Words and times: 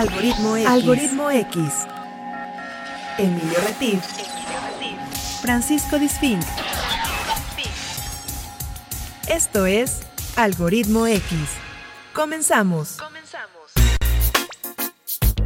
Algoritmo 0.00 0.56
X. 0.56 0.66
Algoritmo 0.66 1.30
X. 1.30 1.58
Emilio 3.18 3.58
Retif. 3.66 4.02
Francisco 5.42 5.98
Disfink. 5.98 6.40
Esto 9.28 9.66
es 9.66 10.00
Algoritmo 10.36 11.06
X. 11.06 11.38
Comenzamos. 12.14 12.96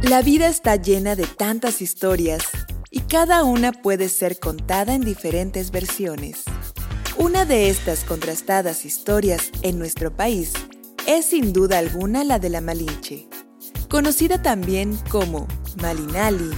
La 0.01 0.21
vida 0.21 0.47
está 0.47 0.77
llena 0.77 1.17
de 1.17 1.27
tantas 1.27 1.81
historias 1.81 2.43
y 2.89 3.01
cada 3.01 3.43
una 3.43 3.73
puede 3.73 4.07
ser 4.07 4.39
contada 4.39 4.93
en 4.93 5.01
diferentes 5.01 5.69
versiones. 5.69 6.45
Una 7.17 7.43
de 7.43 7.69
estas 7.69 8.05
contrastadas 8.05 8.85
historias 8.85 9.51
en 9.63 9.77
nuestro 9.77 10.15
país 10.15 10.53
es 11.07 11.25
sin 11.25 11.51
duda 11.51 11.77
alguna 11.77 12.23
la 12.23 12.39
de 12.39 12.49
la 12.49 12.61
Malinche, 12.61 13.27
conocida 13.95 14.41
también 14.41 14.99
como 15.09 15.47
Malinali, 15.81 16.51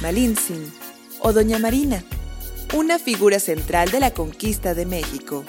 Malintzin 0.00 0.72
o 1.18 1.32
Doña 1.32 1.58
Marina, 1.58 2.04
una 2.72 3.00
figura 3.00 3.40
central 3.40 3.90
de 3.90 3.98
la 3.98 4.12
conquista 4.12 4.74
de 4.74 4.86
México, 4.86 5.44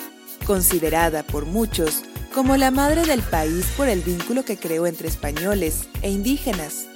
considerada 0.48 1.22
por 1.22 1.46
muchos 1.46 2.02
como 2.34 2.58
la 2.58 2.72
madre 2.72 3.06
del 3.06 3.22
país 3.22 3.64
por 3.78 3.90
el 3.90 4.02
vínculo 4.02 4.44
que 4.44 4.58
creó 4.58 4.88
entre 4.88 5.08
españoles 5.08 5.88
e 6.02 6.10
indígenas. 6.10 6.88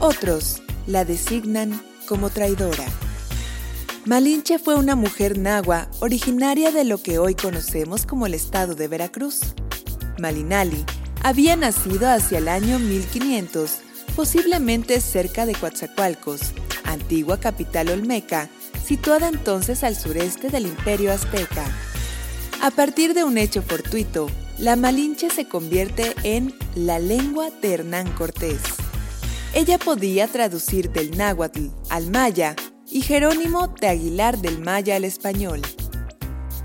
Otros 0.00 0.64
la 0.88 1.04
designan 1.04 1.80
como 2.08 2.30
traidora. 2.30 2.86
Malinche 4.04 4.58
fue 4.58 4.74
una 4.74 4.96
mujer 4.96 5.38
nahua 5.38 5.86
originaria 6.00 6.72
de 6.72 6.82
lo 6.82 6.98
que 6.98 7.20
hoy 7.20 7.36
conocemos 7.36 8.04
como 8.04 8.26
el 8.26 8.34
estado 8.34 8.74
de 8.74 8.88
Veracruz. 8.88 9.54
Malinali 10.18 10.84
había 11.22 11.56
nacido 11.56 12.08
hacia 12.08 12.38
el 12.38 12.48
año 12.48 12.78
1500, 12.78 13.78
posiblemente 14.16 15.00
cerca 15.00 15.46
de 15.46 15.54
Coatzacoalcos, 15.54 16.52
antigua 16.84 17.38
capital 17.38 17.90
olmeca, 17.90 18.48
situada 18.84 19.28
entonces 19.28 19.84
al 19.84 19.96
sureste 19.96 20.48
del 20.48 20.66
imperio 20.66 21.12
azteca. 21.12 21.64
A 22.62 22.70
partir 22.70 23.14
de 23.14 23.24
un 23.24 23.38
hecho 23.38 23.62
fortuito, 23.62 24.30
la 24.58 24.76
Malinche 24.76 25.30
se 25.30 25.48
convierte 25.48 26.14
en 26.22 26.54
la 26.74 26.98
lengua 26.98 27.50
de 27.62 27.74
Hernán 27.74 28.10
Cortés. 28.12 28.60
Ella 29.54 29.78
podía 29.78 30.28
traducir 30.28 30.90
del 30.90 31.16
náhuatl 31.16 31.68
al 31.88 32.10
maya 32.10 32.54
y 32.90 33.02
Jerónimo 33.02 33.68
de 33.68 33.88
Aguilar 33.88 34.38
del 34.38 34.60
maya 34.60 34.96
al 34.96 35.04
español. 35.04 35.62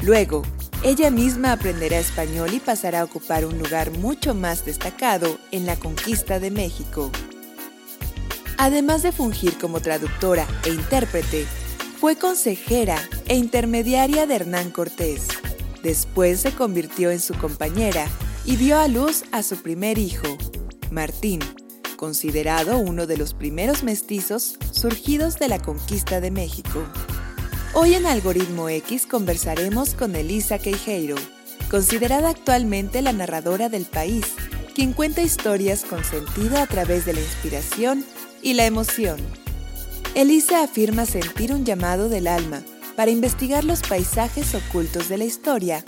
Luego, 0.01 0.43
ella 0.85 1.09
misma 1.09 1.51
aprenderá 1.51 1.97
español 1.97 2.53
y 2.53 2.59
pasará 2.59 3.01
a 3.01 3.03
ocupar 3.05 3.43
un 3.43 3.57
lugar 3.57 3.89
mucho 3.89 4.35
más 4.35 4.65
destacado 4.65 5.39
en 5.49 5.65
la 5.65 5.77
conquista 5.77 6.39
de 6.39 6.51
México. 6.51 7.11
Además 8.59 9.01
de 9.01 9.11
fungir 9.11 9.57
como 9.57 9.79
traductora 9.79 10.45
e 10.63 10.69
intérprete, 10.69 11.47
fue 11.99 12.17
consejera 12.17 12.99
e 13.27 13.35
intermediaria 13.35 14.27
de 14.27 14.35
Hernán 14.35 14.69
Cortés. 14.69 15.27
Después 15.81 16.41
se 16.41 16.51
convirtió 16.51 17.09
en 17.09 17.19
su 17.19 17.33
compañera 17.33 18.05
y 18.45 18.55
dio 18.55 18.77
a 18.77 18.87
luz 18.87 19.23
a 19.31 19.41
su 19.41 19.57
primer 19.63 19.97
hijo, 19.97 20.37
Martín, 20.91 21.39
considerado 21.97 22.77
uno 22.77 23.07
de 23.07 23.17
los 23.17 23.33
primeros 23.33 23.81
mestizos 23.81 24.59
surgidos 24.71 25.39
de 25.39 25.47
la 25.47 25.57
conquista 25.57 26.21
de 26.21 26.29
México. 26.29 26.83
Hoy 27.77 27.93
en 27.93 28.05
Algoritmo 28.05 28.69
X 28.69 29.05
conversaremos 29.05 29.95
con 29.95 30.15
Elisa 30.15 30.59
Queijeiro, 30.59 31.17
considerada 31.69 32.29
actualmente 32.29 33.01
la 33.01 33.11
narradora 33.11 33.67
del 33.67 33.83
país, 33.83 34.27
quien 34.73 34.93
cuenta 34.93 35.21
historias 35.21 35.83
con 35.83 36.01
sentido 36.05 36.57
a 36.57 36.67
través 36.67 37.05
de 37.05 37.11
la 37.11 37.19
inspiración 37.19 38.05
y 38.41 38.53
la 38.53 38.65
emoción. 38.65 39.17
Elisa 40.15 40.63
afirma 40.63 41.05
sentir 41.05 41.51
un 41.51 41.65
llamado 41.65 42.07
del 42.07 42.27
alma 42.27 42.63
para 42.95 43.11
investigar 43.11 43.65
los 43.65 43.81
paisajes 43.81 44.55
ocultos 44.55 45.09
de 45.09 45.17
la 45.17 45.25
historia 45.25 45.83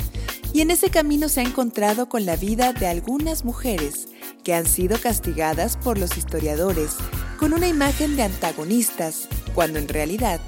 y 0.51 0.59
en 0.59 0.71
ese 0.71 0.89
camino 0.89 1.29
se 1.29 1.39
ha 1.39 1.43
encontrado 1.43 2.09
con 2.09 2.25
la 2.25 2.35
vida 2.35 2.73
de 2.73 2.87
algunas 2.87 3.45
mujeres 3.45 4.09
que 4.43 4.53
han 4.53 4.65
sido 4.65 4.99
castigadas 4.99 5.77
por 5.77 5.97
los 5.97 6.17
historiadores 6.17 6.97
con 7.39 7.53
una 7.53 7.69
imagen 7.69 8.17
de 8.17 8.23
antagonistas, 8.23 9.29
cuando 9.55 9.79
en 9.79 9.87
realidad 9.87 10.41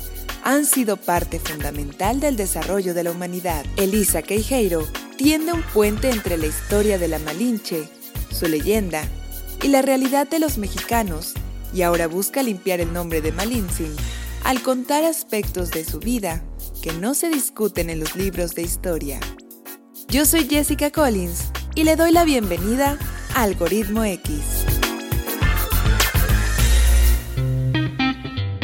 han 0.49 0.65
sido 0.65 0.97
parte 0.97 1.39
fundamental 1.39 2.19
del 2.19 2.35
desarrollo 2.35 2.95
de 2.95 3.03
la 3.03 3.11
humanidad. 3.11 3.63
Elisa 3.77 4.23
Queijeiro 4.23 4.83
tiende 5.15 5.53
un 5.53 5.61
puente 5.61 6.09
entre 6.09 6.39
la 6.39 6.47
historia 6.47 6.97
de 6.97 7.07
la 7.07 7.19
Malinche, 7.19 7.87
su 8.31 8.47
leyenda, 8.47 9.03
y 9.61 9.67
la 9.67 9.83
realidad 9.83 10.27
de 10.27 10.39
los 10.39 10.57
mexicanos, 10.57 11.35
y 11.71 11.83
ahora 11.83 12.07
busca 12.07 12.41
limpiar 12.41 12.79
el 12.79 12.91
nombre 12.91 13.21
de 13.21 13.31
Malintzin 13.31 13.95
al 14.43 14.63
contar 14.63 15.03
aspectos 15.03 15.69
de 15.69 15.85
su 15.85 15.99
vida 15.99 16.41
que 16.81 16.93
no 16.93 17.13
se 17.13 17.29
discuten 17.29 17.91
en 17.91 17.99
los 17.99 18.15
libros 18.15 18.55
de 18.55 18.63
historia. 18.63 19.19
Yo 20.07 20.25
soy 20.25 20.47
Jessica 20.49 20.89
Collins 20.89 21.51
y 21.75 21.83
le 21.83 21.95
doy 21.95 22.11
la 22.11 22.23
bienvenida 22.23 22.97
a 23.35 23.43
Algoritmo 23.43 24.03
X. 24.03 24.78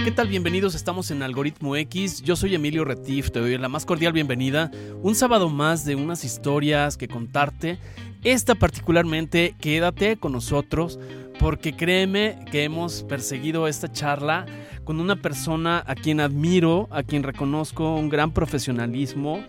¿Qué 0.05 0.11
tal? 0.11 0.27
Bienvenidos, 0.27 0.75
estamos 0.75 1.09
en 1.09 1.23
Algoritmo 1.23 1.75
X. 1.75 2.21
Yo 2.21 2.35
soy 2.35 2.53
Emilio 2.53 2.85
Retif, 2.85 3.31
te 3.31 3.39
doy 3.39 3.57
la 3.57 3.69
más 3.69 3.87
cordial 3.87 4.13
bienvenida. 4.13 4.69
Un 5.01 5.15
sábado 5.15 5.49
más 5.49 5.83
de 5.83 5.95
unas 5.95 6.23
historias 6.23 6.95
que 6.95 7.07
contarte. 7.07 7.79
Esta 8.23 8.53
particularmente, 8.53 9.55
quédate 9.59 10.17
con 10.17 10.33
nosotros 10.33 10.99
porque 11.39 11.75
créeme 11.75 12.37
que 12.51 12.65
hemos 12.65 13.01
perseguido 13.01 13.67
esta 13.67 13.91
charla 13.91 14.45
con 14.83 14.99
una 14.99 15.15
persona 15.15 15.83
a 15.87 15.95
quien 15.95 16.19
admiro, 16.19 16.87
a 16.91 17.01
quien 17.01 17.23
reconozco 17.23 17.95
un 17.95 18.07
gran 18.07 18.31
profesionalismo. 18.31 19.43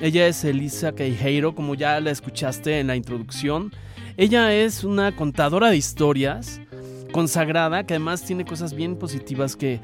Ella 0.00 0.28
es 0.28 0.44
Elisa 0.44 0.92
Queijeiro, 0.92 1.56
como 1.56 1.74
ya 1.74 1.98
la 1.98 2.12
escuchaste 2.12 2.78
en 2.78 2.86
la 2.86 2.94
introducción. 2.94 3.72
Ella 4.16 4.54
es 4.54 4.84
una 4.84 5.16
contadora 5.16 5.68
de 5.68 5.76
historias 5.78 6.60
consagrada, 7.12 7.84
que 7.84 7.94
además 7.94 8.22
tiene 8.22 8.44
cosas 8.44 8.74
bien 8.74 8.96
positivas 8.96 9.56
que, 9.56 9.80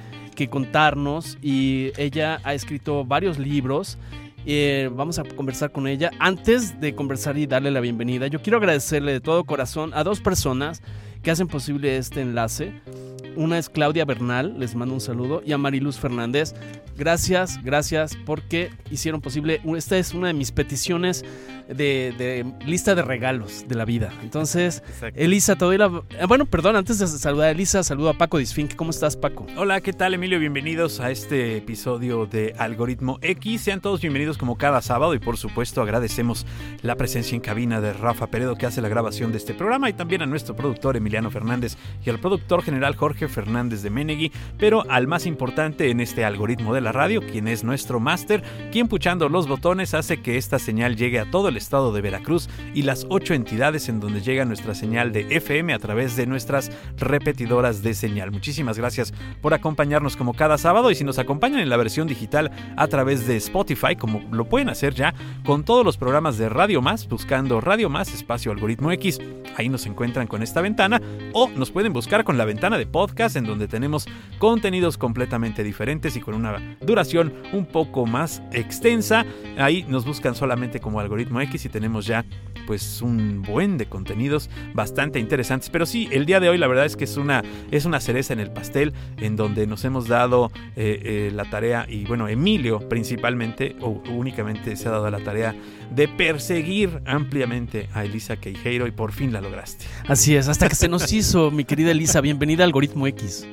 contarnos 0.51 1.39
y 1.41 1.93
ella 1.97 2.41
ha 2.43 2.53
escrito 2.53 3.05
varios 3.05 3.39
libros. 3.39 3.97
Eh, 4.45 4.91
vamos 4.93 5.21
a 5.21 5.23
conversar 5.23 5.71
con 5.71 5.87
ella. 5.87 6.11
Antes 6.19 6.81
de 6.81 6.97
conversar 6.97 7.39
y 7.39 7.47
darle 7.47 7.71
la 7.71 7.79
bienvenida, 7.79 8.27
yo 8.27 8.43
quiero 8.43 8.59
agradecerle 8.59 9.13
de 9.13 9.21
todo 9.21 9.45
corazón 9.45 9.93
a 9.95 10.03
dos 10.03 10.21
personas 10.21 10.83
que 11.23 11.31
hacen 11.31 11.49
posible 11.49 11.97
este 11.97 12.21
enlace. 12.21 12.73
Una 13.35 13.59
es 13.59 13.71
Claudia 13.71 14.05
Bernal, 14.05 14.59
les 14.59 14.75
mando 14.75 14.95
un 14.95 15.01
saludo, 15.01 15.43
y 15.45 15.53
a 15.53 15.59
Mariluz 15.59 15.99
Fernández. 15.99 16.55
Gracias, 16.97 17.59
gracias 17.63 18.17
porque 18.27 18.71
hicieron 18.91 19.23
posible. 19.23 19.61
Esta 19.77 19.97
es 19.97 20.13
una 20.13 20.27
de 20.27 20.35
mis 20.35 20.53
peticiones 20.53 21.25
de, 21.69 22.45
lista 22.67 22.95
de 22.95 23.03
regalos 23.03 23.65
de 23.67 23.75
la 23.75 23.85
vida. 23.85 24.13
Entonces, 24.23 24.83
Elisa, 25.15 25.57
te 25.57 25.65
doy 25.65 25.79
la. 25.79 26.03
Eh, 26.11 26.27
bueno, 26.27 26.45
perdón, 26.45 26.77
antes 26.77 26.99
de 26.99 27.07
saludar 27.07 27.49
a 27.49 27.51
Elisa, 27.53 27.83
saludo 27.83 28.11
a 28.11 28.19
Paco 28.19 28.39
Disfink. 28.39 28.75
¿Cómo 28.77 28.91
estás, 28.91 29.17
Paco? 29.17 29.47
Hola, 29.57 29.81
¿qué 29.81 29.93
tal, 29.93 30.15
Emilio? 30.15 30.39
Bienvenidos 30.39 31.01
a 31.01 31.11
este 31.11 31.57
episodio 31.57 32.27
de 32.27 32.55
Algoritmo 32.59 33.19
X. 33.23 33.63
Sean 33.63 33.81
todos 33.81 34.03
bienvenidos 34.03 34.37
como 34.37 34.59
cada 34.59 34.83
sábado 34.83 35.15
y, 35.15 35.19
por 35.19 35.39
supuesto, 35.39 35.81
agradecemos 35.81 36.47
la 36.83 36.97
presencia 36.97 37.35
en 37.35 37.41
cabina 37.41 37.81
de 37.81 37.95
Rafa 37.95 38.27
Peredo 38.27 38.57
que 38.57 38.67
hace 38.67 38.83
la 38.83 38.89
grabación 38.89 39.33
de 39.33 39.39
este 39.39 39.55
programa 39.55 39.89
y 39.89 39.95
también 39.95 40.23
a 40.23 40.27
nuestro 40.27 40.55
productor 40.55 40.97
Fernández 41.31 41.77
y 42.05 42.11
al 42.11 42.19
productor 42.19 42.63
general 42.63 42.97
Jorge 42.97 43.29
Fernández 43.29 43.83
de 43.83 43.91
Menegui, 43.91 44.33
pero 44.59 44.91
al 44.91 45.07
más 45.07 45.27
importante 45.27 45.91
en 45.91 46.01
este 46.01 46.25
algoritmo 46.25 46.75
de 46.75 46.81
la 46.81 46.91
radio, 46.91 47.21
quien 47.21 47.49
es 47.49 47.65
nuestro 47.65 48.01
máster, 48.01 48.43
quien 48.73 48.89
puchando 48.89 49.29
los 49.29 49.47
botones 49.47 49.93
hace 49.93 50.23
que 50.23 50.39
esta 50.39 50.59
señal 50.59 50.97
llegue 50.97 51.21
a 51.21 51.31
todo 51.31 51.49
el 51.49 51.57
estado 51.57 51.93
de 51.93 52.01
Veracruz 52.01 52.49
y 52.75 52.83
las 52.83 53.07
ocho 53.11 53.35
entidades 53.35 53.89
en 53.89 54.01
donde 54.01 54.23
llega 54.23 54.47
nuestra 54.47 54.75
señal 54.75 55.13
de 55.13 55.27
FM 55.37 55.75
a 55.75 55.79
través 55.79 56.17
de 56.17 56.27
nuestras 56.27 56.71
repetidoras 56.97 57.83
de 57.83 57.93
señal. 57.93 58.31
Muchísimas 58.31 58.79
gracias 58.79 59.13
por 59.43 59.53
acompañarnos 59.53 60.17
como 60.17 60.33
cada 60.33 60.57
sábado 60.57 60.91
y 60.91 60.95
si 60.95 61.05
nos 61.05 61.19
acompañan 61.19 61.61
en 61.61 61.69
la 61.69 61.77
versión 61.77 62.09
digital 62.09 62.51
a 62.77 62.87
través 62.87 63.27
de 63.27 63.37
Spotify, 63.37 63.97
como 63.97 64.23
lo 64.31 64.47
pueden 64.47 64.71
hacer 64.71 64.95
ya 64.95 65.15
con 65.45 65.65
todos 65.65 65.85
los 65.85 65.99
programas 65.99 66.39
de 66.39 66.49
Radio 66.49 66.81
Más, 66.81 67.07
buscando 67.07 67.61
Radio 67.61 67.91
Más, 67.91 68.15
espacio 68.15 68.51
algoritmo 68.51 68.93
X, 68.93 69.21
ahí 69.57 69.69
nos 69.69 69.85
encuentran 69.85 70.27
con 70.27 70.43
esta 70.43 70.61
ventana 70.61 71.02
o 71.33 71.49
nos 71.49 71.71
pueden 71.71 71.93
buscar 71.93 72.25
con 72.25 72.39
la 72.39 72.45
ventana 72.45 72.79
de 72.79 72.87
podcast 72.87 73.37
en 73.37 73.45
donde 73.45 73.69
tenemos 73.69 74.07
contenidos 74.39 74.99
completamente 74.99 75.63
diferentes 75.63 76.17
y 76.17 76.21
con 76.21 76.35
una 76.35 76.77
duración 76.81 77.33
un 77.53 77.67
poco 77.67 78.07
más 78.07 78.43
extensa. 78.53 79.25
Ahí 79.57 79.85
nos 79.89 80.05
buscan 80.05 80.35
solamente 80.35 80.81
como 80.81 81.01
algoritmo 81.01 81.41
X 81.41 81.65
y 81.65 81.69
tenemos 81.69 82.07
ya 82.07 82.25
pues 82.67 83.03
un 83.03 83.43
buen 83.43 83.77
de 83.79 83.87
contenidos 83.87 84.49
bastante 84.75 85.19
interesantes. 85.19 85.71
Pero 85.71 85.87
sí, 85.87 86.09
el 86.13 86.27
día 86.27 86.41
de 86.41 86.49
hoy 86.49 86.59
la 86.59 86.67
verdad 86.67 86.87
es 86.87 86.97
que 86.97 87.05
es 87.05 87.17
una, 87.17 87.43
es 87.71 87.85
una 87.85 88.01
cereza 88.01 88.33
en 88.33 88.41
el 88.41 88.51
pastel 88.51 88.93
en 89.19 89.37
donde 89.37 89.67
nos 89.67 89.85
hemos 89.85 90.09
dado 90.09 90.51
eh, 90.77 91.01
eh, 91.05 91.31
la 91.35 91.45
tarea 91.45 91.87
y 91.89 92.05
bueno, 92.05 92.29
Emilio 92.29 92.89
principalmente 92.89 93.77
o 93.81 94.03
únicamente 94.11 94.77
se 94.77 94.89
ha 94.89 94.93
dado 94.93 95.11
la 95.11 95.21
tarea 95.21 95.55
de 95.91 96.09
perseguir 96.09 97.03
ampliamente 97.07 97.89
a 97.93 98.05
Elisa 98.05 98.37
Queijeiro 98.37 98.87
y 98.87 98.91
por 98.91 99.13
fin 99.13 99.33
la 99.33 99.41
lograste. 99.41 99.85
Así 100.09 100.37
es, 100.37 100.49
hasta 100.49 100.69
que 100.69 100.75
se 100.75 100.89
nos 100.93 101.11
hizo, 101.11 101.51
mi 101.51 101.65
querida 101.65 101.91
Elisa. 101.91 102.21
Bienvenida 102.21 102.65
a 102.65 102.67
Algoritmo 102.67 103.07
X. 103.07 103.49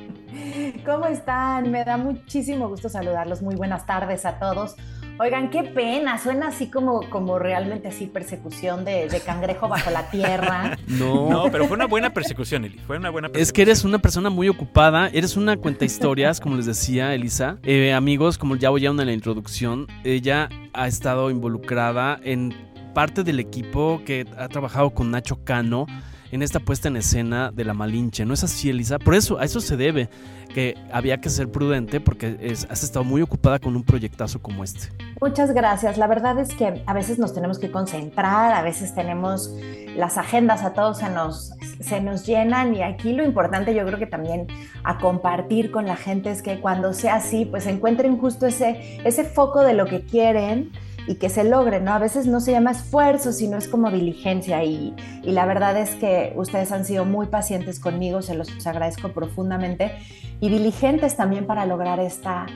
¿Cómo 0.84 1.06
están? 1.06 1.70
Me 1.70 1.84
da 1.86 1.96
muchísimo 1.96 2.68
gusto 2.68 2.90
saludarlos. 2.90 3.40
Muy 3.40 3.54
buenas 3.54 3.86
tardes 3.86 4.26
a 4.26 4.38
todos. 4.38 4.76
Oigan, 5.18 5.48
qué 5.48 5.62
pena, 5.62 6.18
suena 6.18 6.48
así 6.48 6.70
como, 6.70 7.08
como 7.08 7.38
realmente 7.38 7.88
así 7.88 8.06
persecución 8.06 8.84
de, 8.84 9.08
cangrejo 9.24 9.68
bajo 9.68 9.90
la 9.90 10.10
tierra. 10.10 10.78
No. 10.86 11.30
no, 11.30 11.50
pero 11.50 11.66
fue 11.66 11.76
una 11.76 11.86
buena 11.86 12.12
persecución, 12.12 12.64
Eli, 12.64 12.78
fue 12.78 12.98
una 12.98 13.08
buena 13.08 13.28
persecución. 13.28 13.42
Es 13.42 13.52
que 13.52 13.62
eres 13.62 13.84
una 13.84 14.00
persona 14.00 14.28
muy 14.28 14.48
ocupada, 14.48 15.08
eres 15.08 15.36
una 15.36 15.56
cuenta 15.56 15.84
historias, 15.84 16.40
como 16.40 16.56
les 16.56 16.66
decía 16.66 17.14
Elisa. 17.14 17.58
Eh, 17.62 17.94
amigos, 17.94 18.36
como 18.36 18.56
ya 18.56 18.70
oyeron 18.70 19.00
en 19.00 19.06
la 19.06 19.12
introducción, 19.12 19.86
ella 20.04 20.48
ha 20.74 20.86
estado 20.86 21.30
involucrada 21.30 22.20
en 22.22 22.54
parte 22.92 23.22
del 23.22 23.40
equipo 23.40 24.02
que 24.04 24.26
ha 24.36 24.48
trabajado 24.48 24.90
con 24.90 25.10
Nacho 25.10 25.42
Cano 25.44 25.86
en 26.32 26.42
esta 26.42 26.60
puesta 26.60 26.88
en 26.88 26.96
escena 26.96 27.50
de 27.50 27.64
la 27.64 27.74
Malinche. 27.74 28.24
¿No 28.24 28.34
es 28.34 28.44
así, 28.44 28.70
Elisa? 28.70 28.98
Por 28.98 29.14
eso, 29.14 29.38
a 29.38 29.44
eso 29.44 29.60
se 29.60 29.76
debe 29.76 30.08
que 30.54 30.76
había 30.92 31.20
que 31.20 31.28
ser 31.28 31.48
prudente 31.50 32.00
porque 32.00 32.54
has 32.68 32.82
estado 32.82 33.04
muy 33.04 33.22
ocupada 33.22 33.58
con 33.58 33.76
un 33.76 33.84
proyectazo 33.84 34.40
como 34.40 34.64
este. 34.64 34.88
Muchas 35.20 35.52
gracias. 35.52 35.96
La 35.96 36.06
verdad 36.06 36.38
es 36.38 36.54
que 36.54 36.82
a 36.86 36.92
veces 36.92 37.18
nos 37.18 37.34
tenemos 37.34 37.58
que 37.58 37.70
concentrar, 37.70 38.52
a 38.52 38.62
veces 38.62 38.94
tenemos 38.94 39.54
las 39.96 40.18
agendas 40.18 40.62
a 40.62 40.72
todos 40.72 40.98
se 40.98 41.10
nos, 41.10 41.52
se 41.80 42.00
nos 42.00 42.26
llenan 42.26 42.74
y 42.74 42.82
aquí 42.82 43.12
lo 43.12 43.24
importante 43.24 43.74
yo 43.74 43.84
creo 43.84 43.98
que 43.98 44.06
también 44.06 44.46
a 44.82 44.98
compartir 44.98 45.70
con 45.70 45.86
la 45.86 45.96
gente 45.96 46.30
es 46.30 46.42
que 46.42 46.60
cuando 46.60 46.92
sea 46.92 47.16
así, 47.16 47.44
pues 47.44 47.66
encuentren 47.66 48.18
justo 48.18 48.46
ese, 48.46 49.00
ese 49.04 49.24
foco 49.24 49.62
de 49.62 49.74
lo 49.74 49.86
que 49.86 50.02
quieren 50.02 50.70
y 51.10 51.16
que 51.16 51.28
se 51.28 51.42
logre, 51.42 51.80
¿no? 51.80 51.92
A 51.92 51.98
veces 51.98 52.28
no 52.28 52.38
se 52.38 52.52
llama 52.52 52.70
esfuerzo, 52.70 53.32
sino 53.32 53.56
es 53.58 53.66
como 53.66 53.90
diligencia 53.90 54.62
y, 54.62 54.94
y 55.24 55.32
la 55.32 55.44
verdad 55.44 55.76
es 55.76 55.96
que 55.96 56.32
ustedes 56.36 56.70
han 56.70 56.84
sido 56.84 57.04
muy 57.04 57.26
pacientes 57.26 57.80
conmigo, 57.80 58.22
se 58.22 58.36
los 58.36 58.64
agradezco 58.64 59.08
profundamente 59.08 59.90
y 60.38 60.50
diligentes 60.50 61.16
también 61.16 61.48
para 61.48 61.66
lograr 61.66 61.98
esta, 61.98 62.46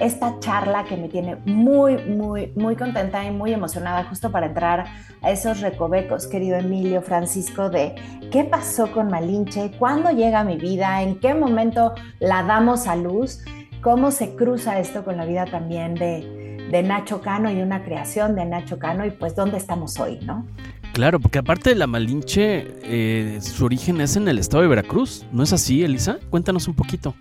esta 0.00 0.40
charla 0.40 0.86
que 0.86 0.96
me 0.96 1.08
tiene 1.08 1.36
muy, 1.44 1.98
muy, 1.98 2.52
muy 2.56 2.74
contenta 2.74 3.24
y 3.24 3.30
muy 3.30 3.52
emocionada 3.52 4.02
justo 4.02 4.32
para 4.32 4.46
entrar 4.46 4.86
a 5.22 5.30
esos 5.30 5.60
recovecos, 5.60 6.26
querido 6.26 6.56
Emilio 6.56 7.02
Francisco, 7.02 7.70
de 7.70 7.94
qué 8.32 8.42
pasó 8.42 8.90
con 8.90 9.06
Malinche, 9.06 9.70
cuándo 9.78 10.10
llega 10.10 10.40
a 10.40 10.44
mi 10.44 10.56
vida, 10.56 11.00
en 11.02 11.20
qué 11.20 11.32
momento 11.32 11.94
la 12.18 12.42
damos 12.42 12.88
a 12.88 12.96
luz, 12.96 13.44
cómo 13.82 14.10
se 14.10 14.34
cruza 14.34 14.80
esto 14.80 15.04
con 15.04 15.16
la 15.16 15.26
vida 15.26 15.44
también 15.44 15.94
de, 15.94 16.39
de 16.70 16.82
Nacho 16.82 17.20
Cano 17.20 17.50
y 17.50 17.60
una 17.60 17.82
creación 17.82 18.34
de 18.34 18.44
Nacho 18.44 18.78
Cano 18.78 19.04
y 19.04 19.10
pues 19.10 19.34
dónde 19.34 19.56
estamos 19.56 19.98
hoy, 19.98 20.20
¿no? 20.22 20.46
Claro, 20.92 21.20
porque 21.20 21.38
aparte 21.38 21.70
de 21.70 21.76
la 21.76 21.86
Malinche, 21.86 22.66
eh, 22.82 23.38
su 23.40 23.64
origen 23.64 24.00
es 24.00 24.16
en 24.16 24.26
el 24.28 24.38
estado 24.38 24.62
de 24.62 24.68
Veracruz, 24.68 25.26
¿no 25.32 25.42
es 25.42 25.52
así, 25.52 25.84
Elisa? 25.84 26.18
Cuéntanos 26.30 26.66
un 26.68 26.74
poquito. 26.74 27.14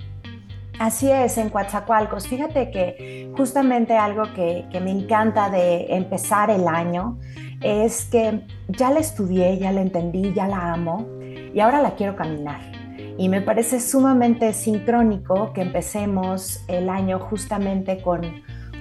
Así 0.80 1.12
es, 1.12 1.38
en 1.38 1.50
Coatzacoalcos. 1.50 2.28
Fíjate 2.28 2.72
que 2.72 3.32
justamente 3.36 3.98
algo 3.98 4.24
que, 4.34 4.66
que, 4.72 4.80
me 4.80 4.92
encanta 4.92 5.50
de 5.50 5.88
empezar 5.90 6.50
el 6.50 6.68
año 6.68 7.20
es 7.62 8.06
que 8.06 8.42
ya 8.70 8.90
la 8.90 9.02
estudié, 9.02 9.60
ya 9.60 9.72
la 9.72 9.82
entendí, 9.82 10.34
ya 10.34 10.48
la 10.48 10.74
amo 10.74 11.06
y 11.54 11.60
ahora 11.60 11.82
la 11.82 11.96
quiero 11.96 12.16
caminar. 12.16 12.62
Y 13.18 13.28
me 13.28 13.42
parece 13.42 13.82
sumamente 13.82 14.54
sincrónico 14.54 15.52
que 15.52 15.62
empecemos 15.62 16.64
el 16.70 16.90
año 16.90 17.20
justamente 17.20 18.02
con 18.02 18.22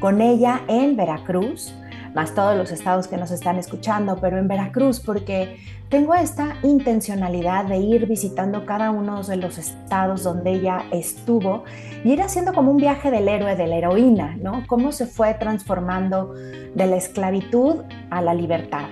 con 0.01 0.21
ella 0.21 0.63
en 0.69 0.97
Veracruz, 0.97 1.75
más 2.15 2.35
todos 2.35 2.57
los 2.57 2.71
estados 2.71 3.09
que 3.09 3.17
nos 3.17 3.31
están 3.31 3.57
escuchando, 3.57 4.19
pero 4.21 4.39
en 4.39 4.49
Veracruz, 4.49 5.01
porque 5.01 5.59
tengo 5.89 6.15
esta 6.15 6.57
intencionalidad 6.63 7.65
de 7.65 7.79
ir 7.79 8.07
visitando 8.07 8.67
cada 8.67 8.91
uno 8.91 9.23
de 9.23 9.37
los 9.37 9.59
estados 9.59 10.23
donde 10.23 10.53
ella 10.53 10.85
estuvo 10.91 11.65
y 12.05 12.13
ir 12.13 12.23
haciendo 12.23 12.53
como 12.53 12.71
un 12.71 12.77
viaje 12.77 13.11
del 13.11 13.29
héroe, 13.29 13.57
de 13.57 13.67
la 13.67 13.77
heroína, 13.77 14.37
¿no? 14.41 14.65
Cómo 14.67 14.93
se 14.93 15.07
fue 15.07 15.35
transformando 15.35 16.35
de 16.35 16.87
la 16.87 16.97
esclavitud 16.97 17.83
a 18.11 18.21
la 18.21 18.35
libertad. 18.35 18.89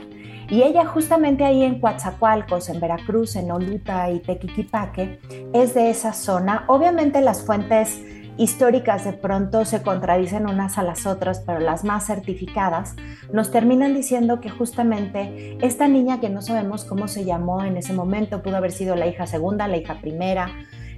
Y 0.49 0.63
ella 0.63 0.87
justamente 0.87 1.45
ahí 1.45 1.65
en 1.65 1.81
Coatzacoalcos, 1.81 2.69
en 2.69 2.79
Veracruz, 2.81 3.35
en 3.35 3.51
Oluta 3.51 4.11
y 4.11 4.21
Tequiquipaque, 4.21 5.19
es 5.53 5.75
de 5.75 5.91
esa 5.91 6.13
zona. 6.13 6.65
Obviamente 6.69 7.21
las 7.21 7.43
fuentes 7.43 8.01
históricas 8.39 9.05
de 9.05 9.13
pronto 9.13 9.65
se 9.65 9.83
contradicen 9.83 10.47
unas 10.49 10.79
a 10.79 10.83
las 10.83 11.07
otras, 11.07 11.43
pero 11.47 11.61
las 11.61 11.85
más 11.85 12.07
certificadas 12.07 12.95
nos 13.33 13.51
terminan 13.51 13.95
diciendo 13.95 14.41
que 14.41 14.51
justamente 14.51 15.57
esta 15.61 15.89
niña 15.89 16.21
que 16.21 16.29
no 16.29 16.43
sabemos 16.43 16.85
cómo 16.85 17.09
se 17.09 17.25
llamó 17.25 17.65
en 17.65 17.77
ese 17.77 17.93
momento, 17.93 18.43
pudo 18.43 18.57
haber 18.57 18.73
sido 18.73 18.97
la 18.97 19.07
hija 19.07 19.27
segunda, 19.27 19.69
la 19.69 19.77
hija 19.77 20.01
primera, 20.01 20.51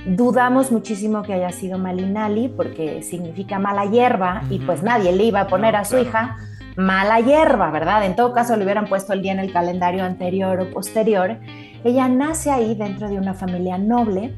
Dudamos 0.07 0.71
muchísimo 0.73 1.23
que 1.23 1.35
haya 1.35 1.51
sido 1.51 1.77
Malinali 1.77 2.49
porque 2.49 3.03
significa 3.03 3.59
mala 3.59 3.85
hierba 3.85 4.43
y 4.49 4.61
pues 4.61 4.83
nadie 4.83 5.13
le 5.13 5.25
iba 5.25 5.41
a 5.41 5.47
poner 5.49 5.77
a 5.77 5.85
su 5.85 5.99
hija 5.99 6.37
mala 6.77 7.21
hierba, 7.21 7.71
¿verdad? 7.71 8.05
En 8.05 8.15
todo 8.15 8.33
caso 8.33 8.57
le 8.57 8.65
hubieran 8.65 8.87
puesto 8.87 9.13
el 9.13 9.23
día 9.23 9.33
en 9.33 9.41
el 9.41 9.53
calendario 9.53 10.05
anterior 10.05 10.61
o 10.61 10.71
posterior. 10.71 11.37
Ella 11.85 12.09
nace 12.09 12.51
ahí 12.51 12.75
dentro 12.75 13.09
de 13.09 13.19
una 13.19 13.35
familia 13.35 13.77
noble 13.77 14.35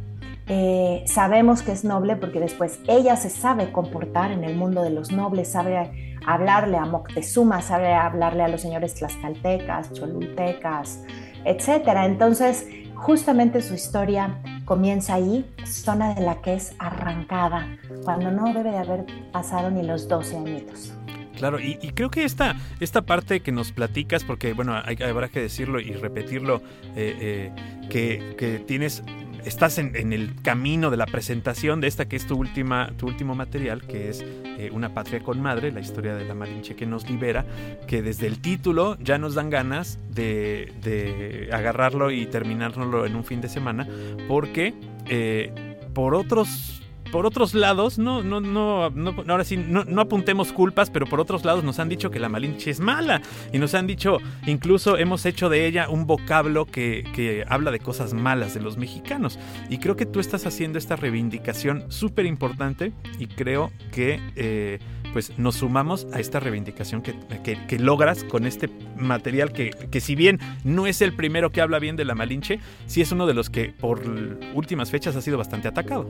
eh, 0.53 1.05
sabemos 1.07 1.63
que 1.63 1.71
es 1.71 1.85
noble 1.85 2.17
porque 2.17 2.41
después 2.41 2.81
ella 2.89 3.15
se 3.15 3.31
sabe 3.31 3.71
comportar 3.71 4.33
en 4.33 4.43
el 4.43 4.57
mundo 4.57 4.83
de 4.83 4.91
los 4.91 5.13
nobles, 5.13 5.53
sabe 5.53 6.19
hablarle 6.27 6.77
a 6.77 6.87
Moctezuma, 6.87 7.63
sabe 7.63 7.95
hablarle 7.95 8.43
a 8.43 8.49
los 8.49 8.61
señores 8.61 8.95
tlaxcaltecas, 8.95 9.93
cholultecas, 9.93 11.05
etc. 11.45 11.87
Entonces, 12.05 12.67
justamente 12.97 13.63
su 13.63 13.75
historia 13.75 14.41
comienza 14.65 15.15
ahí, 15.15 15.49
zona 15.65 16.15
de 16.15 16.23
la 16.23 16.43
que 16.43 16.55
es 16.55 16.75
arrancada, 16.81 17.69
cuando 18.03 18.33
no 18.33 18.53
debe 18.53 18.73
de 18.73 18.79
haber 18.79 19.07
pasado 19.31 19.71
ni 19.71 19.85
los 19.85 20.09
12 20.09 20.37
añitos. 20.37 20.93
Claro, 21.37 21.61
y, 21.61 21.77
creo 21.95 22.11
que 22.11 22.25
esta, 22.25 22.57
esta 22.81 23.03
parte 23.03 23.39
que 23.39 23.53
nos 23.53 23.71
platicas, 23.71 24.25
porque 24.25 24.53
bueno, 24.53 24.75
hay, 24.85 24.97
habrá 25.01 25.29
que 25.29 25.41
decirlo 25.41 25.79
y 25.79 25.93
repetirlo, 25.93 26.61
eh, 26.97 27.17
eh, 27.21 27.53
que, 27.89 28.35
que, 28.37 28.59
tienes 28.59 29.05
estás 29.45 29.79
en, 29.79 30.13
el 30.13 30.35
camino 30.43 30.91
de 30.91 30.97
la 30.97 31.07
presentación 31.07 31.81
de 31.81 31.89
esta 31.89 32.09
que 32.09 32.17
es 32.17 32.27
tu, 32.27 32.37
última, 32.37 32.93
tu 32.97 33.07
último 33.07 33.35
material, 33.35 33.83
que 33.83 34.09
es 34.09 34.23
eh, 34.23 34.71
Una 34.73 34.95
patria 34.95 35.21
con 35.21 35.41
madre, 35.41 35.73
la 35.73 35.81
historia 35.81 36.15
de 36.15 36.25
la 36.25 36.35
Malinche 36.35 36.77
que 36.77 36.87
nos 36.87 37.09
libera, 37.09 37.45
que 37.87 38.03
desde 38.03 38.27
el 38.27 38.41
título 38.41 38.97
ya 39.01 39.19
nos 39.19 39.35
dan 39.35 39.51
ganas 39.51 39.99
de, 40.11 40.73
de 40.83 41.51
agarrarlo 41.53 42.11
y 42.11 42.27
terminarlo 42.27 43.07
en 43.07 43.17
un 43.17 43.25
fin 43.25 43.41
de 43.41 43.49
semana, 43.49 43.89
porque 44.29 44.75
eh, 45.07 45.53
por 45.95 46.15
otros 46.15 46.80
por 47.11 47.27
otros 47.27 47.55
lados, 47.55 47.99
no, 47.99 48.23
no, 48.23 48.41
no, 48.41 48.91
no 48.91 49.15
ahora 49.29 49.45
sí, 49.45 49.57
no, 49.57 49.85
no, 49.85 50.03
apuntemos 50.03 50.53
culpas, 50.53 50.91
pero 50.91 51.07
por 51.07 51.21
otros 51.21 51.45
lados 51.45 51.65
nos 51.65 51.79
han 51.79 51.89
dicho 51.89 52.11
que 52.11 52.19
la 52.19 52.29
Malinche 52.29 52.71
es 52.71 52.81
mala 52.81 53.23
y 53.53 53.59
nos 53.59 53.75
han 53.75 53.87
dicho, 53.87 54.19
incluso 54.47 54.97
hemos 54.97 55.27
hecho 55.27 55.49
de 55.49 55.67
ella 55.67 55.89
un 55.89 56.07
vocablo 56.07 56.67
que, 56.67 57.05
que 57.15 57.45
habla 57.49 57.71
de 57.71 57.81
cosas 57.81 58.15
malas 58.15 58.55
de 58.55 58.61
los 58.61 58.77
mexicanos. 58.77 59.39
Y 59.69 59.79
creo 59.79 59.97
que 59.97 60.07
tú 60.07 60.21
estás 60.21 60.47
haciendo 60.47 60.79
esta 60.79 60.97
reivindicación 60.97 61.85
súper 61.91 62.27
importante 62.27 62.93
y 63.19 63.27
creo 63.27 63.71
que... 63.93 64.21
Eh, 64.37 64.79
pues 65.13 65.37
nos 65.39 65.57
sumamos 65.57 66.07
a 66.13 66.21
esta 66.21 66.39
reivindicación 66.41 67.03
que, 67.03 67.15
que, 67.43 67.79
logras 67.81 68.25
con 68.25 68.47
este 68.47 68.71
material 68.97 69.53
que, 69.53 69.71
que, 69.91 70.01
si 70.01 70.15
bien 70.15 70.39
no 70.63 70.87
es 70.87 71.03
el 71.03 71.15
primero 71.15 71.51
que 71.51 71.61
habla 71.61 71.79
bien 71.79 71.97
de 71.97 72.05
la 72.05 72.15
Malinche, 72.15 72.61
sí 72.87 73.01
es 73.01 73.11
uno 73.11 73.27
de 73.27 73.35
los 73.35 73.51
que 73.51 73.73
por 73.73 74.03
últimas 74.55 74.91
fechas 74.91 75.17
ha 75.17 75.21
sido 75.21 75.39
bastante 75.39 75.69
atacado. 75.69 76.07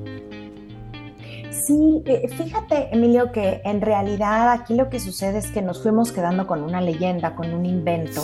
Sí, 1.50 2.02
eh, 2.06 2.28
fíjate, 2.28 2.88
Emilio, 2.92 3.32
que 3.32 3.60
en 3.64 3.80
realidad 3.80 4.50
aquí 4.52 4.74
lo 4.74 4.88
que 4.88 5.00
sucede 5.00 5.38
es 5.38 5.48
que 5.48 5.62
nos 5.62 5.82
fuimos 5.82 6.12
quedando 6.12 6.46
con 6.46 6.62
una 6.62 6.80
leyenda, 6.80 7.34
con 7.34 7.52
un 7.52 7.66
invento. 7.66 8.22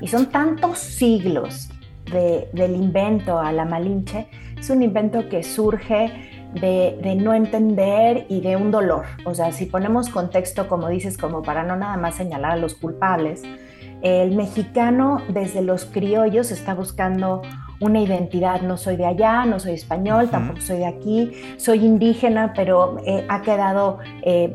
y 0.00 0.08
son 0.08 0.26
tantos 0.30 0.78
siglos 0.78 1.68
del 2.06 2.74
invento 2.74 3.38
a 3.38 3.52
la 3.52 3.64
Malinche. 3.64 4.28
Es 4.58 4.70
un 4.70 4.82
invento 4.82 5.28
que 5.28 5.42
surge 5.42 6.10
de, 6.54 6.98
de, 7.02 7.14
no 7.16 7.34
entender 7.34 8.26
y 8.28 8.40
de 8.40 8.56
un 8.56 8.70
dolor. 8.70 9.04
O 9.24 9.34
sea, 9.34 9.52
si 9.52 9.66
ponemos 9.66 10.08
contexto, 10.08 10.68
como 10.68 10.88
dices, 10.88 11.18
como 11.18 11.42
para 11.42 11.64
no 11.64 11.76
nada 11.76 11.96
más 11.96 12.14
señalar 12.14 12.52
a 12.52 12.56
los 12.56 12.74
culpables, 12.74 13.42
el 14.02 14.36
mexicano 14.36 15.22
desde 15.28 15.62
los 15.62 15.86
criollos 15.86 16.50
está 16.50 16.74
buscando 16.74 17.42
una 17.80 18.00
identidad. 18.00 18.62
No 18.62 18.76
soy 18.76 18.96
de 18.96 19.06
allá, 19.06 19.44
no 19.44 19.58
soy 19.58 19.72
español, 19.72 20.30
tampoco 20.30 20.60
soy 20.60 20.78
de 20.78 20.86
aquí, 20.86 21.32
soy 21.56 21.84
indígena, 21.84 22.52
pero 22.54 22.98
eh, 23.06 23.24
ha 23.28 23.42
quedado... 23.42 23.98
Eh, 24.22 24.52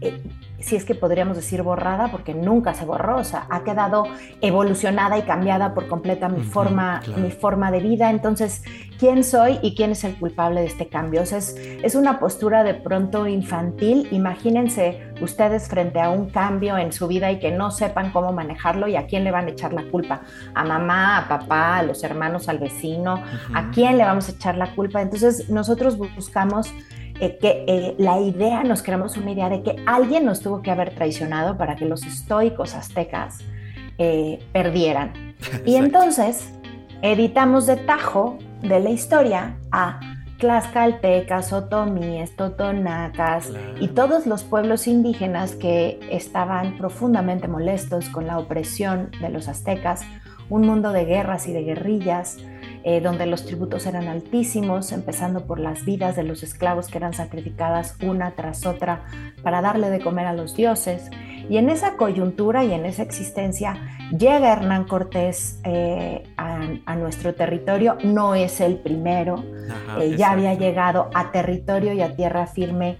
eh, 0.00 0.22
si 0.60 0.76
es 0.76 0.84
que 0.84 0.94
podríamos 0.94 1.36
decir 1.36 1.62
borrada, 1.62 2.10
porque 2.10 2.34
nunca 2.34 2.74
se 2.74 2.84
borró, 2.84 3.18
o 3.18 3.24
sea, 3.24 3.46
ha 3.50 3.62
quedado 3.62 4.04
evolucionada 4.40 5.18
y 5.18 5.22
cambiada 5.22 5.74
por 5.74 5.88
completa 5.88 6.28
mi, 6.28 6.42
forma, 6.42 7.02
mi 7.16 7.30
forma 7.30 7.70
de 7.70 7.80
vida. 7.80 8.10
Entonces, 8.10 8.62
¿quién 8.98 9.22
soy 9.22 9.58
y 9.62 9.74
quién 9.74 9.92
es 9.92 10.04
el 10.04 10.16
culpable 10.16 10.60
de 10.60 10.66
este 10.66 10.88
cambio? 10.88 11.22
O 11.22 11.26
sea, 11.26 11.38
es, 11.38 11.56
es 11.82 11.94
una 11.94 12.18
postura 12.18 12.64
de 12.64 12.74
pronto 12.74 13.26
infantil. 13.26 14.08
Imagínense 14.10 15.12
ustedes 15.20 15.68
frente 15.68 16.00
a 16.00 16.10
un 16.10 16.30
cambio 16.30 16.78
en 16.78 16.92
su 16.92 17.06
vida 17.06 17.30
y 17.30 17.38
que 17.38 17.50
no 17.50 17.70
sepan 17.70 18.10
cómo 18.12 18.32
manejarlo 18.32 18.88
y 18.88 18.96
a 18.96 19.06
quién 19.06 19.24
le 19.24 19.30
van 19.30 19.46
a 19.46 19.50
echar 19.50 19.72
la 19.72 19.84
culpa. 19.90 20.22
A 20.54 20.64
mamá, 20.64 21.18
a 21.18 21.28
papá, 21.28 21.78
a 21.78 21.82
los 21.82 22.02
hermanos, 22.02 22.48
al 22.48 22.58
vecino, 22.58 23.22
¿a 23.54 23.70
quién 23.70 23.98
le 23.98 24.04
vamos 24.04 24.28
a 24.28 24.32
echar 24.32 24.56
la 24.56 24.74
culpa? 24.74 25.02
Entonces, 25.02 25.50
nosotros 25.50 25.98
buscamos 25.98 26.72
eh, 27.20 27.38
que 27.40 27.64
eh, 27.66 27.94
la 27.98 28.20
idea, 28.20 28.62
nos 28.62 28.82
creamos 28.82 29.16
una 29.16 29.32
idea 29.32 29.48
de 29.48 29.62
que 29.62 29.76
alguien 29.86 30.24
nos 30.24 30.40
tuvo 30.40 30.62
que 30.62 30.70
haber 30.70 30.94
traicionado 30.94 31.56
para 31.56 31.76
que 31.76 31.86
los 31.86 32.04
estoicos 32.04 32.74
aztecas 32.74 33.38
eh, 33.98 34.40
perdieran. 34.52 35.12
Y 35.64 35.76
entonces 35.76 36.52
editamos 37.02 37.66
de 37.66 37.76
tajo 37.76 38.38
de 38.62 38.80
la 38.80 38.90
historia 38.90 39.56
a 39.70 40.00
tlaxcaltecas, 40.38 41.52
otomíes, 41.52 42.36
totonacas 42.36 43.50
y 43.80 43.88
todos 43.88 44.26
los 44.26 44.44
pueblos 44.44 44.86
indígenas 44.86 45.54
que 45.54 45.98
estaban 46.10 46.76
profundamente 46.76 47.48
molestos 47.48 48.08
con 48.10 48.26
la 48.26 48.38
opresión 48.38 49.10
de 49.20 49.30
los 49.30 49.48
aztecas, 49.48 50.02
un 50.50 50.66
mundo 50.66 50.92
de 50.92 51.04
guerras 51.04 51.48
y 51.48 51.52
de 51.52 51.62
guerrillas, 51.62 52.38
eh, 52.88 53.00
donde 53.00 53.26
los 53.26 53.44
tributos 53.44 53.84
eran 53.86 54.06
altísimos, 54.06 54.92
empezando 54.92 55.44
por 55.44 55.58
las 55.58 55.84
vidas 55.84 56.14
de 56.14 56.22
los 56.22 56.44
esclavos 56.44 56.86
que 56.86 56.98
eran 56.98 57.14
sacrificadas 57.14 57.96
una 58.00 58.36
tras 58.36 58.64
otra 58.64 59.06
para 59.42 59.60
darle 59.60 59.90
de 59.90 59.98
comer 59.98 60.26
a 60.26 60.32
los 60.32 60.54
dioses. 60.54 61.10
Y 61.50 61.56
en 61.56 61.68
esa 61.68 61.96
coyuntura 61.96 62.62
y 62.62 62.72
en 62.72 62.86
esa 62.86 63.02
existencia 63.02 63.76
llega 64.16 64.52
Hernán 64.52 64.84
Cortés 64.84 65.58
eh, 65.64 66.22
a, 66.36 66.94
nuestro 66.94 67.34
territorio, 67.34 67.98
no 68.04 68.36
es 68.36 68.60
el 68.60 68.76
primero, 68.76 69.42
eh, 70.00 70.14
ya 70.16 70.30
había 70.30 70.54
llegado 70.54 71.10
a 71.12 71.32
territorio 71.32 71.92
y 71.92 72.02
a 72.02 72.14
tierra 72.14 72.46
firme 72.46 72.98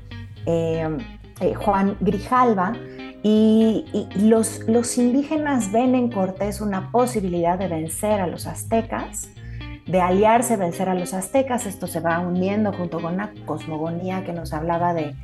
Juan 1.55 1.97
Grijalva. 2.01 2.73
Y, 3.23 4.09
los, 4.17 4.67
los, 4.69 4.99
indígenas 4.99 5.71
ven 5.71 5.95
en 5.95 6.11
Cortés 6.11 6.61
una 6.61 6.91
posibilidad 6.91 7.57
de 7.57 7.69
vencer 7.69 8.21
a 8.21 8.27
los 8.27 8.49
aztecas 8.49 9.31
de 9.87 10.01
aliarse, 10.01 10.57
vencer 10.57 10.89
a 10.89 10.95
los 10.95 11.15
aztecas. 11.15 11.67
Esto 11.67 11.87
se 11.87 12.01
va 12.01 12.19
uniendo 12.19 12.73
junto 12.73 13.01
con 13.01 13.15
una 13.15 13.33
cosmogonía 13.45 14.25
que 14.25 14.33
nos 14.33 14.53
hablaba 14.53 14.95
de, 14.95 15.15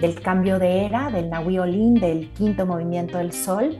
del 0.00 0.20
cambio 0.20 0.58
de 0.58 0.86
era, 0.86 1.10
del 1.10 1.28
Nahui 1.28 1.56
del 1.98 2.30
quinto 2.30 2.66
movimiento 2.66 3.18
del 3.18 3.32
sol. 3.32 3.78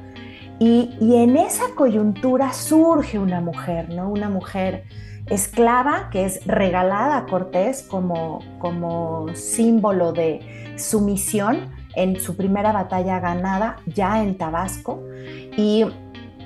Y, 0.59 0.91
en 1.01 1.37
esa 1.37 1.65
coyuntura 1.75 2.53
surge 2.53 3.19
una 3.19 3.41
mujer, 3.41 3.89
¿no? 3.91 4.09
Una 4.09 4.29
mujer 4.29 4.85
esclava 5.27 6.09
que 6.11 6.25
es 6.25 6.47
regalada 6.47 7.17
a 7.19 7.27
Cortés 7.27 7.83
como, 7.83 8.41
como 8.59 9.35
símbolo 9.35 10.13
de 10.13 10.75
sumisión 10.77 11.71
en 11.95 12.21
su 12.21 12.37
primera 12.37 12.73
batalla 12.73 13.19
ganada 13.19 13.77
ya 13.87 14.23
en 14.23 14.37
Tabasco. 14.37 15.03
Y, 15.57 15.85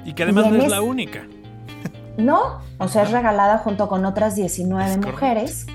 y 0.05 0.13
que 0.15 0.23
además 0.23 0.51
no 0.51 0.57
es 0.57 0.71
la 0.71 0.83
única. 0.83 1.27
No, 2.17 2.61
o 2.79 2.89
sea, 2.89 3.03
es 3.03 3.11
regalada 3.11 3.59
junto 3.59 3.89
con 3.89 4.05
otras 4.05 4.35
19 4.37 4.99
mujeres, 4.99 5.67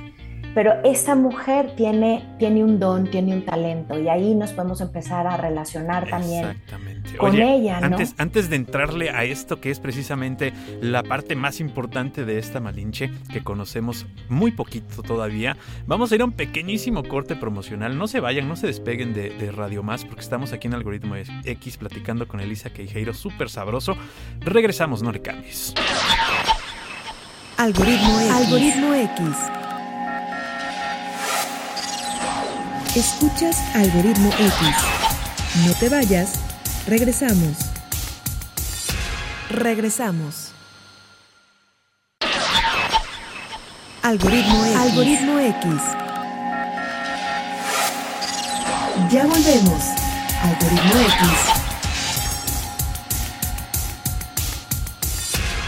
pero 0.53 0.73
esta 0.83 1.15
mujer 1.15 1.75
tiene, 1.75 2.35
tiene 2.39 2.63
un 2.63 2.79
don, 2.79 3.09
tiene 3.09 3.33
un 3.33 3.45
talento 3.45 3.97
y 3.99 4.09
ahí 4.09 4.35
nos 4.35 4.51
podemos 4.53 4.81
empezar 4.81 5.27
a 5.27 5.37
relacionar 5.37 6.09
también 6.09 6.61
con 7.17 7.35
ella. 7.35 7.79
¿no? 7.79 7.87
Antes, 7.87 8.15
antes 8.17 8.49
de 8.49 8.55
entrarle 8.55 9.09
a 9.09 9.23
esto 9.23 9.59
que 9.59 9.71
es 9.71 9.79
precisamente 9.79 10.53
la 10.81 11.03
parte 11.03 11.35
más 11.35 11.59
importante 11.59 12.25
de 12.25 12.39
esta 12.39 12.59
Malinche, 12.59 13.11
que 13.31 13.43
conocemos 13.43 14.05
muy 14.29 14.51
poquito 14.51 15.01
todavía, 15.03 15.57
vamos 15.85 16.11
a 16.11 16.15
ir 16.15 16.21
a 16.21 16.25
un 16.25 16.33
pequeñísimo 16.33 17.03
corte 17.03 17.35
promocional. 17.35 17.97
No 17.97 18.07
se 18.07 18.19
vayan, 18.19 18.47
no 18.47 18.55
se 18.55 18.67
despeguen 18.67 19.13
de, 19.13 19.29
de 19.29 19.51
Radio 19.51 19.83
Más, 19.83 20.05
porque 20.05 20.21
estamos 20.21 20.53
aquí 20.53 20.67
en 20.67 20.73
Algoritmo 20.73 21.15
X 21.15 21.77
platicando 21.77 22.27
con 22.27 22.39
Elisa 22.39 22.69
Queijeiro, 22.69 23.13
súper 23.13 23.49
sabroso. 23.49 23.95
Regresamos, 24.39 25.03
no 25.03 25.11
le 25.11 25.21
cambies. 25.21 25.73
Algoritmo 27.57 28.19
X. 28.19 28.31
Algoritmo 28.31 28.93
X. 28.95 29.21
Escuchas 32.95 33.57
Algoritmo 33.75 34.29
X. 34.29 35.65
No 35.65 35.73
te 35.75 35.89
vayas. 35.89 36.50
Regresamos. 36.87 37.57
Regresamos. 39.49 40.51
Algoritmo 44.01 44.65
X. 44.65 44.75
Algoritmo 44.75 45.39
X. 45.39 45.63
Ya 49.11 49.25
volvemos. 49.27 49.83
Algoritmo 50.41 50.99
X. 51.01 51.61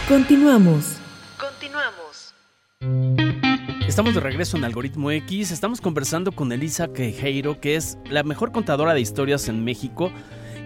Continuamos. 0.08 0.98
Estamos 3.88 4.16
de 4.16 4.20
regreso 4.20 4.58
en 4.58 4.66
Algoritmo 4.66 5.12
X, 5.12 5.52
estamos 5.52 5.80
conversando 5.80 6.32
con 6.32 6.52
Elisa 6.52 6.92
Quejeiro, 6.92 7.62
que 7.62 7.76
es 7.76 8.00
la 8.10 8.24
mejor 8.24 8.52
contadora 8.52 8.96
de 8.96 9.02
historias 9.02 9.48
en 9.48 9.64
México 9.64 10.12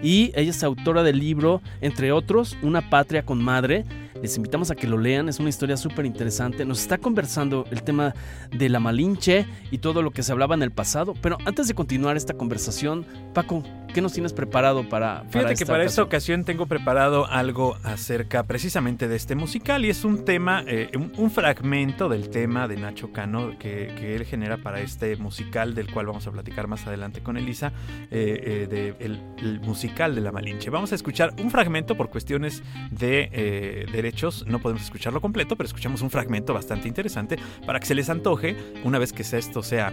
y 0.02 0.30
ella 0.34 0.50
es 0.50 0.62
autora 0.62 1.02
del 1.02 1.18
libro, 1.18 1.60
entre 1.80 2.12
otros, 2.12 2.56
Una 2.62 2.88
patria 2.90 3.24
con 3.24 3.42
madre. 3.42 3.84
Les 4.22 4.36
invitamos 4.36 4.70
a 4.70 4.74
que 4.74 4.88
lo 4.88 4.98
lean, 4.98 5.28
es 5.28 5.38
una 5.38 5.48
historia 5.48 5.76
súper 5.76 6.04
interesante. 6.04 6.64
Nos 6.64 6.80
está 6.80 6.98
conversando 6.98 7.64
el 7.70 7.82
tema 7.84 8.14
de 8.50 8.68
la 8.68 8.80
Malinche 8.80 9.46
y 9.70 9.78
todo 9.78 10.02
lo 10.02 10.10
que 10.10 10.24
se 10.24 10.32
hablaba 10.32 10.56
en 10.56 10.62
el 10.62 10.72
pasado. 10.72 11.14
Pero 11.22 11.38
antes 11.44 11.68
de 11.68 11.74
continuar 11.74 12.16
esta 12.16 12.34
conversación, 12.34 13.06
Paco, 13.32 13.62
¿Qué 13.92 14.02
nos 14.02 14.12
tienes 14.12 14.32
preparado 14.32 14.88
para, 14.88 15.22
para 15.22 15.30
Fíjate 15.30 15.54
que 15.56 15.66
para 15.66 15.82
esta 15.84 16.02
ocasión 16.02 16.44
tengo 16.44 16.66
preparado 16.66 17.26
algo 17.26 17.76
acerca 17.82 18.42
precisamente 18.42 19.08
de 19.08 19.16
este 19.16 19.34
musical 19.34 19.84
y 19.84 19.90
es 19.90 20.04
un 20.04 20.24
tema, 20.24 20.62
eh, 20.66 20.90
un, 20.94 21.30
fragmento 21.30 22.08
del 22.08 22.28
tema 22.28 22.68
de 22.68 22.76
Nacho 22.76 23.12
Cano 23.12 23.58
que, 23.58 24.14
él 24.14 24.24
genera 24.24 24.58
para 24.58 24.80
este 24.80 25.16
musical 25.16 25.74
del 25.74 25.90
cual 25.90 26.06
vamos 26.06 26.26
a 26.26 26.30
platicar 26.30 26.66
más 26.66 26.86
adelante 26.86 27.22
con 27.22 27.36
Elisa, 27.36 27.72
eh, 28.10 28.42
eh, 28.44 28.66
de 28.68 28.94
el, 29.00 29.60
musical 29.60 30.14
de 30.14 30.20
La 30.20 30.32
Malinche. 30.32 30.70
Vamos 30.70 30.92
a 30.92 30.94
escuchar 30.94 31.34
un 31.42 31.50
fragmento 31.50 31.96
por 31.96 32.10
cuestiones 32.10 32.62
de 32.90 33.86
derechos, 33.90 34.44
no 34.46 34.58
podemos 34.58 34.82
escucharlo 34.82 35.20
completo, 35.20 35.56
pero 35.56 35.66
escuchamos 35.66 36.02
un 36.02 36.10
fragmento 36.10 36.52
bastante 36.52 36.88
interesante 36.88 37.38
para 37.66 37.80
que 37.80 37.86
se 37.86 37.94
les 37.94 38.10
antoje, 38.10 38.56
una 38.84 38.98
vez 38.98 39.12
que 39.12 39.22
esto 39.22 39.62
sea 39.62 39.92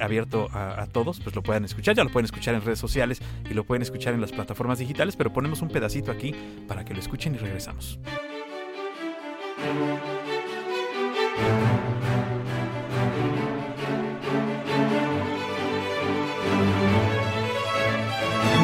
abierto 0.00 0.48
a, 0.52 0.82
a 0.82 0.86
todos, 0.86 1.20
pues 1.20 1.34
lo 1.34 1.42
puedan 1.42 1.64
escuchar, 1.64 1.94
ya 1.94 2.04
lo 2.04 2.10
pueden 2.10 2.26
escuchar 2.26 2.54
en 2.54 2.62
redes 2.62 2.78
sociales 2.78 3.20
y 3.48 3.54
lo 3.54 3.64
pueden 3.64 3.82
escuchar 3.82 4.14
en 4.14 4.20
las 4.20 4.32
plataformas 4.32 4.78
digitales, 4.78 5.16
pero 5.16 5.32
ponemos 5.32 5.62
un 5.62 5.68
pedacito 5.68 6.10
aquí 6.10 6.34
para 6.66 6.84
que 6.84 6.94
lo 6.94 7.00
escuchen 7.00 7.34
y 7.34 7.38
regresamos. 7.38 7.98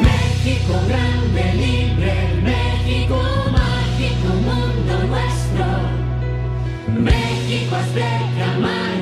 México 0.01 0.73
grande, 0.87 1.53
libre, 1.53 2.13
México 2.43 3.21
mágico, 3.51 4.27
mundo 4.43 5.07
nuestro. 5.07 5.65
México 6.99 7.75
azteca, 7.75 8.59
maya, 8.59 8.92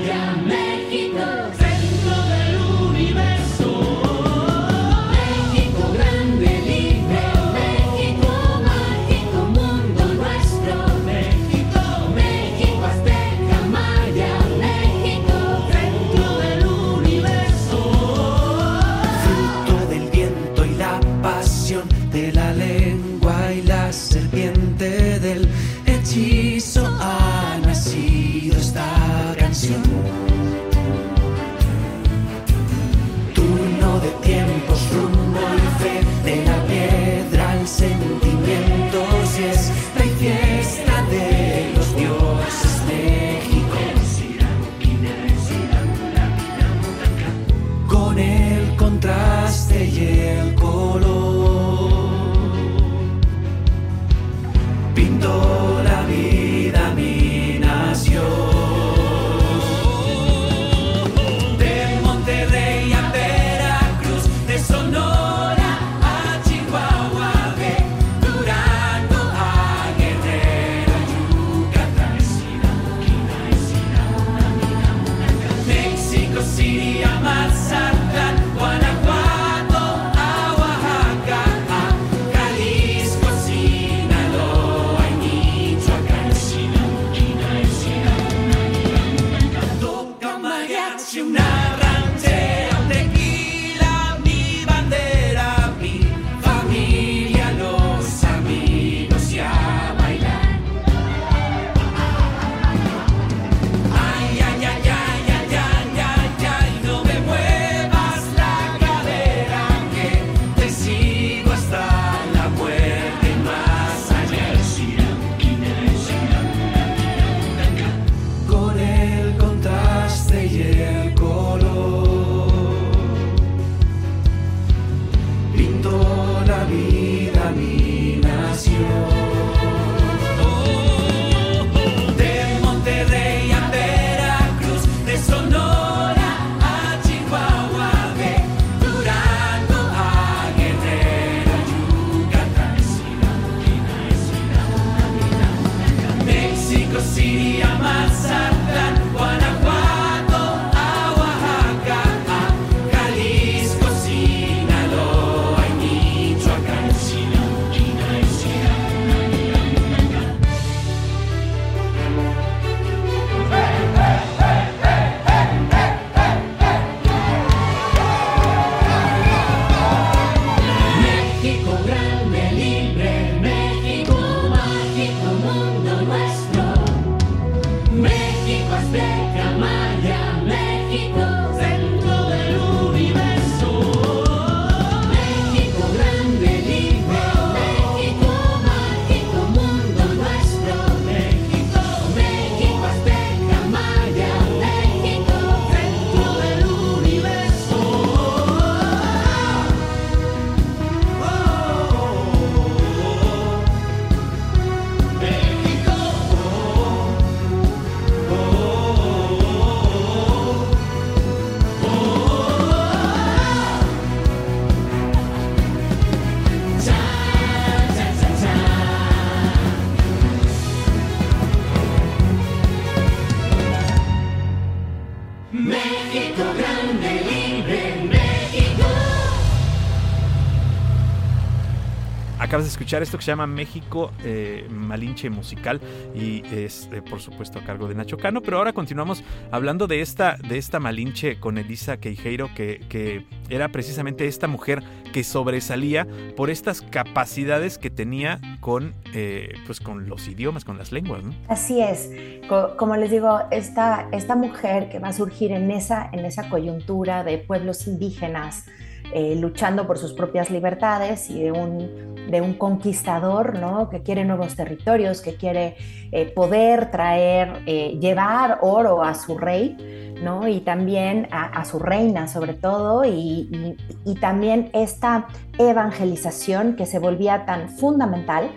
esto 232.99 233.17
que 233.17 233.23
se 233.23 233.32
llama 233.32 233.47
México 233.47 234.12
eh, 234.23 234.67
Malinche 234.69 235.30
Musical 235.30 235.80
y 236.15 236.43
es 236.51 236.89
eh, 236.91 237.01
por 237.01 237.19
supuesto 237.21 237.60
a 237.60 237.63
cargo 237.63 237.88
de 237.88 237.95
Nacho 237.95 238.17
Cano, 238.17 238.41
pero 238.41 238.58
ahora 238.58 238.73
continuamos 238.73 239.23
hablando 239.51 239.88
de 239.88 240.01
esta, 240.01 240.36
de 240.38 240.58
esta 240.58 240.80
Malinche 240.80 241.39
con 241.39 241.58
Elisa 241.58 241.97
Queijeiro 241.97 242.49
que, 242.56 242.82
que 242.89 243.25
era 243.49 243.69
precisamente 243.69 244.27
esta 244.27 244.47
mujer 244.47 244.82
que 245.13 245.23
sobresalía 245.23 246.08
por 246.36 246.49
estas 246.49 246.82
capacidades 246.82 247.77
que 247.77 247.89
tenía 247.89 248.39
con, 248.60 248.93
eh, 249.13 249.54
pues 249.65 249.80
con 249.80 250.08
los 250.10 250.27
idiomas, 250.27 250.65
con 250.65 250.77
las 250.77 250.91
lenguas. 250.91 251.21
Así 251.47 251.82
es. 251.82 252.10
Co- 252.47 252.75
como 252.77 252.95
les 252.95 253.12
digo, 253.12 253.41
esta, 253.51 254.08
esta 254.12 254.36
mujer 254.36 254.89
que 254.89 254.99
va 254.99 255.10
a 255.10 255.13
surgir 255.13 255.51
en 255.51 255.69
esa, 255.71 256.10
en 256.13 256.25
esa 256.25 256.49
coyuntura 256.49 257.23
de 257.23 257.38
pueblos 257.38 257.88
indígenas 257.88 258.65
eh, 259.13 259.36
luchando 259.36 259.88
por 259.88 259.97
sus 259.97 260.13
propias 260.13 260.50
libertades 260.50 261.30
y 261.30 261.41
de 261.43 261.52
un, 261.52 262.15
de 262.30 262.41
un 262.41 262.54
conquistador 262.54 263.58
¿no? 263.60 263.89
que 263.89 264.02
quiere 264.04 264.24
nuevos 264.26 264.56
territorios, 264.56 265.21
que 265.21 265.36
quiere 265.36 265.76
eh, 266.12 266.32
poder 266.34 266.91
traer, 266.91 267.62
eh, 267.65 267.97
llevar 268.00 268.60
oro 268.62 269.04
a 269.04 269.13
su 269.15 269.38
rey. 269.38 269.76
¿no? 270.24 270.47
Y 270.47 270.60
también 270.60 271.28
a, 271.32 271.65
su 271.65 271.80
reina 271.80 272.28
sobre 272.28 272.54
todo, 272.54 273.04
y, 273.06 273.10
y- 273.52 273.76
y 274.06 274.13
también 274.15 274.69
esta 274.74 275.26
evangelización 275.58 276.76
que 276.76 276.86
se 276.86 277.00
volvía 277.00 277.45
tan 277.45 277.69
fundamental 277.69 278.52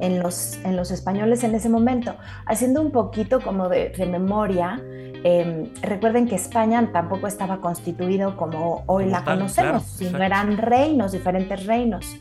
en 0.00 0.20
los, 0.20 0.58
en 0.64 0.76
los 0.76 0.90
españoles 0.90 1.44
en 1.44 1.54
ese 1.54 1.68
momento. 1.68 2.14
Haciendo 2.46 2.80
un 2.80 2.90
poquito 2.90 3.40
como 3.40 3.68
de, 3.68 3.90
de 3.90 4.06
memoria, 4.06 4.80
eh, 5.24 5.70
recuerden 5.82 6.28
que 6.28 6.34
España 6.34 6.90
tampoco 6.92 7.26
estaba 7.26 7.60
constituido 7.60 8.36
como 8.36 8.84
hoy 8.86 9.04
Como 9.04 9.16
la 9.16 9.24
tal, 9.24 9.38
conocemos, 9.38 9.70
claro, 9.70 9.80
sino 9.80 10.22
eran 10.22 10.56
reinos, 10.56 11.12
diferentes 11.12 11.66
reinos. 11.66 12.16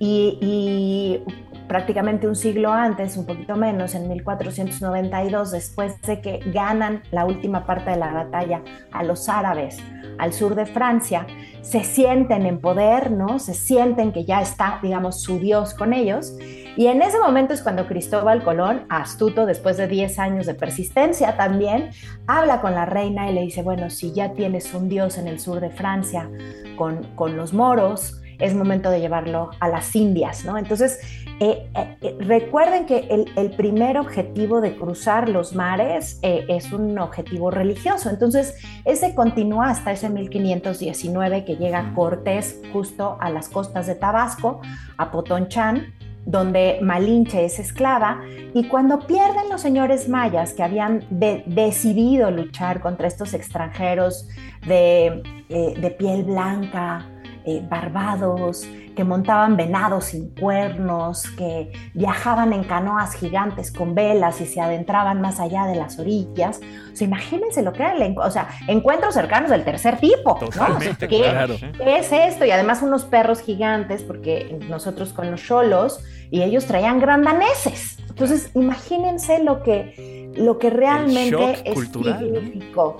Y, 0.00 0.38
y 0.40 1.22
prácticamente 1.68 2.26
un 2.26 2.34
siglo 2.34 2.72
antes, 2.72 3.16
un 3.16 3.26
poquito 3.26 3.54
menos, 3.56 3.94
en 3.94 4.08
1492, 4.08 5.50
después 5.50 6.00
de 6.02 6.20
que 6.20 6.40
ganan 6.52 7.02
la 7.10 7.24
última 7.24 7.66
parte 7.66 7.90
de 7.90 7.96
la 7.96 8.12
batalla 8.12 8.62
a 8.90 9.04
los 9.04 9.28
árabes 9.28 9.78
al 10.18 10.32
sur 10.32 10.54
de 10.54 10.66
Francia, 10.66 11.26
se 11.62 11.84
sienten 11.84 12.46
en 12.46 12.60
poder, 12.60 13.10
¿no? 13.10 13.38
Se 13.38 13.54
sienten 13.54 14.12
que 14.12 14.24
ya 14.24 14.40
está, 14.40 14.80
digamos, 14.82 15.22
su 15.22 15.38
Dios 15.38 15.74
con 15.74 15.92
ellos. 15.92 16.34
Y 16.76 16.86
en 16.86 17.02
ese 17.02 17.18
momento 17.18 17.54
es 17.54 17.62
cuando 17.62 17.86
Cristóbal 17.86 18.42
Colón, 18.42 18.86
astuto, 18.88 19.46
después 19.46 19.76
de 19.76 19.88
10 19.88 20.18
años 20.18 20.46
de 20.46 20.54
persistencia 20.54 21.36
también, 21.36 21.90
habla 22.26 22.60
con 22.60 22.74
la 22.74 22.84
reina 22.86 23.30
y 23.30 23.34
le 23.34 23.42
dice, 23.42 23.62
bueno, 23.62 23.90
si 23.90 24.12
ya 24.12 24.32
tienes 24.32 24.72
un 24.74 24.88
Dios 24.88 25.18
en 25.18 25.28
el 25.28 25.40
sur 25.40 25.60
de 25.60 25.70
Francia 25.70 26.30
con, 26.76 27.02
con 27.14 27.36
los 27.36 27.52
moros, 27.52 28.17
es 28.38 28.54
momento 28.54 28.90
de 28.90 29.00
llevarlo 29.00 29.50
a 29.60 29.68
las 29.68 29.94
Indias, 29.96 30.44
¿no? 30.44 30.58
Entonces, 30.58 31.00
eh, 31.40 31.70
eh, 32.02 32.16
recuerden 32.20 32.86
que 32.86 33.06
el, 33.10 33.30
el, 33.36 33.50
primer 33.52 33.96
objetivo 33.96 34.60
de 34.60 34.76
cruzar 34.76 35.28
los 35.28 35.54
mares 35.54 36.18
eh, 36.22 36.44
es 36.48 36.72
un 36.72 36.98
objetivo 36.98 37.50
religioso. 37.50 38.10
Entonces, 38.10 38.54
ese 38.84 39.14
continúa 39.14 39.70
hasta 39.70 39.92
ese 39.92 40.08
1519 40.08 41.44
que 41.44 41.56
llega 41.56 41.92
Cortés 41.94 42.60
justo 42.72 43.16
a 43.20 43.30
las 43.30 43.48
costas 43.48 43.86
de 43.86 43.94
Tabasco, 43.94 44.60
a 44.96 45.10
Potonchán, 45.10 45.94
donde 46.28 46.78
Malinche 46.82 47.46
es 47.46 47.58
esclava, 47.58 48.20
y 48.52 48.68
cuando 48.68 49.00
pierden 49.00 49.48
los 49.48 49.62
señores 49.62 50.10
mayas 50.10 50.52
que 50.52 50.62
habían 50.62 51.06
de, 51.08 51.42
decidido 51.46 52.30
luchar 52.30 52.80
contra 52.80 53.08
estos 53.08 53.32
extranjeros 53.32 54.28
de, 54.66 55.22
eh, 55.48 55.74
de 55.80 55.90
piel 55.90 56.24
blanca, 56.24 57.06
eh, 57.48 57.66
barbados, 57.66 58.68
que 58.94 59.04
montaban 59.04 59.56
venados 59.56 60.06
sin 60.06 60.34
cuernos, 60.34 61.22
que 61.30 61.72
viajaban 61.94 62.52
en 62.52 62.62
canoas 62.64 63.14
gigantes 63.14 63.72
con 63.72 63.94
velas 63.94 64.40
y 64.42 64.46
se 64.46 64.60
adentraban 64.60 65.22
más 65.22 65.40
allá 65.40 65.64
de 65.64 65.76
las 65.76 65.98
orillas. 65.98 66.60
O 66.92 66.96
sea, 66.96 67.06
imagínense 67.06 67.62
lo 67.62 67.72
que 67.72 67.84
era 67.84 67.96
el 67.96 68.18
o 68.18 68.30
sea, 68.30 68.48
encuentros 68.66 69.14
cercanos 69.14 69.50
del 69.50 69.64
tercer 69.64 69.98
tipo. 69.98 70.34
Totalmente, 70.34 71.06
¿no? 71.06 71.08
¿Qué, 71.08 71.22
claro. 71.22 71.54
¿Qué 71.58 71.98
es 71.98 72.12
esto? 72.12 72.44
Y 72.44 72.50
además 72.50 72.82
unos 72.82 73.06
perros 73.06 73.40
gigantes, 73.40 74.02
porque 74.02 74.58
nosotros 74.68 75.14
con 75.14 75.30
los 75.30 75.42
cholos 75.42 76.00
y 76.30 76.42
ellos 76.42 76.66
traían 76.66 77.00
grandaneses. 77.00 77.98
Entonces, 78.08 78.50
imagínense 78.54 79.42
lo 79.42 79.62
que, 79.62 80.28
lo 80.36 80.58
que 80.58 80.68
realmente 80.68 81.62
cultural, 81.72 82.18
significó. 82.18 82.96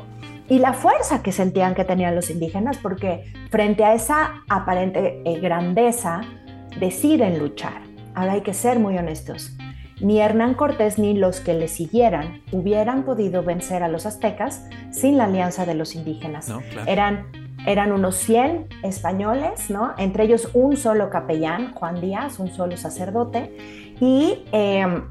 Y 0.49 0.59
la 0.61 0.73
fuerza 0.73 1.23
que 1.23 1.31
sentían 1.31 1.75
que 1.75 1.85
tenían 1.85 2.15
los 2.15 2.31
indígenas, 2.31 2.79
porque 2.79 3.33
frente 3.51 3.85
a 3.85 3.95
esa 3.95 4.43
aparente 4.49 5.21
eh, 5.25 5.41
grandeza, 5.41 6.23
deciden 6.81 7.39
luchar. 7.39 7.83
Ahora 8.15 8.33
hay 8.33 8.41
que 8.41 8.55
ser 8.55 8.79
muy 8.79 8.97
honestos. 8.97 9.57
Ni 10.01 10.21
Hernán 10.21 10.55
Cortés 10.55 10.99
ni 10.99 11.15
los 11.15 11.41
que 11.41 11.55
le 11.55 11.69
siguieran 11.69 12.43
hubieran 12.53 13.03
podido 13.03 13.43
vencer 13.43 13.83
a 13.83 13.89
los 13.89 14.07
aztecas 14.07 14.65
sin 14.91 15.19
la 15.19 15.25
alianza 15.25 15.67
de 15.67 15.75
los 15.75 15.95
indígenas. 15.95 16.49
No, 16.49 16.61
claro. 16.71 16.91
Eran 16.91 17.27
eran 17.67 17.93
unos 17.93 18.17
100 18.17 18.69
españoles, 18.83 19.69
¿no? 19.69 19.93
Entre 19.99 20.25
ellos 20.25 20.49
un 20.55 20.77
solo 20.77 21.11
capellán, 21.11 21.75
Juan 21.75 22.01
Díaz, 22.01 22.39
un 22.39 22.51
solo 22.51 22.77
sacerdote, 22.77 23.55
y, 24.01 24.45
eh, 24.53 25.03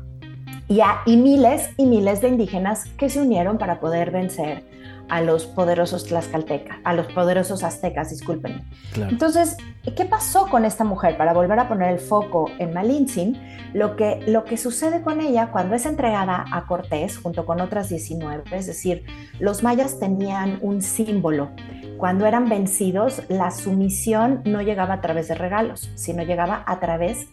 y, 0.68 0.80
a, 0.80 1.02
y, 1.06 1.18
miles 1.18 1.70
y 1.78 1.86
miles 1.86 2.22
de 2.22 2.30
indígenas 2.30 2.86
que 2.98 3.10
se 3.10 3.22
unieron 3.22 3.58
para 3.58 3.80
poder 3.80 4.12
vencer 4.12 4.64
a 5.10 5.22
los 5.22 5.46
poderosos 5.46 6.06
tlaxcaltecas, 6.06 6.78
a 6.84 6.94
los 6.94 7.08
poderosos 7.08 7.64
aztecas, 7.64 8.10
disculpen. 8.10 8.64
Claro. 8.94 9.12
Entonces, 9.12 9.58
¿qué 9.96 10.06
pasó 10.06 10.48
con 10.48 10.66
esta 10.66 10.84
mujer? 10.84 11.18
Para 11.18 11.34
volver 11.34 11.60
a 11.60 11.68
poner 11.68 11.94
el 11.94 12.00
foco 12.00 12.50
en 12.60 12.74
Malintzin, 12.74 13.40
lo 13.74 13.96
que, 13.96 14.24
lo 14.28 14.44
que 14.44 14.58
sucede 14.58 15.02
con 15.02 15.22
ella 15.22 15.52
cuando 15.52 15.76
es 15.76 15.86
entregada 15.86 16.46
a 16.52 16.66
Cortés 16.66 17.18
junto 17.18 17.46
con 17.46 17.62
otras 17.62 17.90
19, 17.90 18.44
es 18.52 18.68
decir, 18.68 19.06
los 19.40 19.64
mayas 19.64 20.00
tenían 20.00 20.60
un 20.62 20.82
símbolo. 20.82 21.52
Cuando 21.98 22.26
eran 22.26 22.48
vencidos, 22.48 23.24
la 23.28 23.52
sumisión 23.52 24.42
no 24.46 24.62
llegaba 24.62 24.96
a 24.96 25.02
través 25.02 25.28
de 25.28 25.36
regalos, 25.36 25.90
sino 25.96 26.24
llegaba 26.24 26.64
a 26.68 26.80
través 26.80 27.28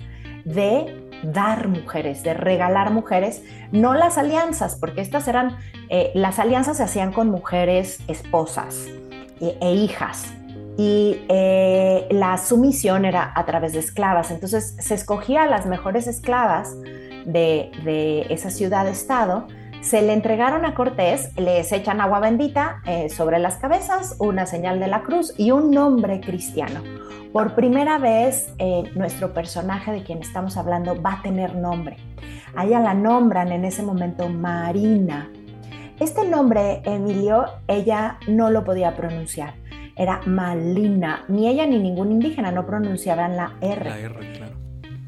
de 0.45 1.04
dar 1.33 1.69
mujeres, 1.69 2.23
de 2.23 2.35
regalar 2.35 2.91
mujeres, 2.91 3.43
no 3.73 3.95
las 3.95 4.19
alianzas, 4.19 4.77
porque 4.77 5.01
estas 5.01 5.29
eran, 5.29 5.57
eh, 5.89 6.11
las 6.15 6.39
alianzas 6.39 6.77
se 6.77 6.83
hacían 6.83 7.13
con 7.13 7.31
mujeres 7.31 8.01
esposas 8.09 8.87
e, 9.41 9.57
e 9.61 9.75
hijas, 9.75 10.33
y 10.77 11.25
eh, 11.29 12.07
la 12.11 12.37
sumisión 12.37 13.05
era 13.05 13.33
a 13.35 13.45
través 13.47 13.75
de 13.75 13.79
esclavas. 13.79 14.31
Entonces 14.31 14.77
se 14.79 14.95
escogía 14.95 15.45
a 15.45 15.47
las 15.47 15.67
mejores 15.67 16.07
esclavas 16.07 16.75
de, 17.27 17.71
de 17.85 18.27
esa 18.31 18.51
ciudad-estado, 18.51 19.47
se 19.85 20.01
le 20.01 20.15
entregaron 20.15 20.65
a 20.65 20.75
Cortés, 20.75 21.31
les 21.37 21.71
echan 21.71 22.01
agua 22.01 22.19
bendita 22.19 22.81
eh, 22.87 23.11
sobre 23.11 23.39
las 23.39 23.57
cabezas, 23.57 24.17
una 24.19 24.47
señal 24.47 24.81
de 24.81 24.89
la 24.89 25.03
cruz 25.03 25.35
y 25.37 25.51
un 25.51 25.71
nombre 25.71 26.21
cristiano. 26.21 26.83
Por 27.35 27.55
primera 27.55 27.99
vez, 27.99 28.55
eh, 28.59 28.85
nuestro 28.95 29.35
personaje 29.35 29.93
de 29.93 30.03
quien 30.03 30.23
estamos 30.23 30.57
hablando 30.57 31.01
va 31.01 31.15
a 31.15 31.23
tener 31.23 31.55
nombre. 31.55 31.99
A 32.57 32.65
ella 32.65 32.81
la 32.81 32.95
nombran 32.95 33.53
en 33.53 33.67
ese 33.67 33.83
momento 33.83 34.31
Marina. 34.31 35.31
Este 36.01 36.27
nombre, 36.27 36.81
Emilio, 36.87 37.45
ella 37.69 38.19
no 38.27 38.49
lo 38.49 38.65
podía 38.65 38.97
pronunciar 38.97 39.55
era 39.97 40.21
Malina. 40.27 41.25
Ni 41.29 41.49
ella 41.49 41.67
ni 41.67 41.79
ningún 41.79 42.13
indígena 42.13 42.51
no 42.51 42.67
pronunciaban 42.67 43.37
la 43.37 43.55
R. 43.61 43.89
La 43.89 43.99
R, 43.99 44.33
claro. 44.33 44.54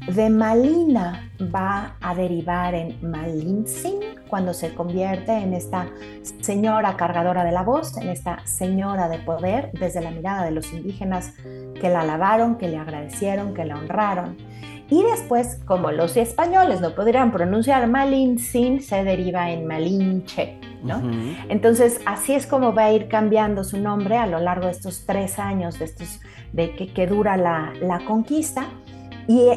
De 0.07 0.29
Malina 0.29 1.29
va 1.53 1.95
a 1.99 2.15
derivar 2.15 2.73
en 2.73 2.97
Malintzin 3.01 3.99
cuando 4.29 4.53
se 4.53 4.73
convierte 4.73 5.33
en 5.33 5.53
esta 5.53 5.87
señora 6.41 6.95
cargadora 6.95 7.43
de 7.43 7.51
la 7.51 7.63
voz, 7.63 7.97
en 7.97 8.09
esta 8.09 8.45
señora 8.45 9.09
de 9.09 9.19
poder 9.19 9.71
desde 9.73 10.01
la 10.01 10.11
mirada 10.11 10.45
de 10.45 10.51
los 10.51 10.71
indígenas 10.71 11.33
que 11.79 11.89
la 11.89 12.01
alabaron, 12.01 12.57
que 12.57 12.69
le 12.69 12.77
agradecieron, 12.77 13.53
que 13.53 13.65
la 13.65 13.77
honraron. 13.77 14.37
Y 14.89 15.03
después, 15.03 15.59
como 15.65 15.91
los 15.91 16.15
españoles 16.15 16.79
no 16.79 16.95
podrían 16.95 17.31
pronunciar 17.31 17.87
Malintzin, 17.87 18.81
se 18.81 19.03
deriva 19.03 19.51
en 19.51 19.67
Malinche, 19.67 20.57
¿no? 20.81 21.01
Entonces, 21.49 21.99
así 22.05 22.33
es 22.33 22.47
como 22.47 22.73
va 22.73 22.85
a 22.85 22.93
ir 22.93 23.09
cambiando 23.09 23.65
su 23.65 23.77
nombre 23.77 24.17
a 24.17 24.27
lo 24.27 24.39
largo 24.39 24.67
de 24.67 24.71
estos 24.71 25.05
tres 25.05 25.39
años 25.39 25.77
de, 25.77 25.85
estos, 25.85 26.21
de 26.53 26.73
que, 26.73 26.87
que 26.93 27.05
dura 27.05 27.35
la, 27.35 27.73
la 27.81 27.99
conquista. 28.05 28.67
Y, 29.27 29.49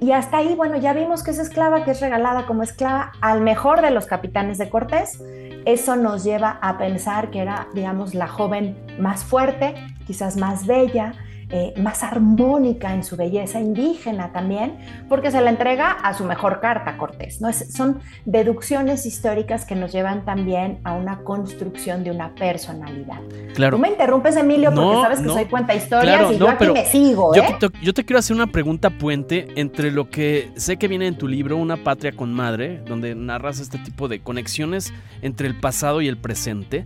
y- 0.00 0.12
hasta 0.12 0.38
ahí, 0.38 0.54
bueno, 0.54 0.76
ya 0.76 0.92
vimos 0.92 1.22
que 1.22 1.30
es 1.30 1.38
esclava, 1.38 1.84
que 1.84 1.90
es 1.92 2.00
regalada 2.00 2.46
como 2.46 2.62
esclava 2.62 3.12
al 3.20 3.40
mejor 3.40 3.80
de 3.82 3.90
los 3.90 4.06
capitanes 4.06 4.58
de 4.58 4.68
Cortés. 4.68 5.18
Eso 5.66 5.96
nos 5.96 6.24
lleva 6.24 6.58
a 6.62 6.76
pensar 6.78 7.30
que 7.30 7.40
era, 7.40 7.68
digamos, 7.74 8.14
la 8.14 8.28
joven 8.28 8.76
más 8.98 9.24
fuerte, 9.24 9.74
quizás 10.06 10.36
más 10.36 10.66
bella, 10.66 11.14
eh, 11.56 11.72
más 11.80 12.02
armónica 12.02 12.92
en 12.94 13.04
su 13.04 13.14
belleza 13.16 13.60
indígena 13.60 14.32
también, 14.32 14.74
porque 15.08 15.30
se 15.30 15.40
la 15.40 15.50
entrega 15.50 15.92
a 15.92 16.12
su 16.12 16.24
mejor 16.24 16.58
carta, 16.60 16.96
Cortés. 16.96 17.40
¿no? 17.40 17.48
Es- 17.48 17.72
son 17.72 18.00
deducciones 18.24 19.06
históricas 19.06 19.64
que 19.64 19.76
nos 19.76 19.92
llevan 19.92 20.24
también 20.24 20.80
a 20.82 20.94
una 20.94 21.18
construcción 21.18 22.02
de 22.02 22.10
una 22.10 22.34
personalidad. 22.34 23.20
Claro. 23.54 23.76
Tú 23.76 23.80
me 23.82 23.88
interrumpes, 23.88 24.34
Emilio, 24.36 24.74
porque 24.74 25.00
sabes 25.00 25.20
que 25.20 25.26
no. 25.26 25.34
soy 25.34 25.44
cuenta 25.44 25.76
historias 25.76 26.16
Claro, 26.18 26.32
y 26.32 26.38
yo 26.38 26.48
aquí 26.48 26.66
me 26.72 26.84
sigo, 26.86 27.32
Yo, 27.36 27.42
¿eh? 27.44 27.56
te, 27.60 27.68
yo 27.82 27.94
te 27.94 28.04
quiero 28.04 28.18
hacer 28.18 28.34
una 28.34 28.48
pregunta 28.48 28.90
puente 28.90 29.46
entre 29.54 29.92
lo 29.92 30.10
que 30.10 30.50
sé 30.56 30.76
que 30.76 30.88
viene 30.88 31.06
en 31.06 31.16
tu 31.16 31.28
libro, 31.28 31.56
Una 31.56 31.76
patria 31.76 32.10
con 32.10 32.32
madre, 32.32 32.80
donde 32.84 33.14
narras 33.14 33.60
este 33.60 33.78
tipo 33.78 34.08
de 34.08 34.18
conexiones 34.20 34.92
entre 35.22 35.46
el 35.46 35.54
pasado 35.60 36.00
y 36.00 36.08
el 36.08 36.16
presente. 36.16 36.82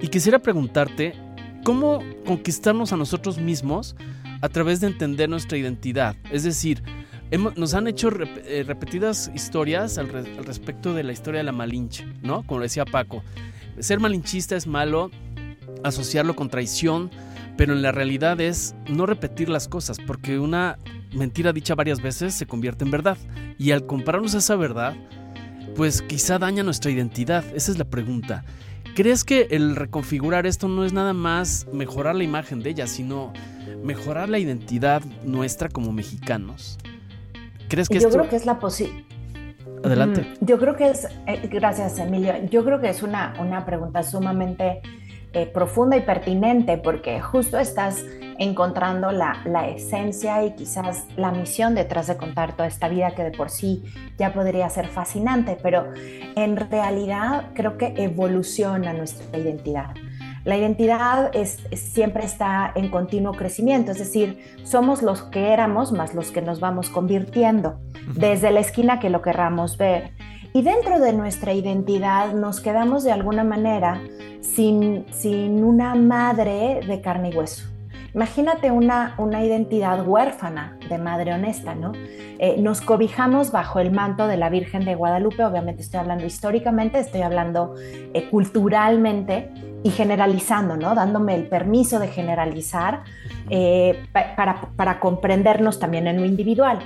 Y 0.00 0.08
quisiera 0.08 0.38
preguntarte, 0.38 1.14
¿cómo 1.66 1.98
conquistarnos 2.24 2.92
a 2.92 2.96
nosotros 2.96 3.38
mismos 3.38 3.96
a 4.40 4.48
través 4.48 4.80
de 4.80 4.86
entender 4.86 5.28
nuestra 5.28 5.58
identidad? 5.58 6.14
Es 6.30 6.44
decir, 6.44 6.80
hemos- 7.32 7.56
nos 7.56 7.74
han 7.74 7.88
hecho 7.88 8.08
rep- 8.08 8.40
eh, 8.44 8.62
repetidas 8.64 9.32
historias 9.34 9.98
al, 9.98 10.08
re- 10.08 10.36
al 10.38 10.44
respecto 10.44 10.94
de 10.94 11.02
la 11.02 11.10
historia 11.12 11.38
de 11.38 11.44
la 11.44 11.50
Malinche, 11.50 12.06
¿no? 12.22 12.44
Como 12.44 12.60
decía 12.60 12.84
Paco, 12.84 13.24
ser 13.80 13.98
malinchista 13.98 14.54
es 14.54 14.68
malo, 14.68 15.10
asociarlo 15.82 16.36
con 16.36 16.48
traición, 16.50 17.10
pero 17.56 17.72
en 17.72 17.82
la 17.82 17.90
realidad 17.90 18.40
es 18.40 18.76
no 18.88 19.04
repetir 19.04 19.48
las 19.48 19.66
cosas, 19.66 19.98
porque 20.06 20.38
una 20.38 20.78
mentira 21.12 21.52
dicha 21.52 21.74
varias 21.74 22.00
veces 22.00 22.32
se 22.34 22.46
convierte 22.46 22.84
en 22.84 22.92
verdad. 22.92 23.18
Y 23.58 23.72
al 23.72 23.86
compararnos 23.86 24.36
a 24.36 24.38
esa 24.38 24.54
verdad, 24.54 24.94
pues 25.74 26.00
quizá 26.00 26.38
daña 26.38 26.62
nuestra 26.62 26.92
identidad. 26.92 27.44
Esa 27.56 27.72
es 27.72 27.78
la 27.78 27.86
pregunta. 27.86 28.44
¿Crees 28.96 29.24
que 29.24 29.48
el 29.50 29.76
reconfigurar 29.76 30.46
esto 30.46 30.68
no 30.68 30.82
es 30.82 30.94
nada 30.94 31.12
más 31.12 31.66
mejorar 31.70 32.14
la 32.14 32.24
imagen 32.24 32.62
de 32.62 32.70
ella, 32.70 32.86
sino 32.86 33.30
mejorar 33.84 34.30
la 34.30 34.38
identidad 34.38 35.02
nuestra 35.22 35.68
como 35.68 35.92
mexicanos? 35.92 36.78
¿Crees 37.68 37.90
que 37.90 38.00
Yo 38.00 38.08
esto... 38.08 38.18
creo 38.18 38.30
que 38.30 38.36
es 38.36 38.46
la 38.46 38.58
posibilidad. 38.58 39.04
Adelante. 39.84 40.22
Mm, 40.22 40.46
Yo 40.46 40.58
creo 40.58 40.76
que 40.76 40.88
es, 40.88 41.06
eh, 41.26 41.46
gracias 41.52 41.98
Emilio, 41.98 42.32
yo 42.50 42.64
creo 42.64 42.80
que 42.80 42.88
es 42.88 43.02
una, 43.02 43.34
una 43.38 43.66
pregunta 43.66 44.02
sumamente 44.02 44.80
eh, 45.36 45.44
profunda 45.44 45.98
y 45.98 46.00
pertinente 46.00 46.78
porque 46.78 47.20
justo 47.20 47.58
estás 47.58 48.02
encontrando 48.38 49.12
la, 49.12 49.42
la 49.44 49.68
esencia 49.68 50.42
y 50.42 50.54
quizás 50.54 51.04
la 51.16 51.30
misión 51.30 51.74
detrás 51.74 52.06
de 52.06 52.16
contar 52.16 52.56
toda 52.56 52.66
esta 52.66 52.88
vida 52.88 53.10
que 53.10 53.22
de 53.22 53.32
por 53.32 53.50
sí 53.50 53.84
ya 54.16 54.32
podría 54.32 54.70
ser 54.70 54.88
fascinante, 54.88 55.58
pero 55.62 55.92
en 56.36 56.56
realidad 56.56 57.50
creo 57.52 57.76
que 57.76 57.92
evoluciona 57.98 58.94
nuestra 58.94 59.38
identidad. 59.38 59.90
La 60.46 60.56
identidad 60.56 61.30
es, 61.34 61.58
siempre 61.74 62.24
está 62.24 62.72
en 62.74 62.88
continuo 62.88 63.32
crecimiento, 63.32 63.92
es 63.92 63.98
decir, 63.98 64.38
somos 64.62 65.02
los 65.02 65.22
que 65.24 65.52
éramos 65.52 65.92
más 65.92 66.14
los 66.14 66.30
que 66.30 66.40
nos 66.40 66.60
vamos 66.60 66.88
convirtiendo 66.88 67.78
desde 68.14 68.50
la 68.52 68.60
esquina 68.60 69.00
que 69.00 69.10
lo 69.10 69.20
querramos 69.20 69.76
ver. 69.76 70.12
Y 70.56 70.62
dentro 70.62 71.00
de 71.00 71.12
nuestra 71.12 71.52
identidad 71.52 72.32
nos 72.32 72.60
quedamos 72.60 73.04
de 73.04 73.12
alguna 73.12 73.44
manera 73.44 74.00
sin, 74.40 75.04
sin 75.12 75.62
una 75.62 75.94
madre 75.94 76.80
de 76.80 77.02
carne 77.02 77.28
y 77.28 77.36
hueso. 77.36 77.66
Imagínate 78.14 78.70
una, 78.70 79.14
una 79.18 79.44
identidad 79.44 80.08
huérfana 80.08 80.75
de 80.88 80.98
madre 80.98 81.32
honesta, 81.32 81.74
¿no? 81.74 81.92
Eh, 82.38 82.56
nos 82.60 82.80
cobijamos 82.80 83.50
bajo 83.52 83.78
el 83.80 83.90
manto 83.92 84.26
de 84.26 84.36
la 84.36 84.48
Virgen 84.50 84.84
de 84.84 84.94
Guadalupe, 84.94 85.44
obviamente 85.44 85.82
estoy 85.82 86.00
hablando 86.00 86.24
históricamente, 86.26 86.98
estoy 86.98 87.22
hablando 87.22 87.74
eh, 87.78 88.28
culturalmente 88.30 89.50
y 89.82 89.90
generalizando, 89.90 90.76
¿no? 90.76 90.94
Dándome 90.94 91.34
el 91.34 91.44
permiso 91.48 91.98
de 91.98 92.08
generalizar 92.08 93.02
eh, 93.50 94.04
pa- 94.12 94.34
para, 94.36 94.60
para 94.76 94.98
comprendernos 95.00 95.78
también 95.78 96.06
en 96.08 96.16
lo 96.16 96.24
individual. 96.26 96.78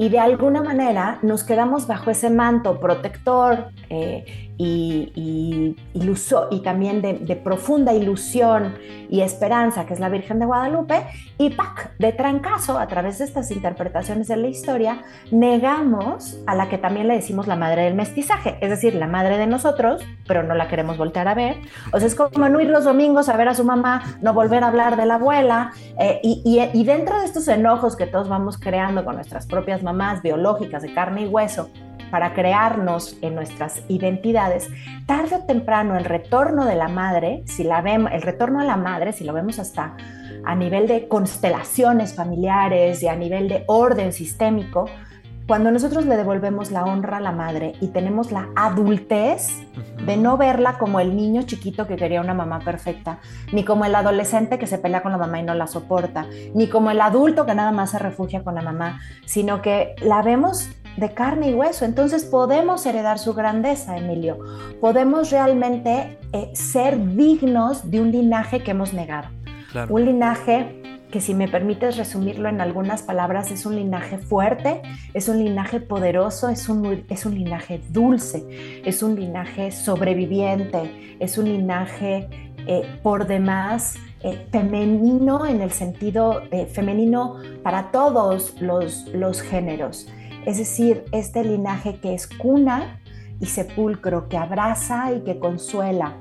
Y 0.00 0.10
de 0.10 0.18
alguna 0.20 0.62
manera 0.62 1.18
nos 1.22 1.42
quedamos 1.42 1.86
bajo 1.88 2.10
ese 2.10 2.30
manto 2.30 2.78
protector 2.78 3.68
eh, 3.90 4.24
y, 4.56 5.12
y, 5.14 5.76
iluso- 5.98 6.48
y 6.50 6.60
también 6.60 7.00
de, 7.02 7.14
de 7.14 7.36
profunda 7.36 7.92
ilusión 7.92 8.74
y 9.08 9.20
esperanza, 9.22 9.86
que 9.86 9.94
es 9.94 10.00
la 10.00 10.08
Virgen 10.08 10.38
de 10.38 10.46
Guadalupe, 10.46 11.04
y 11.36 11.50
¡pac! 11.50 11.96
de 11.98 12.12
trancazo, 12.12 12.78
a 12.78 12.86
través 12.86 13.18
de 13.18 13.24
estas 13.24 13.47
interpretaciones 13.50 14.28
de 14.28 14.36
la 14.36 14.48
historia, 14.48 15.02
negamos 15.30 16.38
a 16.46 16.54
la 16.54 16.68
que 16.68 16.78
también 16.78 17.08
le 17.08 17.14
decimos 17.14 17.46
la 17.46 17.56
madre 17.56 17.82
del 17.82 17.94
mestizaje, 17.94 18.58
es 18.60 18.70
decir, 18.70 18.94
la 18.94 19.06
madre 19.06 19.38
de 19.38 19.46
nosotros, 19.46 20.02
pero 20.26 20.42
no 20.42 20.54
la 20.54 20.68
queremos 20.68 20.98
voltear 20.98 21.28
a 21.28 21.34
ver. 21.34 21.56
O 21.92 21.98
sea, 21.98 22.06
es 22.06 22.14
como 22.14 22.48
no 22.48 22.60
ir 22.60 22.68
los 22.68 22.84
domingos 22.84 23.28
a 23.28 23.36
ver 23.36 23.48
a 23.48 23.54
su 23.54 23.64
mamá, 23.64 24.02
no 24.20 24.34
volver 24.34 24.62
a 24.64 24.68
hablar 24.68 24.96
de 24.96 25.06
la 25.06 25.14
abuela, 25.14 25.72
eh, 25.98 26.20
y, 26.22 26.42
y- 26.72 26.84
dentro 26.84 27.18
de 27.18 27.24
estos 27.26 27.48
enojos 27.48 27.96
que 27.96 28.06
todos 28.06 28.28
vamos 28.28 28.58
creando 28.58 29.04
con 29.04 29.14
nuestras 29.16 29.46
propias 29.46 29.82
mamás 29.82 30.22
biológicas 30.22 30.82
de 30.82 30.92
carne 30.94 31.22
y 31.22 31.26
hueso, 31.26 31.70
para 32.10 32.32
crearnos 32.32 33.18
en 33.20 33.34
nuestras 33.34 33.82
identidades, 33.88 34.68
tarde 35.06 35.36
o 35.36 35.44
temprano 35.44 35.94
el 35.98 36.06
retorno 36.06 36.64
de 36.64 36.74
la 36.74 36.88
madre, 36.88 37.42
si 37.44 37.64
la 37.64 37.82
vemos, 37.82 38.10
el 38.12 38.22
retorno 38.22 38.60
a 38.60 38.64
la 38.64 38.76
madre, 38.76 39.12
si 39.12 39.24
lo 39.24 39.34
vemos 39.34 39.58
hasta 39.58 39.94
a 40.44 40.54
nivel 40.54 40.86
de 40.86 41.08
constelaciones 41.08 42.14
familiares 42.14 43.02
y 43.02 43.08
a 43.08 43.16
nivel 43.16 43.48
de 43.48 43.64
orden 43.66 44.12
sistémico, 44.12 44.86
cuando 45.48 45.70
nosotros 45.70 46.04
le 46.04 46.18
devolvemos 46.18 46.70
la 46.70 46.84
honra 46.84 47.16
a 47.16 47.20
la 47.20 47.32
madre 47.32 47.72
y 47.80 47.88
tenemos 47.88 48.32
la 48.32 48.50
adultez 48.54 49.48
de 50.04 50.18
no 50.18 50.36
verla 50.36 50.76
como 50.76 51.00
el 51.00 51.16
niño 51.16 51.42
chiquito 51.44 51.86
que 51.86 51.96
quería 51.96 52.20
una 52.20 52.34
mamá 52.34 52.60
perfecta, 52.60 53.18
ni 53.50 53.64
como 53.64 53.86
el 53.86 53.94
adolescente 53.94 54.58
que 54.58 54.66
se 54.66 54.76
pelea 54.76 55.02
con 55.02 55.10
la 55.10 55.16
mamá 55.16 55.40
y 55.40 55.44
no 55.44 55.54
la 55.54 55.66
soporta, 55.66 56.26
ni 56.54 56.68
como 56.68 56.90
el 56.90 57.00
adulto 57.00 57.46
que 57.46 57.54
nada 57.54 57.72
más 57.72 57.92
se 57.92 57.98
refugia 57.98 58.44
con 58.44 58.56
la 58.56 58.62
mamá, 58.62 59.00
sino 59.24 59.62
que 59.62 59.94
la 60.02 60.20
vemos 60.20 60.68
de 60.98 61.14
carne 61.14 61.48
y 61.48 61.54
hueso. 61.54 61.86
Entonces 61.86 62.26
podemos 62.26 62.84
heredar 62.84 63.18
su 63.18 63.32
grandeza, 63.32 63.96
Emilio. 63.96 64.38
Podemos 64.82 65.30
realmente 65.30 66.18
eh, 66.32 66.50
ser 66.52 67.14
dignos 67.14 67.90
de 67.90 68.00
un 68.02 68.10
linaje 68.10 68.62
que 68.62 68.72
hemos 68.72 68.92
negado. 68.92 69.28
Claro. 69.70 69.94
Un 69.94 70.04
linaje 70.04 70.82
que 71.10 71.20
si 71.20 71.34
me 71.34 71.48
permites 71.48 71.96
resumirlo 71.96 72.48
en 72.48 72.60
algunas 72.60 73.02
palabras, 73.02 73.50
es 73.50 73.64
un 73.64 73.76
linaje 73.76 74.18
fuerte, 74.18 74.82
es 75.14 75.28
un 75.28 75.38
linaje 75.42 75.80
poderoso, 75.80 76.48
es 76.50 76.68
un, 76.68 77.04
es 77.08 77.24
un 77.24 77.34
linaje 77.34 77.80
dulce, 77.90 78.82
es 78.84 79.02
un 79.02 79.14
linaje 79.18 79.70
sobreviviente, 79.70 81.16
es 81.18 81.38
un 81.38 81.46
linaje 81.46 82.28
eh, 82.66 82.82
por 83.02 83.26
demás 83.26 83.96
eh, 84.22 84.46
femenino 84.52 85.46
en 85.46 85.62
el 85.62 85.70
sentido 85.70 86.42
eh, 86.50 86.66
femenino 86.66 87.36
para 87.62 87.90
todos 87.90 88.60
los, 88.60 89.06
los 89.14 89.40
géneros. 89.40 90.08
Es 90.44 90.58
decir, 90.58 91.04
este 91.12 91.42
linaje 91.44 92.00
que 92.00 92.14
es 92.14 92.26
cuna 92.26 93.00
y 93.40 93.46
sepulcro, 93.46 94.28
que 94.28 94.36
abraza 94.36 95.12
y 95.12 95.20
que 95.20 95.38
consuela, 95.38 96.16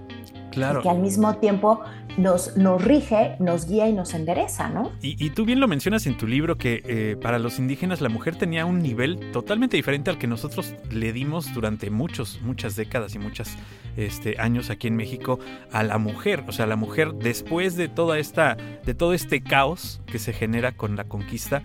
Claro. 0.51 0.79
y 0.79 0.83
que 0.83 0.89
al 0.89 0.99
mismo 0.99 1.35
tiempo 1.35 1.81
nos, 2.17 2.57
nos 2.57 2.83
rige, 2.83 3.35
nos 3.39 3.67
guía 3.67 3.87
y 3.87 3.93
nos 3.93 4.13
endereza, 4.13 4.69
¿no? 4.69 4.91
Y, 5.01 5.29
tú 5.31 5.45
bien 5.45 5.59
lo 5.59 5.67
mencionas 5.67 6.05
en 6.07 6.17
tu 6.17 6.27
libro 6.27 6.57
que 6.57 6.83
eh, 6.85 7.15
para 7.21 7.39
los 7.39 7.59
indígenas 7.59 8.01
la 8.01 8.09
mujer 8.09 8.35
tenía 8.35 8.65
un 8.65 8.79
nivel 8.79 9.31
totalmente 9.31 9.77
diferente 9.77 10.09
al 10.09 10.17
que 10.17 10.27
nosotros 10.27 10.73
le 10.91 11.13
dimos 11.13 11.53
durante 11.53 11.89
muchos, 11.89 12.39
muchas 12.41 12.75
décadas 12.75 13.13
y 13.15 13.19
muchos 13.19 13.49
este, 13.95 14.39
años 14.39 14.69
aquí 14.69 14.87
en 14.87 14.95
México 14.95 15.39
a 15.71 15.83
la 15.83 15.97
mujer. 15.97 16.43
O 16.47 16.51
sea, 16.51 16.65
la 16.65 16.75
mujer 16.75 17.13
después 17.13 17.75
de 17.75 17.87
toda 17.87 18.19
esta, 18.19 18.57
de 18.85 18.93
todo 18.93 19.13
este 19.13 19.41
caos 19.41 20.01
que 20.07 20.19
se 20.19 20.33
genera 20.33 20.71
con 20.71 20.95
la 20.95 21.03
conquista, 21.03 21.63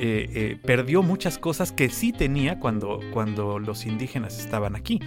eh, 0.00 0.30
eh, 0.32 0.56
perdió 0.64 1.02
muchas 1.02 1.38
cosas 1.38 1.72
que 1.72 1.88
sí 1.88 2.12
tenía 2.12 2.60
cuando, 2.60 3.00
cuando 3.12 3.58
los 3.58 3.84
indígenas 3.84 4.38
estaban 4.38 4.76
aquí. 4.76 5.00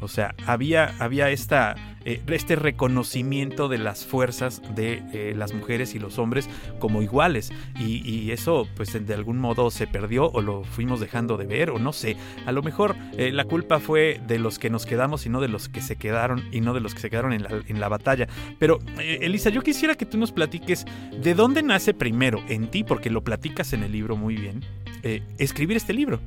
O 0.00 0.08
sea, 0.08 0.34
había, 0.46 0.94
había 1.00 1.28
esta, 1.30 1.74
eh, 2.04 2.22
este 2.28 2.56
reconocimiento 2.56 3.68
de 3.68 3.78
las 3.78 4.06
fuerzas 4.06 4.62
de 4.74 5.34
las 5.36 5.52
mujeres 5.52 5.94
y 5.94 5.98
los 5.98 6.18
hombres 6.18 6.48
como 6.78 7.02
iguales. 7.02 7.52
Y, 7.78 8.30
eso, 8.30 8.66
pues, 8.76 9.06
de 9.06 9.14
algún 9.14 9.38
modo 9.38 9.70
se 9.70 9.86
perdió 9.86 10.30
o 10.30 10.40
lo 10.40 10.64
fuimos 10.64 11.00
dejando 11.00 11.36
de 11.36 11.46
ver, 11.46 11.70
o 11.70 11.78
no 11.78 11.92
sé. 11.92 12.16
A 12.46 12.52
lo 12.52 12.62
mejor 12.62 12.96
la 13.16 13.44
culpa 13.44 13.80
fue 13.80 14.20
de 14.26 14.38
los 14.38 14.58
que 14.58 14.70
nos 14.70 14.86
quedamos 14.86 15.26
y 15.26 15.28
no 15.28 15.40
de 15.40 15.48
los 15.48 15.68
que 15.68 15.80
se 15.80 15.96
quedaron 15.96 16.44
y 16.52 16.60
no 16.60 16.74
de 16.74 16.80
los 16.80 16.94
que 16.94 17.00
se 17.00 17.10
quedaron 17.10 17.32
en 17.32 17.42
la, 17.42 17.50
en 17.66 17.80
la 17.80 17.88
batalla. 17.88 18.28
Pero, 18.58 18.78
Elisa, 18.98 19.50
yo 19.50 19.62
quisiera 19.62 19.94
que 19.94 20.06
tú 20.06 20.16
nos 20.16 20.32
platiques 20.32 20.86
de 21.20 21.34
dónde 21.34 21.62
nace 21.62 21.92
primero 21.92 22.42
en 22.48 22.70
ti, 22.70 22.84
porque 22.84 23.10
lo 23.10 23.22
platicas 23.22 23.72
en 23.72 23.82
el 23.82 23.92
libro 23.92 24.16
muy 24.16 24.37
bien, 24.40 24.64
eh, 25.02 25.22
escribir 25.38 25.76
este 25.76 25.92
libro. 25.92 26.20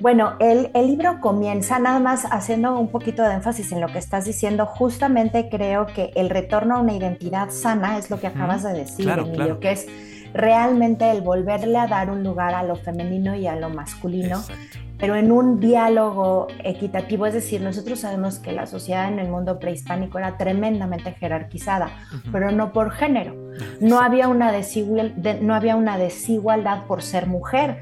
Bueno, 0.00 0.34
el, 0.40 0.70
el 0.74 0.88
libro 0.88 1.20
comienza 1.20 1.78
nada 1.78 2.00
más 2.00 2.26
haciendo 2.28 2.76
un 2.76 2.88
poquito 2.88 3.22
de 3.22 3.34
énfasis 3.34 3.70
en 3.70 3.80
lo 3.80 3.86
que 3.86 3.98
estás 3.98 4.24
diciendo. 4.24 4.66
Justamente 4.66 5.48
creo 5.48 5.86
que 5.86 6.10
el 6.16 6.28
retorno 6.28 6.76
a 6.76 6.80
una 6.80 6.92
identidad 6.92 7.50
sana 7.50 7.98
es 7.98 8.10
lo 8.10 8.18
que 8.18 8.26
acabas 8.26 8.64
de 8.64 8.72
decir, 8.72 9.04
Claro, 9.04 9.22
Emilio, 9.22 9.36
claro. 9.44 9.60
que 9.60 9.70
es 9.70 9.86
realmente 10.34 11.08
el 11.08 11.20
volverle 11.20 11.78
a 11.78 11.86
dar 11.86 12.10
un 12.10 12.24
lugar 12.24 12.52
a 12.54 12.64
lo 12.64 12.74
femenino 12.74 13.36
y 13.36 13.46
a 13.46 13.54
lo 13.54 13.70
masculino, 13.70 14.38
Exacto. 14.38 14.78
Pero 15.02 15.16
en 15.16 15.32
un 15.32 15.58
diálogo 15.58 16.46
equitativo. 16.62 17.26
Es 17.26 17.34
decir, 17.34 17.60
nosotros 17.60 17.98
sabemos 17.98 18.38
que 18.38 18.52
la 18.52 18.66
sociedad 18.66 19.08
en 19.12 19.18
el 19.18 19.28
mundo 19.28 19.58
prehispánico 19.58 20.16
era 20.16 20.36
tremendamente 20.36 21.10
jerarquizada, 21.10 21.88
pero 22.30 22.52
no 22.52 22.72
por 22.72 22.92
género. 22.92 23.34
No 23.80 23.98
había, 23.98 24.28
una 24.28 24.52
desigual- 24.52 25.12
de- 25.16 25.40
no 25.40 25.56
había 25.56 25.74
una 25.74 25.98
desigualdad 25.98 26.84
por 26.86 27.02
ser 27.02 27.26
mujer. 27.26 27.80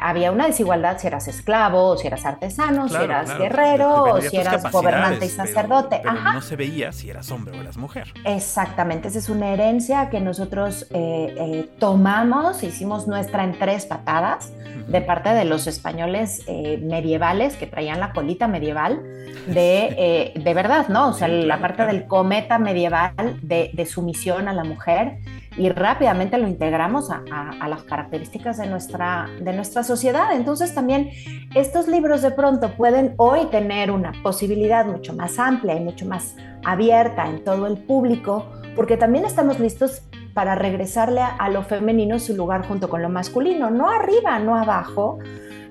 Había 0.00 0.32
una 0.32 0.46
desigualdad 0.46 0.98
si 0.98 1.06
eras 1.06 1.28
esclavo, 1.28 1.96
si 1.96 2.06
eras 2.06 2.24
artesano, 2.24 2.84
si 2.88 2.90
Claro, 2.90 3.04
eras 3.04 3.24
claro. 3.26 3.40
guerrero, 3.42 4.02
o 4.04 4.20
si 4.20 4.36
eras 4.36 4.70
gobernante 4.72 5.26
y 5.26 5.28
pero- 5.28 5.46
sacerdote. 5.46 6.00
Pero, 6.02 6.10
Ajá. 6.18 6.32
no 6.34 6.40
se 6.40 6.56
veía 6.56 6.92
si 6.92 7.10
eras 7.10 7.30
hombre 7.30 7.56
o 7.58 7.60
eras 7.60 7.76
mujer. 7.76 8.12
Exactamente, 8.24 9.08
esa 9.08 9.18
es 9.18 9.28
una 9.28 9.48
herencia 9.52 10.08
que 10.10 10.20
nosotros 10.20 10.86
eh, 10.90 11.34
eh, 11.38 11.70
tomamos, 11.78 12.62
hicimos 12.62 13.06
nuestra 13.06 13.44
en 13.44 13.58
tres 13.58 13.86
patadas 13.86 14.52
Ujú. 14.82 14.90
de 14.92 15.00
parte 15.02 15.28
de 15.30 15.44
los 15.44 15.66
españoles 15.66 16.42
eh, 16.46 16.78
medievales 16.82 17.56
que 17.56 17.66
traían 17.66 18.00
la 18.00 18.12
colita 18.12 18.48
medieval 18.48 19.02
de, 19.46 19.94
eh, 19.98 20.32
de 20.38 20.54
verdad, 20.54 20.88
¿no? 20.88 21.08
O 21.08 21.12
sea, 21.12 21.28
Sí, 21.28 21.34
la 21.42 21.56
claro, 21.58 21.60
parte 21.62 21.86
del 21.86 22.06
cometa 22.06 22.58
medieval 22.58 23.12
de, 23.42 23.70
de 23.74 23.86
sumisión 23.86 24.48
a 24.48 24.52
la 24.52 24.64
mujer 24.64 25.18
y 25.60 25.68
rápidamente 25.68 26.38
lo 26.38 26.48
integramos 26.48 27.10
a, 27.10 27.22
a- 27.30 27.50
a 27.60 27.68
las 27.68 27.82
características 27.82 28.56
de 28.58 28.66
nuestra, 28.66 29.28
de 29.40 29.52
nuestra 29.52 29.82
sociedad. 29.84 30.32
Entonces 30.34 30.74
también 30.74 31.10
estos 31.54 31.86
libros 31.86 32.22
de 32.22 32.30
pronto 32.30 32.70
pueden 32.76 33.14
hoy 33.18 33.46
tener 33.50 33.90
una 33.90 34.12
posibilidad 34.22 34.86
mucho 34.86 35.12
más 35.14 35.38
amplia 35.38 35.74
y 35.76 35.80
mucho 35.80 36.06
más 36.06 36.34
abierta 36.64 37.28
en 37.28 37.44
todo 37.44 37.66
el 37.66 37.76
público, 37.78 38.46
porque 38.74 38.96
también 38.96 39.24
estamos 39.24 39.60
listos 39.60 40.02
para 40.34 40.54
regresarle 40.54 41.20
a, 41.20 41.28
a 41.36 41.48
lo 41.50 41.62
femenino 41.62 42.18
su 42.18 42.34
lugar 42.34 42.66
junto 42.66 42.88
con 42.88 43.02
lo 43.02 43.08
masculino, 43.08 43.68
no 43.70 43.90
arriba, 43.90 44.38
no 44.38 44.56
abajo, 44.56 45.18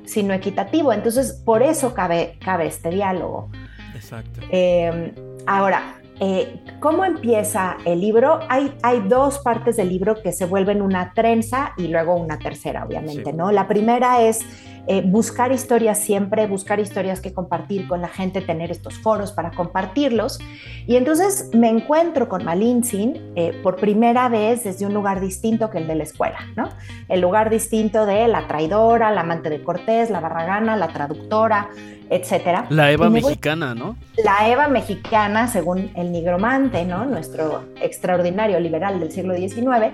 sino 0.05 0.33
equitativo. 0.33 0.91
Entonces, 0.93 1.33
por 1.45 1.63
eso 1.63 1.93
cabe, 1.93 2.37
cabe 2.43 2.67
este 2.67 2.89
diálogo. 2.89 3.49
Exacto. 3.95 4.41
Eh, 4.51 5.13
ahora, 5.47 5.98
eh, 6.19 6.61
¿cómo 6.79 7.05
empieza 7.05 7.77
el 7.85 8.01
libro? 8.01 8.39
Hay, 8.49 8.73
hay 8.83 8.99
dos 9.07 9.39
partes 9.39 9.77
del 9.77 9.89
libro 9.89 10.21
que 10.21 10.31
se 10.31 10.45
vuelven 10.45 10.81
una 10.81 11.13
trenza 11.13 11.73
y 11.77 11.87
luego 11.87 12.15
una 12.15 12.39
tercera, 12.39 12.85
obviamente, 12.85 13.31
Sí. 13.31 13.33
¿no? 13.33 13.51
La 13.51 13.67
primera 13.67 14.21
es 14.21 14.45
eh, 14.87 15.03
buscar 15.05 15.51
historias 15.51 15.99
siempre, 15.99 16.47
buscar 16.47 16.79
historias 16.79 17.21
que 17.21 17.31
compartir 17.31 17.87
con 17.87 18.01
la 18.01 18.07
gente, 18.07 18.41
tener 18.41 18.71
estos 18.71 18.97
foros 18.97 19.31
para 19.31 19.51
compartirlos. 19.51 20.39
Y 20.87 20.95
entonces 20.95 21.51
me 21.53 21.69
encuentro 21.69 22.27
con 22.27 22.43
Malintzin 22.43 23.33
eh, 23.35 23.59
por 23.61 23.75
primera 23.75 24.29
vez 24.29 24.63
desde 24.63 24.85
un 24.87 24.93
lugar 24.93 25.21
distinto 25.21 25.69
que 25.69 25.77
el 25.77 25.87
de 25.87 25.95
la 25.95 26.03
escuela, 26.03 26.39
¿no? 26.55 26.69
El 27.07 27.21
lugar 27.21 27.49
distinto 27.49 28.05
de 28.05 28.27
la 28.27 28.47
traidora, 28.47 29.11
la 29.11 29.21
amante 29.21 29.49
de 29.49 29.63
Cortés, 29.63 30.09
la 30.09 30.21
barragana, 30.21 30.75
la 30.75 30.87
traductora, 30.87 31.69
etcétera. 32.09 32.65
La 32.69 32.91
Eva 32.91 33.09
voy- 33.09 33.21
mexicana, 33.21 33.75
¿no? 33.75 33.95
la 34.23 34.49
Eva 34.49 34.67
mexicana, 34.67 35.47
según 35.47 35.91
el 35.95 36.11
nigromante, 36.11 36.83
¿no? 36.85 37.05
nuestro 37.05 37.63
extraordinario 37.81 38.59
liberal 38.59 38.99
del 38.99 39.11
siglo 39.11 39.35
XIX, 39.35 39.93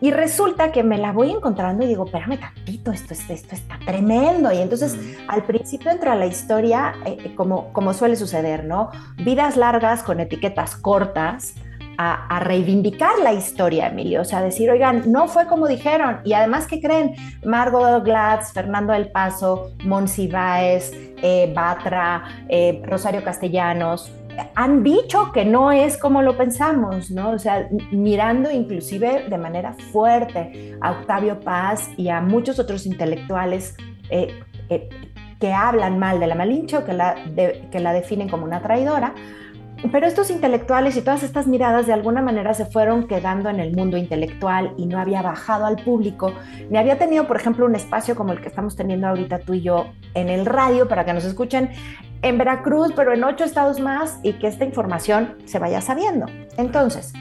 y 0.00 0.10
resulta 0.10 0.72
que 0.72 0.82
me 0.82 0.98
la 0.98 1.12
voy 1.12 1.30
encontrando 1.30 1.84
y 1.84 1.88
digo, 1.88 2.06
espérame 2.06 2.38
tantito, 2.38 2.90
esto, 2.92 3.14
es- 3.14 3.28
esto 3.30 3.54
está 3.54 3.78
tremendo. 3.84 4.52
Y 4.52 4.58
entonces 4.58 4.96
al 5.28 5.44
principio 5.44 5.90
entra 5.90 6.14
la 6.16 6.26
historia, 6.26 6.94
eh, 7.04 7.18
eh, 7.24 7.34
como, 7.34 7.72
como 7.72 7.92
suele 7.94 8.16
suceder, 8.16 8.64
¿no? 8.64 8.90
Vidas 9.18 9.56
largas 9.56 10.02
con 10.02 10.18
etiquetas 10.20 10.76
cortas. 10.76 11.54
A, 12.28 12.40
reivindicar 12.40 13.18
la 13.22 13.32
historia, 13.32 13.86
Emilio, 13.86 14.22
o 14.22 14.24
sea, 14.24 14.42
decir, 14.42 14.70
oigan, 14.70 15.12
no 15.12 15.28
fue 15.28 15.46
como 15.46 15.68
dijeron, 15.68 16.20
y 16.24 16.32
además, 16.32 16.66
¿qué 16.66 16.80
creen? 16.80 17.14
Margot 17.44 18.02
Glatz, 18.04 18.52
Fernando 18.52 18.92
del 18.92 19.10
Paso, 19.10 19.70
Monsiváis, 19.84 20.90
eh, 21.22 21.52
Batra, 21.54 22.24
eh, 22.48 22.82
Rosario 22.84 23.22
Castellanos, 23.22 24.10
han 24.54 24.82
dicho 24.82 25.30
que 25.32 25.44
no 25.44 25.70
es 25.70 25.96
como 25.96 26.22
lo 26.22 26.36
pensamos, 26.36 27.10
¿no? 27.10 27.30
O 27.30 27.38
sea, 27.38 27.68
mirando 27.90 28.50
inclusive 28.50 29.26
de 29.28 29.38
manera 29.38 29.74
fuerte 29.92 30.76
a 30.80 30.92
Octavio 30.92 31.38
Paz 31.40 31.90
y 31.96 32.08
a 32.08 32.20
muchos 32.20 32.58
otros 32.58 32.86
intelectuales 32.86 33.76
eh, 34.10 34.40
que 35.38 35.52
hablan 35.52 35.98
mal 35.98 36.20
de 36.20 36.26
la 36.26 36.34
Malinche 36.34 36.76
o 36.76 36.84
que 36.84 36.92
la, 36.92 37.16
que 37.70 37.80
la 37.80 37.92
definen 37.92 38.28
como 38.28 38.44
una 38.44 38.62
traidora. 38.62 39.14
Pero 39.90 40.06
estos 40.06 40.30
intelectuales 40.30 40.96
y 40.96 41.02
todas 41.02 41.22
estas 41.22 41.46
miradas 41.46 41.86
de 41.86 41.92
alguna 41.92 42.22
manera 42.22 42.54
se 42.54 42.66
fueron 42.66 43.08
quedando 43.08 43.50
en 43.50 43.58
el 43.58 43.74
mundo 43.74 43.96
intelectual 43.96 44.74
y 44.76 44.86
no 44.86 44.98
había 44.98 45.22
bajado 45.22 45.66
al 45.66 45.76
público, 45.76 46.32
ni 46.70 46.78
había 46.78 46.98
tenido, 46.98 47.26
por 47.26 47.36
ejemplo, 47.36 47.66
un 47.66 47.74
espacio 47.74 48.14
como 48.14 48.32
el 48.32 48.40
que 48.40 48.48
estamos 48.48 48.76
teniendo 48.76 49.08
ahorita 49.08 49.40
tú 49.40 49.54
y 49.54 49.62
yo 49.62 49.86
en 50.14 50.28
el 50.28 50.46
radio 50.46 50.86
para 50.86 51.04
que 51.04 51.12
nos 51.12 51.24
escuchen 51.24 51.70
en 52.22 52.38
Veracruz, 52.38 52.92
pero 52.94 53.12
en 53.12 53.24
ocho 53.24 53.44
estados 53.44 53.80
más 53.80 54.20
y 54.22 54.34
que 54.34 54.46
esta 54.46 54.64
información 54.64 55.36
se 55.46 55.58
vaya 55.58 55.80
sabiendo. 55.80 56.26
Entonces, 56.56 57.12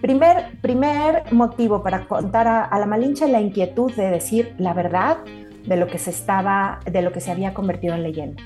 primer, 0.00 0.58
primer 0.60 1.32
motivo 1.32 1.82
para 1.84 2.06
contar 2.06 2.48
a, 2.48 2.64
a 2.64 2.78
la 2.80 2.86
Malinche 2.86 3.28
la 3.28 3.40
inquietud 3.40 3.92
de 3.92 4.10
decir 4.10 4.54
la 4.58 4.74
verdad 4.74 5.18
de 5.64 5.76
lo 5.76 5.86
que 5.86 5.98
se 5.98 6.10
estaba, 6.10 6.80
de 6.84 7.02
lo 7.02 7.12
que 7.12 7.20
se 7.20 7.30
había 7.30 7.54
convertido 7.54 7.94
en 7.94 8.02
leyenda. 8.02 8.42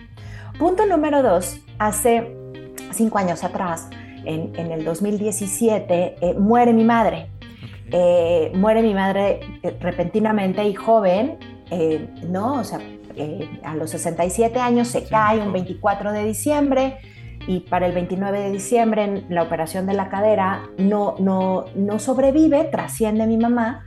Punto 0.58 0.86
número 0.86 1.22
dos, 1.22 1.60
hace 1.78 2.37
cinco 2.92 3.18
años 3.18 3.44
atrás, 3.44 3.88
en, 4.24 4.52
en 4.56 4.72
el 4.72 4.84
2017, 4.84 6.16
eh, 6.20 6.34
muere 6.34 6.72
mi 6.72 6.84
madre. 6.84 7.28
Eh, 7.90 8.52
muere 8.54 8.82
mi 8.82 8.92
madre 8.92 9.40
eh, 9.62 9.74
repentinamente 9.80 10.66
y 10.66 10.74
joven, 10.74 11.38
eh, 11.70 12.06
¿no? 12.28 12.60
O 12.60 12.64
sea, 12.64 12.80
a 13.64 13.74
los 13.74 13.90
67 13.90 14.58
años 14.60 14.88
se 14.88 15.00
Sí, 15.00 15.06
cae 15.10 15.38
un 15.38 15.46
joven. 15.46 15.64
24 15.64 16.12
de 16.12 16.24
diciembre 16.24 16.98
y 17.46 17.60
para 17.60 17.86
el 17.86 17.92
29 17.92 18.40
de 18.40 18.52
diciembre 18.52 19.04
en 19.04 19.26
la 19.30 19.42
operación 19.42 19.86
de 19.86 19.94
la 19.94 20.08
cadera 20.08 20.64
no, 20.76 21.16
no, 21.18 21.64
no 21.74 21.98
sobrevive, 21.98 22.64
trasciende 22.64 23.26
mi 23.26 23.38
mamá 23.38 23.86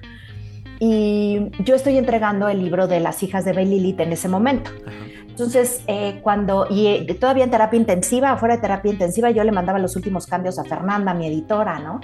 y 0.80 1.52
yo 1.64 1.76
estoy 1.76 1.98
entregando 1.98 2.50
el 2.50 2.60
libro 2.64 2.88
de 2.88 3.00
las 3.00 3.22
hijas 3.22 3.46
de 3.46 3.54
Bey 3.54 3.68
Lilith 3.68 4.00
en 4.00 4.14
ese 4.14 4.28
momento. 4.28 4.72
Ajá. 4.86 4.96
Entonces, 5.32 5.82
eh, 5.88 6.20
cuando, 6.22 6.68
y 6.70 6.88
eh, 6.88 7.18
todavía 7.20 7.44
en 7.44 7.50
terapia 7.52 7.80
intensiva, 7.80 8.38
fuera 8.38 8.56
de 8.58 8.62
terapia 8.62 8.92
intensiva, 8.92 9.32
yo 9.32 9.44
le 9.44 9.52
mandaba 9.52 9.80
los 9.80 9.96
últimos 9.96 10.28
cambios 10.28 10.60
a 10.60 10.64
Fernanda, 10.64 11.14
mi 11.14 11.26
editora, 11.28 11.80
¿no? 11.80 12.00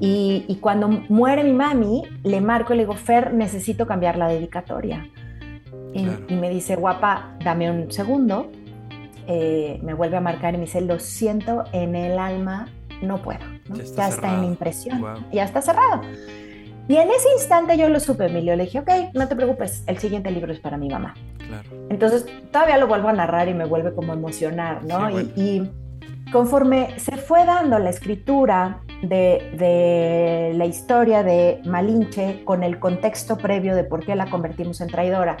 Y, 0.00 0.46
y 0.48 0.56
cuando 0.56 0.88
muere 0.88 1.44
mi 1.44 1.52
mami, 1.52 2.02
le 2.22 2.40
marco 2.40 2.72
y 2.72 2.76
le 2.78 2.84
digo, 2.84 2.94
Fer, 2.94 3.34
necesito 3.34 3.86
cambiar 3.86 4.16
la 4.16 4.28
dedicatoria. 4.28 5.06
Y, 5.92 6.04
Claro. 6.04 6.24
y 6.28 6.34
me 6.36 6.48
dice, 6.48 6.76
guapa, 6.76 7.36
dame 7.44 7.70
un 7.70 7.90
segundo. 7.90 8.50
Eh, 9.26 9.78
me 9.82 9.92
vuelve 9.94 10.16
a 10.16 10.20
marcar 10.20 10.54
y 10.54 10.56
me 10.56 10.64
dice, 10.64 10.80
lo 10.80 10.98
siento, 10.98 11.64
en 11.72 11.94
el 11.96 12.18
alma 12.18 12.68
no 13.02 13.20
puedo. 13.20 13.40
¿no? 13.68 13.76
Ya 13.76 13.82
Ya 13.82 13.82
está 13.84 14.08
está, 14.08 14.20
cerrado. 14.22 14.38
en 14.42 14.44
impresión, 14.48 15.00
Guau. 15.00 15.18
ya 15.32 15.44
está 15.44 15.60
cerrado. 15.62 16.00
Y 16.90 16.96
en 16.96 17.08
ese 17.08 17.28
instante 17.36 17.78
yo 17.78 17.88
lo 17.88 18.00
supe, 18.00 18.26
Emilio. 18.26 18.56
Le 18.56 18.64
dije, 18.64 18.80
ok, 18.80 18.90
no 19.14 19.28
te 19.28 19.36
preocupes, 19.36 19.84
el 19.86 19.98
siguiente 19.98 20.28
libro 20.32 20.52
es 20.52 20.58
para 20.58 20.76
mi 20.76 20.88
mamá. 20.88 21.14
Claro. 21.38 21.86
Entonces 21.88 22.26
todavía 22.50 22.78
lo 22.78 22.88
vuelvo 22.88 23.06
a 23.06 23.12
narrar 23.12 23.48
y 23.48 23.54
me 23.54 23.64
vuelve 23.64 23.94
como 23.94 24.10
a 24.10 24.16
emocionar, 24.16 24.82
¿no? 24.82 25.06
Sí, 25.06 25.12
bueno. 25.12 25.30
y, 25.36 25.40
y 25.40 26.30
conforme 26.32 26.98
se 26.98 27.16
fue 27.16 27.44
dando 27.44 27.78
la 27.78 27.90
escritura 27.90 28.80
de, 29.02 29.52
de 29.56 30.52
la 30.56 30.66
historia 30.66 31.22
de 31.22 31.60
Malinche 31.64 32.42
con 32.44 32.64
el 32.64 32.80
contexto 32.80 33.38
previo 33.38 33.76
de 33.76 33.84
por 33.84 34.04
qué 34.04 34.16
la 34.16 34.28
convertimos 34.28 34.80
en 34.80 34.88
traidora 34.88 35.36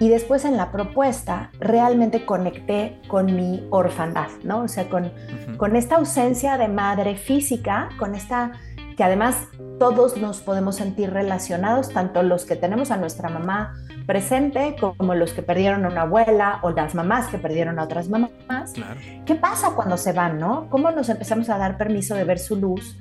y 0.00 0.08
después 0.08 0.46
en 0.46 0.56
la 0.56 0.72
propuesta, 0.72 1.50
realmente 1.60 2.24
conecté 2.24 2.98
con 3.06 3.26
mi 3.36 3.66
orfandad, 3.68 4.28
¿no? 4.44 4.62
O 4.62 4.68
sea, 4.68 4.88
con, 4.88 5.04
Ujú. 5.04 5.58
con 5.58 5.76
esta 5.76 5.96
ausencia 5.96 6.56
de 6.56 6.68
madre 6.68 7.16
física, 7.16 7.90
con 7.98 8.14
esta 8.14 8.52
que 9.00 9.04
además 9.04 9.48
todos 9.78 10.18
nos 10.18 10.42
podemos 10.42 10.76
sentir 10.76 11.10
relacionados, 11.10 11.88
tanto 11.88 12.22
los 12.22 12.44
que 12.44 12.54
tenemos 12.54 12.90
a 12.90 12.98
nuestra 12.98 13.30
mamá 13.30 13.72
presente 14.06 14.76
como 14.78 15.14
los 15.14 15.32
que 15.32 15.40
perdieron 15.40 15.86
a 15.86 15.88
una 15.88 16.02
abuela 16.02 16.58
o 16.60 16.70
las 16.72 16.94
mamás 16.94 17.28
que 17.28 17.38
perdieron 17.38 17.78
a 17.78 17.84
otras 17.84 18.10
mamás. 18.10 18.74
Claro. 18.74 19.00
¿Qué 19.24 19.36
pasa 19.36 19.70
cuando 19.74 19.96
se 19.96 20.12
van, 20.12 20.38
no? 20.38 20.68
¿Cómo 20.68 20.90
nos 20.90 21.08
empezamos 21.08 21.48
a 21.48 21.56
dar 21.56 21.78
permiso 21.78 22.14
de 22.14 22.24
ver 22.24 22.38
su 22.38 22.56
luz? 22.56 22.98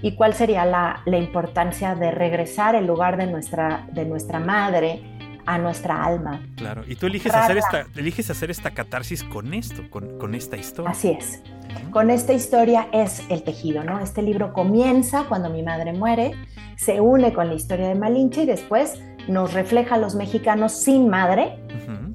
¿Y 0.00 0.16
cuál 0.16 0.32
sería 0.32 0.64
la, 0.64 1.02
la 1.04 1.18
importancia 1.18 1.94
de 1.94 2.10
regresar 2.10 2.74
el 2.74 2.86
lugar 2.86 3.18
de 3.18 3.26
nuestra, 3.26 3.86
de 3.92 4.06
nuestra 4.06 4.40
madre 4.40 5.13
a 5.46 5.58
nuestra 5.58 6.04
alma? 6.04 6.42
Claro. 6.56 6.82
Y 6.86 6.96
tú 6.96 7.06
eliges 7.06 7.34
hacer 7.34 7.58
esta, 7.58 7.86
eliges 7.96 8.30
hacer 8.30 8.50
esta 8.50 8.70
catarsis 8.70 9.24
con 9.24 9.54
esto, 9.54 9.82
con, 9.90 10.18
con 10.18 10.34
esta 10.34 10.56
historia. 10.56 10.90
Así 10.90 11.10
es. 11.10 11.42
Con 11.90 12.10
esta 12.10 12.32
historia 12.32 12.88
es 12.92 13.22
el 13.28 13.42
tejido, 13.42 13.84
¿no? 13.84 14.00
Este 14.00 14.22
libro 14.22 14.52
comienza 14.52 15.24
cuando 15.24 15.50
mi 15.50 15.62
madre 15.62 15.92
muere, 15.92 16.32
se 16.76 17.00
une 17.00 17.32
con 17.32 17.48
la 17.48 17.54
historia 17.54 17.88
de 17.88 17.94
Malinche 17.94 18.42
y 18.42 18.46
después 18.46 19.00
nos 19.28 19.52
refleja 19.54 19.94
a 19.94 19.98
los 19.98 20.14
mexicanos 20.14 20.72
sin 20.72 21.08
madre 21.08 21.58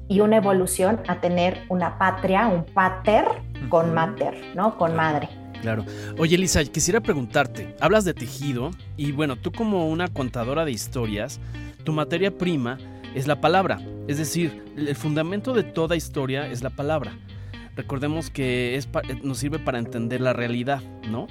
y 0.08 0.20
una 0.20 0.38
evolución 0.38 1.00
a 1.06 1.20
tener 1.20 1.64
una 1.68 1.96
patria, 1.96 2.48
un 2.48 2.64
pater 2.64 3.26
con 3.68 3.94
mater, 3.94 4.34
¿no? 4.56 4.76
Con 4.76 4.96
madre. 4.96 5.28
Claro. 5.62 5.84
Oye, 6.18 6.36
Elisa, 6.36 6.64
quisiera 6.64 7.00
preguntarte, 7.00 7.76
hablas 7.80 8.04
de 8.04 8.14
tejido 8.14 8.70
y 8.96 9.12
bueno, 9.12 9.36
tú 9.36 9.52
como 9.52 9.88
una 9.88 10.08
contadora 10.08 10.64
de 10.64 10.72
historias, 10.72 11.38
tu 11.84 11.92
materia 11.92 12.36
prima 12.36 12.78
es 13.14 13.26
la 13.26 13.40
palabra, 13.40 13.80
es 14.08 14.18
decir, 14.18 14.62
el 14.76 14.94
fundamento 14.96 15.52
de 15.52 15.62
toda 15.62 15.96
historia 15.96 16.48
es 16.50 16.62
la 16.62 16.70
palabra. 16.70 17.12
Recordemos 17.76 18.30
que 18.30 18.76
es 18.76 18.86
pa- 18.86 19.02
nos 19.22 19.38
sirve 19.38 19.58
para 19.58 19.78
entender 19.78 20.20
la 20.20 20.32
realidad, 20.32 20.82
¿no? 21.10 21.26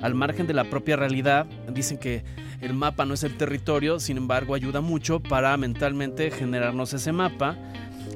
Al 0.00 0.14
margen 0.14 0.46
de 0.46 0.54
la 0.54 0.64
propia 0.64 0.96
realidad, 0.96 1.46
dicen 1.72 1.98
que 1.98 2.24
el 2.60 2.74
mapa 2.74 3.04
no 3.04 3.14
es 3.14 3.22
el 3.22 3.36
territorio, 3.36 4.00
sin 4.00 4.16
embargo 4.16 4.54
ayuda 4.54 4.80
mucho 4.80 5.20
para 5.20 5.56
mentalmente 5.56 6.30
generarnos 6.30 6.92
ese 6.92 7.12
mapa 7.12 7.56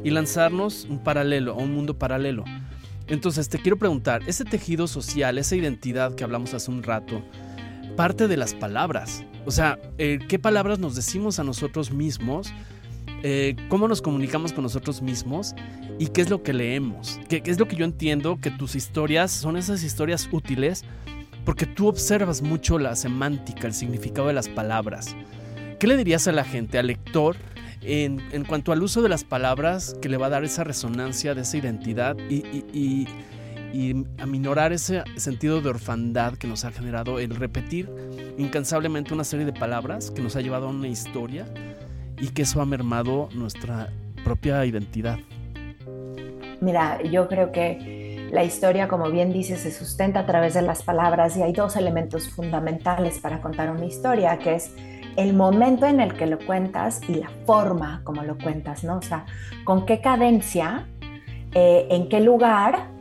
y 0.02 0.10
lanzarnos 0.10 0.86
un 0.88 0.98
paralelo, 1.02 1.52
a 1.52 1.56
un 1.56 1.74
mundo 1.74 1.98
paralelo. 1.98 2.44
Entonces 3.08 3.48
te 3.48 3.58
quiero 3.58 3.76
preguntar, 3.76 4.22
ese 4.26 4.44
tejido 4.44 4.88
social, 4.88 5.38
esa 5.38 5.54
identidad 5.54 6.14
que 6.14 6.24
hablamos 6.24 6.54
hace 6.54 6.70
un 6.70 6.82
rato, 6.82 7.22
parte 7.96 8.26
de 8.26 8.36
las 8.36 8.52
palabras. 8.54 9.24
O 9.46 9.52
sea, 9.52 9.78
eh, 9.98 10.18
¿qué 10.28 10.40
palabras 10.40 10.80
nos 10.80 10.96
decimos 10.96 11.38
a 11.38 11.44
nosotros 11.44 11.92
mismos? 11.92 12.52
Eh, 13.22 13.56
¿Cómo 13.68 13.88
nos 13.88 14.02
comunicamos 14.02 14.52
con 14.52 14.62
nosotros 14.62 15.02
mismos? 15.02 15.54
¿Y 15.98 16.08
qué 16.08 16.20
es 16.20 16.30
lo 16.30 16.42
que 16.42 16.52
leemos? 16.52 17.18
¿Qué, 17.28 17.42
es 17.44 17.58
lo 17.58 17.66
que 17.66 17.76
yo 17.76 17.84
entiendo? 17.84 18.38
Que 18.40 18.50
tus 18.50 18.74
historias 18.76 19.30
son 19.32 19.56
esas 19.56 19.82
historias 19.82 20.28
útiles 20.30 20.84
porque 21.44 21.64
tú 21.66 21.86
observas 21.88 22.42
mucho 22.42 22.78
la 22.78 22.96
semántica, 22.96 23.66
el 23.66 23.74
significado 23.74 24.26
de 24.28 24.34
las 24.34 24.48
palabras. 24.48 25.14
¿Qué 25.78 25.86
le 25.86 25.96
dirías 25.96 26.26
a 26.28 26.32
la 26.32 26.44
gente, 26.44 26.78
al 26.78 26.88
lector, 26.88 27.36
en, 27.82 28.20
en 28.32 28.44
cuanto 28.44 28.72
al 28.72 28.82
uso 28.82 29.00
de 29.02 29.08
las 29.08 29.24
palabras 29.24 29.96
que 30.02 30.08
le 30.08 30.16
va 30.16 30.26
a 30.26 30.30
dar 30.30 30.44
esa 30.44 30.64
resonancia 30.64 31.34
de 31.34 31.42
esa 31.42 31.56
identidad 31.56 32.16
y, 32.28 32.36
y- 32.36 32.64
y- 32.72 33.06
y 33.72 34.06
aminorar 34.18 34.72
ese 34.72 35.02
sentido 35.16 35.60
de 35.60 35.68
orfandad 35.68 36.34
que 36.34 36.46
nos 36.46 36.64
ha 36.64 36.70
generado 36.72 37.18
el 37.18 37.30
repetir 37.36 37.90
incansablemente 38.38 39.12
una 39.12 39.24
serie 39.24 39.44
de 39.44 39.52
palabras 39.52 40.10
que 40.10 40.22
nos 40.22 40.34
ha 40.36 40.40
llevado 40.40 40.66
a 40.68 40.70
una 40.70 40.88
historia 40.88 41.46
y 42.18 42.28
que 42.28 42.42
eso 42.42 42.60
ha 42.60 42.66
mermado 42.66 43.28
nuestra 43.34 43.88
propia 44.24 44.64
identidad? 44.64 45.18
Mira, 46.60 47.02
yo 47.02 47.28
creo 47.28 47.52
que 47.52 48.28
la 48.32 48.42
historia, 48.44 48.88
como 48.88 49.10
bien 49.10 49.32
dice, 49.32 49.56
se 49.56 49.70
sustenta 49.70 50.20
a 50.20 50.26
través 50.26 50.54
de 50.54 50.62
las 50.62 50.82
palabras 50.82 51.36
y 51.36 51.42
hay 51.42 51.52
dos 51.52 51.76
elementos 51.76 52.28
fundamentales 52.30 53.18
para 53.18 53.40
contar 53.40 53.70
una 53.70 53.84
historia, 53.84 54.38
que 54.38 54.56
es 54.56 54.72
el 55.16 55.32
momento 55.32 55.86
en 55.86 56.00
el 56.00 56.14
que 56.14 56.26
lo 56.26 56.38
cuentas 56.38 57.00
y 57.08 57.14
la 57.14 57.30
forma 57.46 58.00
como 58.04 58.22
lo 58.22 58.36
cuentas, 58.36 58.84
¿no? 58.84 58.98
O 58.98 59.02
sea, 59.02 59.26
con 59.64 59.86
qué 59.86 60.00
cadencia, 60.00 60.86
eh, 61.54 61.86
en 61.90 62.08
qué 62.08 62.20
lugar 62.20 62.95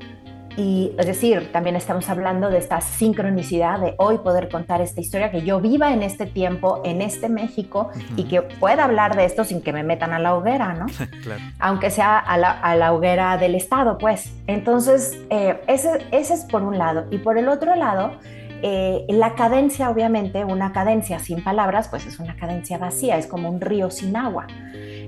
y 0.57 0.93
es 0.97 1.05
decir, 1.05 1.51
también 1.51 1.75
estamos 1.75 2.09
hablando 2.09 2.49
de 2.49 2.57
esta 2.57 2.79
sincronicidad 2.81 3.79
de 3.79 3.95
hoy 3.97 4.19
poder 4.19 4.47
contar 4.49 4.81
esta 4.81 5.01
historia, 5.01 5.29
que 5.31 5.41
yo 5.41 5.59
viva 5.59 5.91
en 5.93 6.01
este 6.01 6.25
tiempo, 6.25 6.81
en 6.85 7.01
este 7.01 7.29
México 7.29 7.89
y 8.15 8.21
Ujú. 8.21 8.29
que 8.29 8.41
pueda 8.41 8.85
hablar 8.85 9.15
de 9.15 9.25
esto 9.25 9.43
sin 9.43 9.61
que 9.61 9.73
me 9.73 9.83
metan 9.83 10.13
a 10.13 10.19
la 10.19 10.33
hoguera, 10.35 10.73
¿no? 10.73 10.85
claro. 11.23 11.41
aunque 11.59 11.89
sea 11.89 12.17
a 12.17 12.37
la, 12.37 12.51
a 12.51 12.75
la 12.75 12.93
hoguera 12.93 13.37
del 13.37 13.55
Estado, 13.55 13.97
pues. 13.97 14.31
Entonces, 14.47 15.17
eh, 15.29 15.61
ese, 15.67 16.05
ese 16.11 16.33
es 16.33 16.45
por 16.45 16.61
un 16.63 16.77
lado. 16.77 17.05
Y 17.11 17.17
por 17.17 17.37
el 17.37 17.49
otro 17.49 17.75
lado, 17.75 18.13
eh, 18.61 19.05
la 19.09 19.35
cadencia, 19.35 19.89
obviamente, 19.89 20.45
una 20.45 20.71
cadencia 20.71 21.19
sin 21.19 21.43
palabras, 21.43 21.89
pues 21.89 22.05
es 22.05 22.19
una 22.19 22.35
cadencia 22.37 22.77
vacía, 22.77 23.17
es 23.17 23.27
como 23.27 23.49
un 23.49 23.59
río 23.61 23.91
sin 23.91 24.15
agua. 24.15 24.47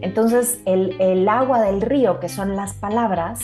Entonces, 0.01 0.59
el, 0.65 0.95
el 0.99 1.27
agua 1.29 1.61
del 1.61 1.81
río, 1.81 2.19
que 2.19 2.29
son 2.29 2.55
las 2.55 2.73
palabras, 2.73 3.39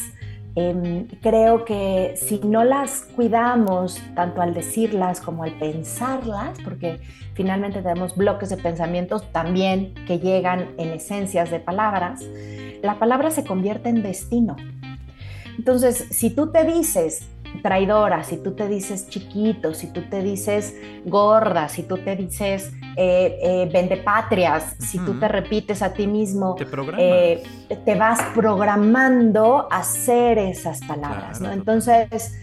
em, 0.55 1.07
creo 1.21 1.65
que 1.65 2.13
si 2.15 2.39
no 2.39 2.63
las 2.63 3.01
cuidamos 3.15 3.99
tanto 4.15 4.41
al 4.41 4.53
decirlas 4.53 5.19
como 5.19 5.43
al 5.43 5.57
pensarlas, 5.57 6.57
porque 6.63 7.01
finalmente 7.33 7.81
tenemos 7.81 8.15
bloques 8.15 8.49
de 8.49 8.57
pensamientos 8.57 9.31
también 9.31 9.93
que 10.07 10.19
llegan 10.19 10.69
en 10.77 10.89
esencias 10.89 11.49
de 11.51 11.59
palabras, 11.59 12.21
la 12.81 12.99
palabra 12.99 13.31
se 13.31 13.43
convierte 13.43 13.89
en 13.89 14.03
destino. 14.03 14.55
Entonces, 15.57 16.07
si 16.09 16.29
tú 16.29 16.51
te 16.51 16.63
dices 16.65 17.27
traidora, 17.61 18.23
si 18.23 18.37
tú 18.37 18.51
te 18.51 18.67
dices 18.67 19.07
chiquito, 19.09 19.73
si 19.73 19.87
tú 19.87 20.01
te 20.09 20.21
dices 20.21 20.75
gorda, 21.05 21.69
si 21.69 21.83
tú 21.83 21.97
te 21.97 22.15
dices 22.15 22.71
eh, 22.95 23.37
eh, 23.41 23.69
vendepatrias, 23.71 24.75
si 24.79 24.99
tú 24.99 25.19
te 25.19 25.27
repites 25.27 25.81
a 25.81 25.93
ti 25.93 26.07
mismo, 26.07 26.55
Te 26.55 26.67
eh, 26.97 27.43
te 27.85 27.95
vas 27.95 28.21
programando 28.33 29.67
a 29.71 29.77
hacer 29.77 30.37
esas 30.37 30.79
palabras, 30.81 31.39
Claro, 31.39 31.55
¿no? 31.55 31.59
Entonces, 31.59 32.39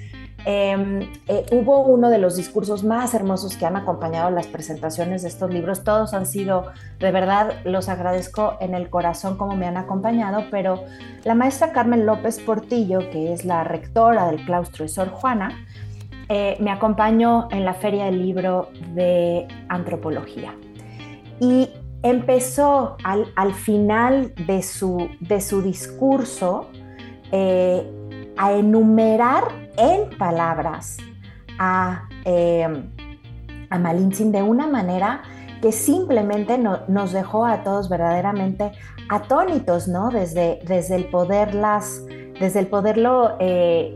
eh, 0.46 1.10
eh, 1.28 1.46
hubo 1.52 1.82
uno 1.82 2.08
de 2.10 2.18
los 2.18 2.36
discursos 2.36 2.84
más 2.84 3.14
hermosos 3.14 3.56
que 3.56 3.66
han 3.66 3.76
acompañado 3.76 4.30
las 4.30 4.46
presentaciones 4.46 5.22
de 5.22 5.28
estos 5.28 5.52
libros. 5.52 5.84
Todos 5.84 6.14
han 6.14 6.26
sido, 6.26 6.66
de 6.98 7.12
verdad, 7.12 7.54
los 7.64 7.88
agradezco 7.88 8.56
en 8.60 8.74
el 8.74 8.90
corazón 8.90 9.36
como 9.36 9.56
me 9.56 9.66
han 9.66 9.76
acompañado, 9.76 10.44
pero 10.50 10.84
la 11.24 11.34
maestra 11.34 11.72
Carmen 11.72 12.06
López 12.06 12.40
Portillo, 12.40 13.10
que 13.10 13.32
es 13.32 13.44
la 13.44 13.64
rectora 13.64 14.26
del 14.26 14.44
claustro 14.44 14.84
de 14.84 14.88
Sor 14.88 15.10
Juana, 15.10 15.66
eh, 16.28 16.56
me 16.60 16.70
acompañó 16.70 17.48
en 17.50 17.64
la 17.64 17.74
Feria 17.74 18.04
del 18.06 18.22
Libro 18.22 18.70
de 18.94 19.48
Antropología. 19.68 20.54
Y 21.40 21.70
empezó 22.02 22.96
al, 23.04 23.32
al 23.36 23.52
final 23.52 24.32
de 24.46 24.62
su, 24.62 25.08
de 25.20 25.40
su 25.40 25.60
discurso 25.60 26.70
eh, 27.32 27.88
a 28.36 28.52
enumerar 28.52 29.44
en 29.76 30.16
palabras 30.18 30.96
a, 31.58 32.08
eh, 32.24 32.66
a 33.70 33.78
de 34.32 34.42
una 34.42 34.66
manera 34.66 35.22
que 35.60 35.72
simplemente 35.72 36.56
no- 36.58 36.80
nos 36.88 37.12
dejó 37.12 37.44
a 37.44 37.62
todos 37.62 37.88
verdaderamente 37.88 38.72
atónitos, 39.10 39.88
¿no? 39.88 40.10
Desde, 40.10 40.60
desde 40.66 40.96
el 40.96 41.06
poderlas, 41.06 42.02
desde 42.40 42.60
el 42.60 42.66
poderlo 42.68 43.36
eh, 43.38 43.94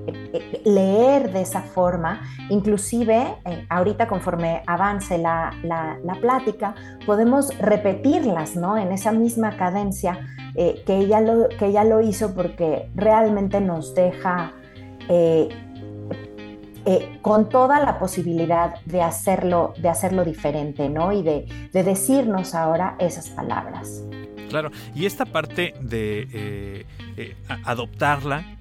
leer 0.65 1.33
de 1.33 1.41
esa 1.41 1.63
forma, 1.63 2.21
inclusive 2.51 3.37
eh, 3.47 3.65
ahorita 3.71 4.07
conforme 4.07 4.63
avance 4.67 5.17
la, 5.17 5.53
la- 5.63 5.97
plática, 6.21 6.75
podemos 7.07 7.57
repetirlas, 7.59 8.55
¿no? 8.55 8.77
En 8.77 8.93
esa 8.93 9.13
misma 9.13 9.57
cadencia 9.57 10.21
eh, 10.55 10.83
que, 10.87 10.99
ella 10.99 11.21
lo, 11.21 11.49
que 11.49 11.67
ella 11.67 11.85
lo 11.85 12.01
hizo 12.03 12.35
porque 12.35 12.89
realmente 12.95 13.61
nos 13.61 13.95
deja 13.95 14.53
con 17.23 17.49
toda 17.49 17.81
la 17.81 17.99
posibilidad 17.99 18.75
de 18.85 19.03
hacerlo, 19.03 19.75
de 19.79 19.89
hacerlo 19.89 20.25
diferente, 20.25 20.89
¿no? 20.89 21.13
Y 21.13 21.23
de, 21.23 21.47
de 21.73 21.83
decirnos 21.83 22.55
ahora 22.55 22.97
esas 22.99 23.29
palabras. 23.29 24.03
Claro, 24.49 24.71
y 24.95 25.05
esta 25.07 25.25
parte 25.27 25.75
de 25.81 26.87
eh, 27.17 27.37
adoptarla, 27.65 28.59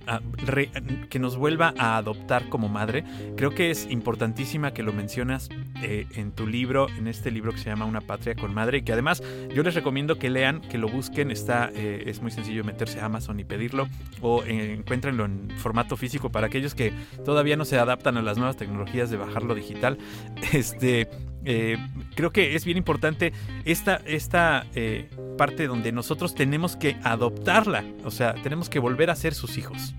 que 1.09 1.17
nos 1.17 1.37
vuelva 1.37 1.73
a 1.77 1.97
adoptar 1.97 2.49
como 2.49 2.67
madre, 2.67 3.03
creo 3.37 3.51
que 3.51 3.71
es 3.71 3.89
importantísima 3.89 4.73
que 4.73 4.83
lo 4.83 4.91
mencionas 4.91 5.49
eh, 5.81 6.07
en 6.15 6.31
tu 6.31 6.45
libro, 6.45 6.87
en 6.89 7.07
este 7.07 7.31
libro 7.31 7.51
que 7.53 7.59
se 7.59 7.69
llama 7.69 7.85
Una 7.85 8.01
Patria 8.01 8.35
con 8.35 8.53
Madre, 8.53 8.79
y 8.79 8.81
que 8.81 8.91
además 8.91 9.23
yo 9.53 9.63
les 9.63 9.75
recomiendo 9.75 10.19
que 10.19 10.29
lean, 10.29 10.61
que 10.61 10.77
lo 10.77 10.89
busquen, 10.89 11.31
está, 11.31 11.71
eh, 11.73 12.03
es 12.05 12.21
muy 12.21 12.31
sencillo 12.31 12.63
meterse 12.63 12.99
a 12.99 13.05
Amazon 13.05 13.39
y 13.39 13.43
pedirlo, 13.43 13.87
o 14.21 14.43
encuéntrenlo 14.43 15.25
en 15.25 15.49
formato 15.57 15.95
físico 15.95 16.31
para 16.31 16.47
aquellos 16.47 16.75
que 16.75 16.93
todavía 17.23 17.55
no 17.55 17.65
se 17.65 17.77
adaptan 17.77 18.17
a 18.17 18.21
las 18.21 18.37
nuevas 18.37 18.57
tecnologías 18.57 19.09
de 19.09 19.17
bajarlo 19.17 19.55
digital. 19.55 19.97
Este, 20.53 21.09
eh, 21.45 21.77
creo 22.15 22.31
que 22.31 22.55
es 22.55 22.65
bien 22.65 22.77
importante 22.77 23.33
esta, 23.65 24.01
esta 24.05 24.65
eh, 24.75 25.09
parte 25.37 25.67
donde 25.67 25.91
nosotros 25.91 26.35
tenemos 26.35 26.75
que 26.75 26.95
adoptarla, 27.03 27.83
o 28.05 28.11
sea, 28.11 28.33
tenemos 28.43 28.69
que 28.69 28.79
volver 28.79 29.09
a 29.09 29.15
ser 29.15 29.33
sus 29.33 29.57
hijos. 29.57 29.93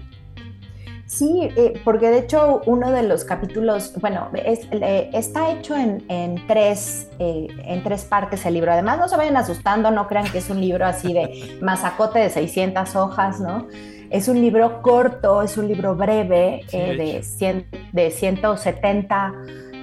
Sí, 1.07 1.49
eh, 1.57 1.81
porque 1.85 2.09
de 2.09 2.19
hecho 2.21 2.63
uno 2.67 2.91
de 2.91 3.03
los 3.03 3.25
capítulos, 3.25 3.93
bueno, 4.01 4.31
es- 4.45 4.67
eh, 4.73 5.11
está 5.13 5.53
hecho 5.53 5.77
en, 5.77 6.03
en 6.09 6.45
tres, 6.47 7.09
eh, 7.19 7.47
en 7.67 7.83
tres 7.85 8.05
partes 8.05 8.45
el 8.47 8.55
libro. 8.55 8.73
Además, 8.73 8.99
no 8.99 9.07
se 9.09 9.17
vayan 9.17 9.37
asustando, 9.37 9.91
no 9.91 10.09
crean 10.09 10.27
que 10.33 10.39
es 10.39 10.49
un 10.51 10.61
libro 10.61 10.87
así 10.87 11.13
de 11.13 11.59
masacote 11.63 12.19
de 12.21 12.31
600 12.31 12.97
hojas, 12.97 13.39
¿no? 13.39 13.69
Es 14.11 14.29
un 14.29 14.41
libro 14.41 14.81
corto, 14.81 15.43
es 15.43 15.57
un 15.59 15.69
libro 15.69 15.95
breve, 15.95 16.63
Sí, 16.69 16.79
de 16.79 16.97
de, 16.97 17.17
hecho. 17.19 17.23
100 17.29 17.67
de 17.93 18.11
170 18.11 19.35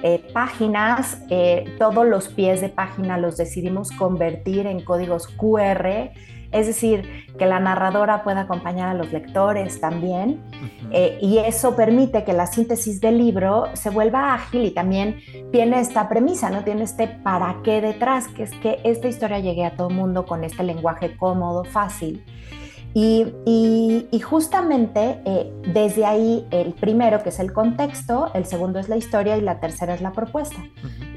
eh, 0.02 0.24
páginas. 0.32 1.18
Eh, 1.30 1.76
todos 1.78 2.06
los 2.06 2.28
pies 2.28 2.60
de 2.60 2.68
página 2.68 3.18
los 3.18 3.36
decidimos 3.36 3.90
convertir 3.92 4.66
en 4.66 4.80
códigos 4.84 5.28
QR, 5.28 6.10
es 6.50 6.66
decir, 6.66 7.26
que 7.38 7.46
la 7.46 7.60
narradora 7.60 8.24
pueda 8.24 8.42
acompañar 8.42 8.88
a 8.88 8.94
los 8.94 9.12
lectores 9.12 9.80
también. 9.80 10.42
Eh, 10.90 11.18
y 11.22 11.38
eso 11.38 11.74
permite 11.74 12.24
que 12.24 12.32
la 12.32 12.46
síntesis 12.46 13.00
del 13.00 13.16
libro 13.16 13.64
se 13.74 13.88
vuelva 13.90 14.34
ágil 14.34 14.64
y 14.66 14.72
también 14.72 15.20
tiene 15.50 15.80
esta 15.80 16.08
premisa, 16.08 16.50
¿no? 16.50 16.64
Tiene 16.64 16.82
este 16.82 17.06
para 17.08 17.60
qué 17.64 17.80
detrás, 17.80 18.28
que 18.28 18.42
es 18.42 18.50
que 18.56 18.80
esta 18.84 19.08
historia 19.08 19.38
llegue 19.38 19.64
a 19.64 19.76
todo 19.76 19.88
el 19.88 19.94
mundo 19.94 20.26
con 20.26 20.44
este 20.44 20.62
lenguaje 20.62 21.16
cómodo, 21.16 21.64
fácil. 21.64 22.22
Y, 22.94 23.26
y- 23.46 24.08
y 24.10 24.20
justamente 24.20 25.20
eh, 25.24 25.52
desde 25.72 26.04
ahí, 26.04 26.46
el 26.50 26.74
primero 26.74 27.22
que 27.22 27.30
es 27.30 27.40
el 27.40 27.52
contexto, 27.52 28.30
el 28.34 28.44
segundo 28.44 28.78
es 28.78 28.88
la 28.88 28.96
historia 28.96 29.36
y 29.36 29.40
la 29.40 29.60
tercera 29.60 29.94
es 29.94 30.02
la 30.02 30.12
propuesta. 30.12 30.56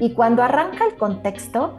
Y 0.00 0.12
cuando 0.12 0.42
arranca 0.42 0.84
el 0.86 0.94
contexto, 0.96 1.76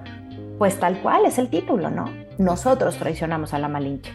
pues 0.59 0.79
tal 0.79 1.01
cual 1.01 1.25
es 1.25 1.37
el 1.39 1.49
título, 1.49 1.89
¿no? 1.89 2.05
Nosotros 2.37 2.97
traicionamos 2.97 3.53
a 3.53 3.59
la 3.59 3.67
Malinche 3.67 4.11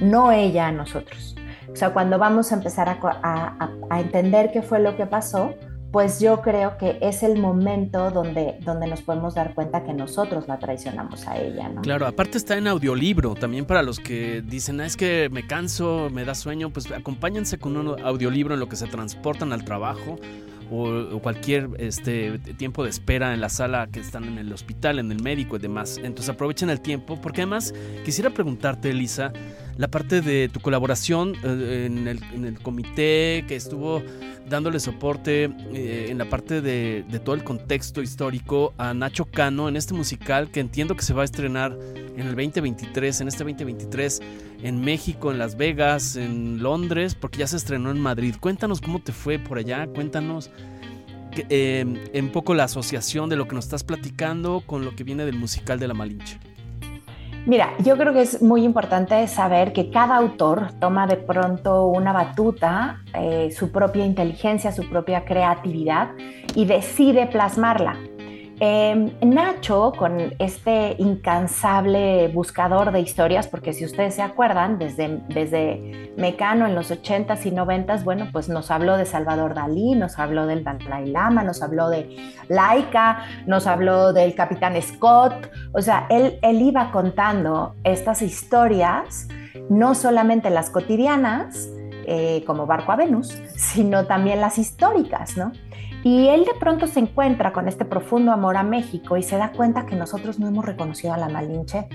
no 0.00 0.32
ella 0.32 0.68
a 0.68 0.72
nosotros. 0.72 1.36
O 1.70 1.76
sea, 1.76 1.90
cuando 1.90 2.18
vamos 2.18 2.50
a 2.52 2.54
empezar 2.54 2.88
a- 2.88 3.68
a 3.90 4.00
entender 4.00 4.50
qué 4.50 4.62
fue 4.62 4.80
lo 4.80 4.96
que 4.96 5.04
pasó, 5.04 5.52
pues 5.90 6.20
yo 6.20 6.42
creo 6.42 6.76
que 6.76 6.98
es 7.00 7.22
el 7.22 7.38
momento 7.40 8.10
donde, 8.10 8.58
donde 8.60 8.86
nos 8.86 9.02
podemos 9.02 9.34
dar 9.34 9.54
cuenta 9.54 9.84
que 9.84 9.94
nosotros 9.94 10.46
la 10.46 10.58
traicionamos 10.58 11.26
a 11.26 11.38
ella, 11.38 11.68
¿no? 11.68 11.80
Claro, 11.80 12.06
aparte 12.06 12.36
está 12.36 12.58
en 12.58 12.66
audiolibro, 12.66 13.34
también 13.34 13.64
para 13.64 13.82
los 13.82 13.98
que 13.98 14.42
dicen, 14.42 14.80
"Ah, 14.80 14.86
es 14.86 14.96
que 14.96 15.28
me 15.30 15.46
canso, 15.46 16.08
me 16.12 16.24
da 16.24 16.34
sueño, 16.34 16.70
pues 16.70 16.90
acompáñense 16.90 17.58
con 17.58 17.76
un 17.76 18.00
audiolibro 18.02 18.54
en 18.54 18.60
lo 18.60 18.68
que 18.68 18.76
se 18.76 18.86
transportan 18.86 19.52
al 19.52 19.64
trabajo 19.64 20.18
o, 20.70 21.18
cualquier 21.20 21.70
este, 21.78 22.38
tiempo 22.56 22.84
de 22.84 22.90
espera 22.90 23.32
en 23.32 23.40
la 23.40 23.48
sala 23.48 23.88
que 23.90 24.00
están 24.00 24.24
en 24.24 24.38
el 24.38 24.52
hospital, 24.52 24.98
en 24.98 25.10
el 25.10 25.22
médico 25.22 25.56
y 25.56 25.58
demás. 25.58 25.98
Entonces 25.98 26.28
aprovechen 26.28 26.70
el 26.70 26.80
tiempo, 26.80 27.18
porque 27.20 27.42
además 27.42 27.74
quisiera 28.04 28.30
preguntarte, 28.30 28.90
Elisa, 28.90 29.32
la 29.78 29.88
parte 29.88 30.20
de 30.20 30.50
tu 30.52 30.60
colaboración 30.60 31.34
eh, 31.44 31.84
en, 31.86 32.08
el, 32.08 32.58
comité 32.58 33.44
que 33.46 33.54
estuvo 33.54 34.02
dándole 34.48 34.80
soporte 34.80 35.44
eh, 35.72 36.08
en 36.10 36.18
la 36.18 36.28
parte 36.28 36.60
de, 36.60 37.04
todo 37.24 37.36
el 37.36 37.44
contexto 37.44 38.02
histórico 38.02 38.74
a 38.76 38.92
Nacho 38.92 39.24
Cano 39.26 39.68
en 39.68 39.76
este 39.76 39.94
musical 39.94 40.50
que 40.50 40.58
entiendo 40.58 40.96
que 40.96 41.02
se 41.02 41.14
va 41.14 41.22
a 41.22 41.24
estrenar 41.24 41.78
en 41.94 42.26
el 42.26 42.34
2023, 42.34 43.20
en 43.20 43.28
este 43.28 43.44
2023, 43.44 44.20
en 44.64 44.80
México, 44.80 45.30
en 45.30 45.38
Las 45.38 45.56
Vegas, 45.56 46.16
en 46.16 46.60
Londres, 46.60 47.14
porque 47.14 47.38
ya 47.38 47.46
se 47.46 47.56
estrenó 47.56 47.92
en 47.92 48.00
Madrid. 48.00 48.34
Cuéntanos 48.40 48.80
cómo 48.80 48.98
te 49.00 49.12
fue 49.12 49.38
por 49.38 49.58
allá, 49.58 49.86
cuéntanos 49.86 50.50
que, 51.30 51.46
eh, 51.50 52.20
un 52.20 52.32
poco 52.32 52.54
la 52.54 52.64
asociación 52.64 53.28
de 53.28 53.36
lo 53.36 53.46
que 53.46 53.54
nos 53.54 53.66
estás 53.66 53.84
platicando 53.84 54.64
con 54.66 54.84
lo 54.84 54.96
que 54.96 55.04
viene 55.04 55.24
del 55.24 55.36
musical 55.36 55.78
de 55.78 55.86
La 55.86 55.94
Malinche. 55.94 56.40
Mira, 57.48 57.72
yo 57.78 57.96
creo 57.96 58.12
que 58.12 58.20
es 58.20 58.42
muy 58.42 58.62
importante 58.62 59.26
saber 59.26 59.72
que 59.72 59.88
cada 59.88 60.16
autor 60.16 60.72
toma 60.78 61.06
de 61.06 61.16
pronto 61.16 61.86
una 61.86 62.12
batuta, 62.12 63.00
eh, 63.14 63.50
su 63.56 63.72
propia 63.72 64.04
inteligencia, 64.04 64.70
su 64.70 64.86
propia 64.86 65.24
creatividad 65.24 66.10
y 66.54 66.66
decide 66.66 67.26
plasmarla. 67.26 67.96
Eh, 68.60 69.12
Nacho, 69.22 69.92
con 69.96 70.34
este 70.40 70.96
incansable 70.98 72.26
buscador 72.28 72.90
de 72.90 73.00
historias, 73.00 73.46
porque 73.46 73.72
si 73.72 73.84
ustedes 73.84 74.14
se 74.14 74.22
acuerdan, 74.22 74.78
desde, 74.78 75.20
desde 75.28 76.12
Mecano 76.16 76.66
en 76.66 76.74
los 76.74 76.90
80s 76.90 77.46
y 77.46 77.52
90s, 77.52 78.02
bueno, 78.02 78.28
pues 78.32 78.48
nos 78.48 78.72
habló 78.72 78.96
de 78.96 79.06
Salvador 79.06 79.54
Dalí, 79.54 79.94
nos 79.94 80.18
habló 80.18 80.46
del 80.46 80.64
Dalai 80.64 81.06
Lama, 81.06 81.44
nos 81.44 81.62
habló 81.62 81.88
de 81.88 82.34
Laika, 82.48 83.24
nos 83.46 83.68
habló 83.68 84.12
del 84.12 84.34
Capitán 84.34 84.74
Scott, 84.82 85.48
o 85.72 85.80
sea, 85.80 86.06
él, 86.10 86.40
él 86.42 86.60
iba 86.60 86.90
contando 86.90 87.76
estas 87.84 88.22
historias, 88.22 89.28
no 89.70 89.94
solamente 89.94 90.50
las 90.50 90.70
cotidianas, 90.70 91.68
eh, 92.10 92.42
como 92.46 92.64
Barco 92.64 92.90
a 92.90 92.96
Venus, 92.96 93.38
sino 93.54 94.06
también 94.06 94.40
las 94.40 94.56
históricas, 94.56 95.36
¿no? 95.36 95.52
Y 96.08 96.26
él 96.28 96.46
de 96.46 96.54
pronto 96.58 96.86
se 96.86 97.00
encuentra 97.00 97.52
con 97.52 97.68
este 97.68 97.84
profundo 97.84 98.32
amor 98.32 98.56
a 98.56 98.62
México 98.62 99.18
y 99.18 99.22
se 99.22 99.36
da 99.36 99.52
cuenta 99.52 99.84
que 99.84 99.94
nosotros 99.94 100.38
no 100.38 100.48
hemos 100.48 100.64
reconocido 100.64 101.12
a 101.12 101.18
la 101.18 101.28
Malinche. 101.28 101.86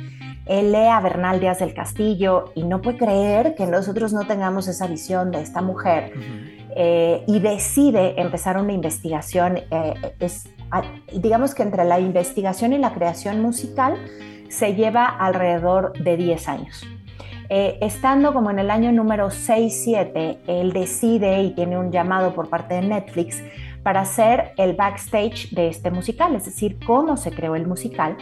Él 0.46 0.72
lee 0.72 0.86
a 0.86 1.00
Bernal 1.00 1.40
Díaz 1.40 1.58
del 1.58 1.74
Castillo 1.74 2.52
y 2.54 2.62
no 2.62 2.80
puede 2.80 3.00
creer 3.00 3.56
que 3.56 3.66
nosotros 3.66 4.14
no 4.14 4.28
tengamos 4.28 4.68
esa 4.68 4.86
visión 4.86 5.32
de 5.32 5.42
esta 5.42 5.64
mujer 5.64 6.14
eh, 6.76 7.24
y 7.26 7.40
decide 7.40 8.22
empezar 8.22 8.60
una 8.60 8.74
investigación. 8.74 9.58
eh, 9.72 9.96
es, 10.20 10.48
digamos 11.12 11.56
que 11.56 11.64
entre 11.64 11.84
la 11.84 12.00
investigación 12.00 12.74
y 12.74 12.78
la 12.78 12.94
creación 12.94 13.42
musical 13.42 13.98
se 14.48 14.76
lleva 14.76 15.08
alrededor 15.08 15.94
de 15.94 16.18
10 16.18 16.50
años. 16.50 16.86
Eh, 17.50 17.78
estando 17.82 18.34
como 18.34 18.52
en 18.52 18.60
el 18.60 18.72
año 18.72 18.92
número 18.92 19.30
6-7, 19.30 20.40
él 20.48 20.72
decide 20.72 21.42
y 21.42 21.52
tiene 21.52 21.78
un 21.78 21.92
llamado 21.92 22.34
por 22.34 22.50
parte 22.50 22.76
de 22.76 22.84
Netflix 22.84 23.44
para 23.84 24.02
hacer 24.02 24.54
el 24.58 24.74
backstage 24.74 25.50
de 25.52 25.68
este 25.68 25.92
musical, 25.92 26.36
es 26.36 26.46
decir, 26.46 26.80
cómo 26.86 27.18
se 27.18 27.32
creó 27.32 27.56
el 27.56 27.68
musical, 27.68 28.18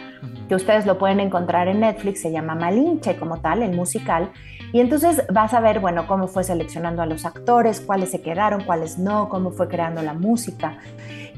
que 0.48 0.56
ustedes 0.56 0.86
lo 0.86 0.98
pueden 0.98 1.20
encontrar 1.20 1.68
en 1.68 1.80
Netflix, 1.80 2.20
se 2.20 2.32
llama 2.32 2.54
Malinche 2.54 3.16
como 3.16 3.40
tal, 3.40 3.62
el 3.62 3.74
musical, 3.74 4.32
y 4.72 4.80
entonces 4.80 5.24
vas 5.32 5.54
a 5.54 5.60
ver, 5.60 5.80
bueno, 5.80 6.06
cómo 6.06 6.26
fue 6.26 6.44
seleccionando 6.44 7.02
a 7.02 7.06
los 7.06 7.24
actores, 7.24 7.80
cuáles 7.80 8.10
se 8.10 8.22
quedaron, 8.22 8.64
cuáles 8.64 8.98
no, 8.98 9.28
cómo 9.28 9.50
fue 9.50 9.68
creando 9.68 10.02
la 10.02 10.14
música. 10.14 10.78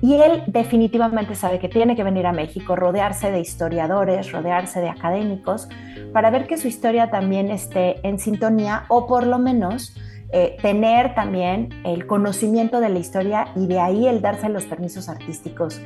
Y 0.01 0.15
él 0.15 0.43
definitivamente 0.47 1.35
sabe 1.35 1.59
que 1.59 1.69
tiene 1.69 1.97
que 1.97 2.05
venir 2.05 2.27
a 2.27 2.33
México, 2.33 2.77
rodearse 2.77 3.31
de 3.31 3.41
historiadores, 3.41 4.33
rodearse 4.33 4.81
de 4.81 4.89
académicos, 4.89 5.69
para 6.13 6.31
ver 6.31 6.47
que 6.47 6.57
su 6.57 6.69
historia 6.69 7.11
también 7.11 7.51
esté 7.51 8.07
en 8.07 8.19
sintonía 8.19 8.85
o 8.89 9.07
por 9.07 9.27
lo 9.27 9.39
menos 9.39 9.97
eh, 10.37 10.57
tener 10.61 11.15
también 11.15 11.69
el 11.85 12.07
conocimiento 12.07 12.81
de 12.81 12.89
la 12.89 12.99
historia 12.99 13.49
y 13.55 13.67
de 13.69 13.79
ahí 13.79 14.07
el 14.09 14.21
darse 14.21 14.49
los 14.49 14.65
permisos 14.65 15.09
artísticos 15.09 15.81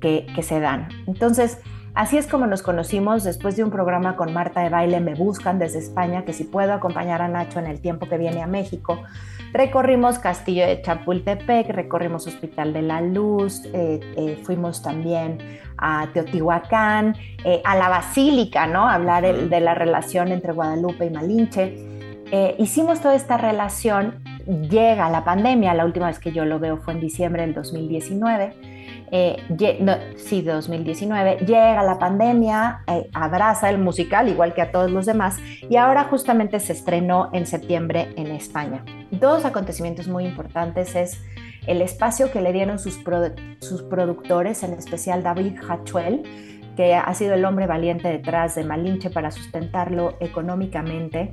que, 0.00 0.26
que 0.34 0.42
se 0.42 0.60
dan. 0.60 0.88
Entonces, 1.06 1.58
así 1.94 2.18
es 2.18 2.26
como 2.26 2.46
nos 2.46 2.62
conocimos 2.62 3.24
después 3.24 3.56
de 3.56 3.64
un 3.64 3.70
programa 3.70 4.14
con 4.16 4.32
Marta 4.34 4.60
de 4.60 4.68
Baile, 4.68 5.00
me 5.00 5.14
buscan 5.14 5.58
desde 5.58 5.78
España, 5.78 6.24
que 6.26 6.32
si 6.34 6.44
puedo 6.44 6.72
acompañar 6.74 7.22
a 7.22 7.28
Nacho 7.28 7.58
en 7.60 7.66
el 7.66 7.80
tiempo 7.80 8.06
que 8.06 8.18
viene 8.18 8.42
a 8.42 8.46
México. 8.46 9.02
Recorrimos 9.54 10.18
Castillo 10.18 10.66
de 10.66 10.82
Chapultepec, 10.82 11.68
recorrimos 11.70 12.26
Hospital 12.26 12.72
de 12.72 12.82
la 12.82 13.00
Luz, 13.00 13.62
eh, 13.72 14.00
eh, 14.16 14.40
fuimos 14.44 14.82
también 14.82 15.38
a 15.78 16.08
Teotihuacán, 16.12 17.14
eh, 17.44 17.62
a 17.64 17.76
la 17.76 17.88
Basílica, 17.88 18.66
¿no? 18.66 18.88
Hablar 18.88 19.24
el- 19.24 19.48
de 19.48 19.60
la 19.60 19.74
relación 19.74 20.28
entre 20.32 20.52
Guadalupe 20.52 21.06
y 21.06 21.10
Malinche. 21.10 21.93
Eh, 22.36 22.56
hicimos 22.58 23.00
toda 23.00 23.14
esta 23.14 23.36
relación, 23.36 24.16
llega 24.68 25.08
la 25.08 25.22
pandemia, 25.22 25.72
la 25.72 25.84
última 25.84 26.08
vez 26.08 26.18
que 26.18 26.32
yo 26.32 26.44
lo 26.44 26.58
veo 26.58 26.78
fue 26.78 26.94
en 26.94 26.98
diciembre 26.98 27.42
del 27.42 27.54
2019. 27.54 28.54
Eh, 29.12 29.36
no, 29.78 29.92
sí, 30.16 30.42
2019, 30.42 31.36
llega 31.46 31.80
la 31.84 31.96
pandemia, 32.00 32.80
eh, 32.88 33.08
abraza 33.14 33.70
el 33.70 33.78
musical 33.78 34.28
igual 34.28 34.52
que 34.52 34.62
a 34.62 34.72
todos 34.72 34.90
los 34.90 35.06
demás 35.06 35.38
y 35.70 35.76
ahora 35.76 36.08
justamente 36.10 36.58
se 36.58 36.72
estrenó 36.72 37.30
en 37.32 37.46
septiembre 37.46 38.08
en 38.16 38.26
España. 38.32 38.84
Dos 39.12 39.44
acontecimientos 39.44 40.08
muy 40.08 40.24
importantes 40.24 40.96
es 40.96 41.22
el 41.68 41.82
espacio 41.82 42.32
que 42.32 42.40
le 42.40 42.52
dieron 42.52 42.80
sus, 42.80 42.98
produ- 43.04 43.36
sus 43.60 43.82
productores, 43.82 44.64
en 44.64 44.72
especial 44.72 45.22
David 45.22 45.56
Hachuel, 45.68 46.24
que 46.74 46.96
ha 46.96 47.14
sido 47.14 47.34
el 47.34 47.44
hombre 47.44 47.68
valiente 47.68 48.08
detrás 48.08 48.56
de 48.56 48.64
Malinche 48.64 49.08
para 49.08 49.30
sustentarlo 49.30 50.16
económicamente 50.18 51.32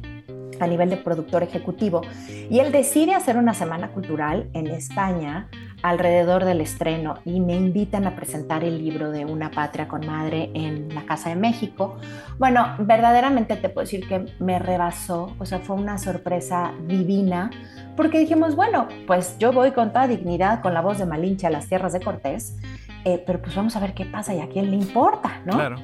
a 0.60 0.68
nivel 0.68 0.90
de 0.90 0.98
productor 0.98 1.44
ejecutivo. 1.44 2.02
Y 2.50 2.60
él 2.60 2.72
decide 2.72 3.14
hacer 3.14 3.38
una 3.38 3.54
semana 3.54 3.90
cultural 3.90 4.50
en 4.54 4.68
España 4.68 5.48
alrededor 5.84 6.46
del 6.46 6.62
estreno 6.62 7.16
y 7.26 7.40
me 7.40 7.56
invitan 7.56 8.06
a 8.06 8.16
presentar 8.16 8.64
el 8.64 8.78
libro 8.78 9.12
de 9.12 9.26
Una 9.26 9.52
Patria 9.52 9.88
con 9.88 10.06
Madre 10.06 10.52
en 10.54 10.94
la 10.94 11.06
Casa 11.06 11.30
de 11.30 11.36
México. 11.36 11.98
Bueno, 12.38 12.76
verdaderamente 12.80 13.56
te 13.56 13.70
puedo 13.70 13.86
decir 13.86 14.08
que 14.08 14.26
me 14.40 14.60
rebasó, 14.60 15.36
o 15.40 15.46
sea, 15.46 15.60
fue 15.60 15.76
una 15.76 15.98
sorpresa 15.98 16.74
divina, 16.88 17.50
porque 17.96 18.20
dijimos, 18.20 18.56
bueno, 18.56 18.88
pues 19.08 19.38
yo 19.40 19.52
voy 19.52 19.72
con 19.72 19.92
toda 19.92 20.08
dignidad, 20.08 20.62
con 20.62 20.74
la 20.74 20.82
voz 20.82 21.00
de 21.00 21.06
Malinche 21.06 21.48
a 21.48 21.50
las 21.50 21.68
tierras 21.68 21.94
de 21.94 22.02
Cortés, 22.02 22.58
eh, 23.04 23.22
pero 23.26 23.42
pues 23.42 23.56
vamos 23.56 23.76
a 23.76 23.80
ver 23.80 23.94
qué 23.94 24.06
pasa 24.06 24.34
y 24.36 24.40
a 24.40 24.48
quién 24.48 24.70
le 24.70 24.78
importa, 24.78 25.42
¿no? 25.46 25.54
Claro. 25.54 25.78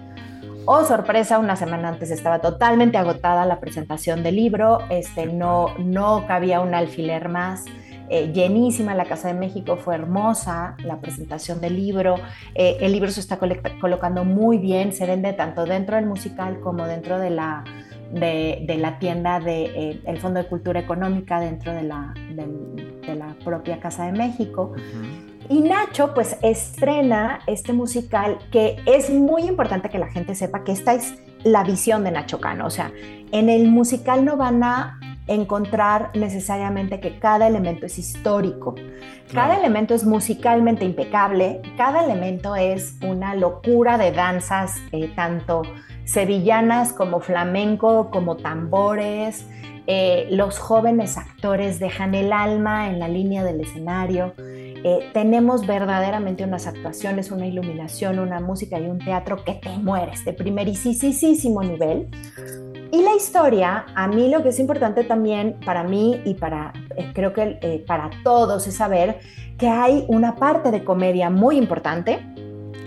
Oh, 0.69 0.83
sorpresa, 0.83 1.39
una 1.39 1.55
semana 1.55 1.87
antes 1.87 2.11
estaba 2.11 2.39
totalmente 2.39 2.97
agotada 2.97 3.45
la 3.45 3.61
presentación 3.61 4.21
del 4.21 4.35
libro, 4.35 4.79
este, 4.89 5.25
no, 5.25 5.67
no 5.77 6.27
cabía 6.27 6.59
un 6.59 6.73
alfiler 6.73 7.29
más. 7.29 7.63
eh, 8.09 8.31
llenísima 8.33 8.93
la 8.93 9.05
Casa 9.05 9.29
de 9.29 9.33
México, 9.33 9.77
fue 9.77 9.95
hermosa 9.95 10.75
la 10.83 10.99
presentación 10.99 11.61
del 11.61 11.75
libro, 11.77 12.15
eh, 12.53 12.77
el 12.81 12.91
libro 12.91 13.09
se 13.11 13.19
está 13.21 13.37
colocando 13.79 14.25
muy 14.25 14.57
bien, 14.57 14.91
se 14.91 15.05
vende 15.05 15.31
tanto 15.33 15.65
dentro 15.65 15.95
del 15.95 16.05
musical 16.05 16.59
como 16.59 16.85
dentro 16.85 17.17
de 17.17 17.29
la, 17.29 17.63
de, 18.11 18.63
de 18.67 18.77
la 18.77 18.99
tienda 18.99 19.39
del 19.39 20.01
el 20.05 20.17
Fondo 20.19 20.41
de 20.41 20.47
Cultura 20.47 20.79
Económica 20.79 21.39
dentro 21.39 21.73
de 21.73 21.83
la, 21.83 22.13
de 22.35 23.15
la 23.15 23.35
propia 23.43 23.79
Casa 23.79 24.05
de 24.05 24.11
México. 24.13 24.73
Y 25.49 25.61
Nacho 25.61 26.13
pues 26.13 26.37
estrena 26.41 27.39
este 27.47 27.71
musical 27.71 28.37
que 28.51 28.81
es 28.85 29.09
muy 29.09 29.43
importante 29.43 29.89
que 29.89 29.97
la 29.97 30.07
gente 30.07 30.35
sepa 30.35 30.63
que 30.63 30.73
esta 30.73 30.93
es 30.93 31.15
la 31.43 31.63
visión 31.63 32.03
de 32.03 32.11
Nacho 32.11 32.41
Cano. 32.41 32.65
O 32.65 32.69
sea, 32.69 32.91
en 33.31 33.49
el 33.49 33.69
musical 33.69 34.25
no 34.25 34.35
van 34.35 34.63
a 34.63 34.99
encontrar 35.27 36.11
necesariamente 36.15 36.99
que 36.99 37.19
cada 37.19 37.47
elemento 37.47 37.85
es 37.85 37.97
histórico. 37.97 38.75
Cada 39.33 39.57
elemento 39.57 39.93
es 39.93 40.05
musicalmente 40.05 40.85
impecable, 40.85 41.61
cada 41.75 42.03
elemento 42.03 42.55
es 42.55 42.97
una 43.01 43.35
locura 43.35 43.97
de 43.97 44.11
danzas, 44.11 44.77
eh, 44.91 45.11
tanto 45.15 45.63
sevillanas 46.05 46.93
como 46.93 47.19
flamenco, 47.19 48.09
como 48.09 48.37
tambores. 48.37 49.45
Eh, 49.85 50.27
los 50.31 50.59
jóvenes 50.59 51.17
actores 51.17 51.79
dejan 51.79 52.15
el 52.15 52.33
alma 52.33 52.89
en 52.89 52.99
la 52.99 53.07
línea 53.07 53.43
del 53.43 53.61
escenario. 53.61 54.33
Eh, 54.83 55.09
tenemos 55.13 55.65
verdaderamente 55.65 56.43
unas 56.43 56.67
actuaciones, 56.67 57.31
una 57.31 57.47
iluminación, 57.47 58.19
una 58.19 58.39
música 58.39 58.79
y 58.79 58.85
un 58.87 58.99
teatro 58.99 59.43
que 59.43 59.53
te 59.53 59.69
mueres 59.77 60.23
de 60.23 60.33
primerísimo 60.33 61.63
nivel. 61.63 62.07
Y 62.91 63.01
la 63.01 63.15
historia, 63.15 63.85
a 63.95 64.07
mí 64.07 64.29
lo 64.29 64.43
que 64.43 64.49
es 64.49 64.59
importante 64.59 65.03
también 65.03 65.59
para 65.65 65.83
mí 65.83 66.21
y 66.23 66.35
para, 66.35 66.71
eh, 66.95 67.11
creo 67.13 67.33
que 67.33 67.59
eh, 67.61 67.83
para 67.85 68.09
todos 68.23 68.65
es 68.67 68.75
saber 68.75 69.19
que 69.57 69.67
hay 69.67 70.05
una 70.07 70.35
parte 70.35 70.71
de 70.71 70.83
comedia 70.83 71.29
muy 71.29 71.57
importante, 71.57 72.19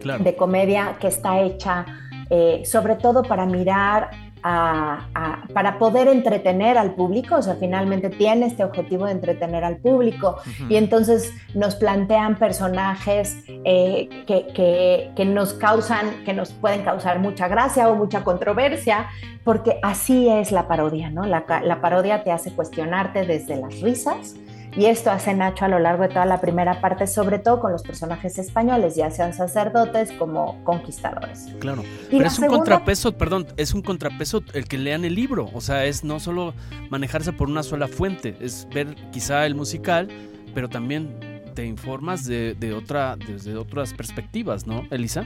Claro. 0.01 0.25
de 0.25 0.35
comedia 0.35 0.97
que 0.99 1.09
está 1.09 1.41
hecha 1.41 1.85
eh, 2.33 2.63
sobre 2.65 2.95
todo 2.95 3.25
para 3.25 3.45
mirar, 3.45 4.11
a- 4.43 5.07
a- 5.15 5.43
para 5.53 5.79
poder 5.79 6.09
entretener 6.09 6.79
al 6.79 6.95
público, 6.95 7.37
o 7.37 7.43
sea, 7.43 7.55
finalmente 7.57 8.11
tiene 8.11 8.47
este 8.47 8.65
objetivo 8.65 9.07
de 9.07 9.13
entretener 9.13 9.65
al 9.65 9.77
público 9.77 10.37
y 10.69 10.77
entonces 10.77 11.33
nos 11.55 11.75
plantean 11.77 12.37
personajes 12.37 13.43
eh, 13.65 14.09
que, 14.27 14.47
que- 14.55 15.11
que 15.17 15.25
nos 15.25 15.53
causan, 15.55 16.25
que 16.25 16.33
nos 16.33 16.53
pueden 16.53 16.83
causar 16.83 17.19
mucha 17.19 17.49
gracia 17.49 17.89
o 17.89 17.95
mucha 17.97 18.25
controversia, 18.25 19.07
porque 19.45 19.79
así 19.83 20.29
es 20.29 20.53
la 20.53 20.69
parodia, 20.69 21.11
¿no? 21.11 21.25
La, 21.27 21.45
la 21.65 21.81
parodia 21.81 22.23
te 22.23 22.31
hace 22.33 22.53
cuestionarte 22.53 23.25
desde 23.27 23.57
las 23.57 23.81
risas. 23.81 24.35
Y 24.77 24.87
esto 24.87 25.11
hace 25.11 25.35
Nacho 25.35 25.65
a 25.65 25.69
lo 25.69 25.79
largo 25.79 26.05
de 26.05 26.11
toda 26.11 26.27
la 26.27 26.41
primera 26.41 26.81
parte, 26.81 27.07
sobre 27.07 27.39
todo 27.39 27.61
con 27.61 27.73
los 27.73 27.83
personajes 27.83 28.39
españoles, 28.39 28.95
ya 28.95 29.11
sean 29.11 29.35
sacerdotes 29.35 30.13
como 30.13 30.63
conquistadores. 30.65 31.49
Claro. 31.59 31.83
Y 32.09 32.19
Pero 32.19 32.27
es 32.27 32.39
un 32.39 32.47
contrapeso, 32.47 33.13
perdón, 33.17 33.47
es 33.57 33.75
un 33.75 33.83
contrapeso 33.83 34.43
el 34.55 34.69
que 34.69 34.79
lean 34.79 35.05
el 35.05 35.15
libro. 35.15 35.51
O 35.55 35.61
sea, 35.61 35.85
es 35.87 36.05
no 36.05 36.21
solo 36.21 36.55
manejarse 36.89 37.33
por 37.33 37.49
una 37.49 37.63
sola 37.63 37.89
fuente, 37.89 38.37
es 38.41 38.69
ver 38.73 38.95
quizá 39.11 39.45
el 39.45 39.57
musical, 39.57 40.09
pero 40.55 40.69
también 40.69 41.30
te 41.61 41.67
informas 41.67 42.25
de, 42.25 42.55
de 42.59 42.73
otra, 42.73 43.17
desde 43.17 43.55
otras 43.55 43.93
perspectivas, 43.93 44.67
¿no, 44.67 44.85
Elisa? 44.91 45.25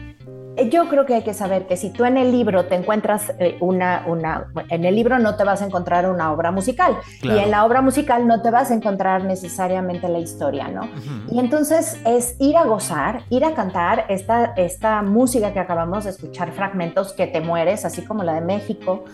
Eh, 0.57 0.69
Yo 0.69 0.89
creo 0.89 1.07
que 1.07 1.15
hay 1.15 1.23
que 1.23 1.33
saber 1.33 1.69
que 1.69 1.77
si 1.77 1.91
tú 1.91 2.05
en 2.05 2.17
el 2.17 2.33
libro 2.33 2.65
te 2.65 2.75
encuentras 2.75 3.33
eh, 3.39 3.57
una, 3.61 4.03
una, 4.09 4.47
en 4.69 4.85
el 4.85 4.97
libro 4.97 5.21
no 5.21 5.37
te 5.37 5.45
vas 5.45 5.63
a 5.63 5.67
encontrar 5.67 6.11
una 6.11 6.33
obra 6.33 6.51
musical 6.51 6.97
Claro. 7.21 7.39
y 7.39 7.45
en 7.45 7.53
la 7.53 7.65
obra 7.65 7.83
musical 7.83 8.27
no 8.27 8.43
te 8.43 8.51
vas 8.51 8.73
a 8.73 8.75
encontrar 8.75 9.23
necesariamente 9.23 10.09
la 10.09 10.19
historia, 10.19 10.67
¿no? 10.67 10.89
Y 11.31 11.39
entonces 11.39 12.01
es 12.05 12.35
ir 12.41 12.57
a 12.57 12.65
gozar, 12.65 13.23
ir 13.31 13.45
a 13.45 13.55
cantar 13.55 14.07
esta, 14.09 14.55
esta 14.57 15.03
música 15.03 15.53
que 15.53 15.61
acabamos 15.61 16.03
de 16.03 16.11
escuchar, 16.11 16.51
fragmentos 16.51 17.13
que 17.13 17.29
te 17.29 17.41
mueres, 17.41 17.85
así 17.85 18.03
como 18.03 18.25
la 18.25 18.35
de 18.35 18.41
México. 18.41 19.05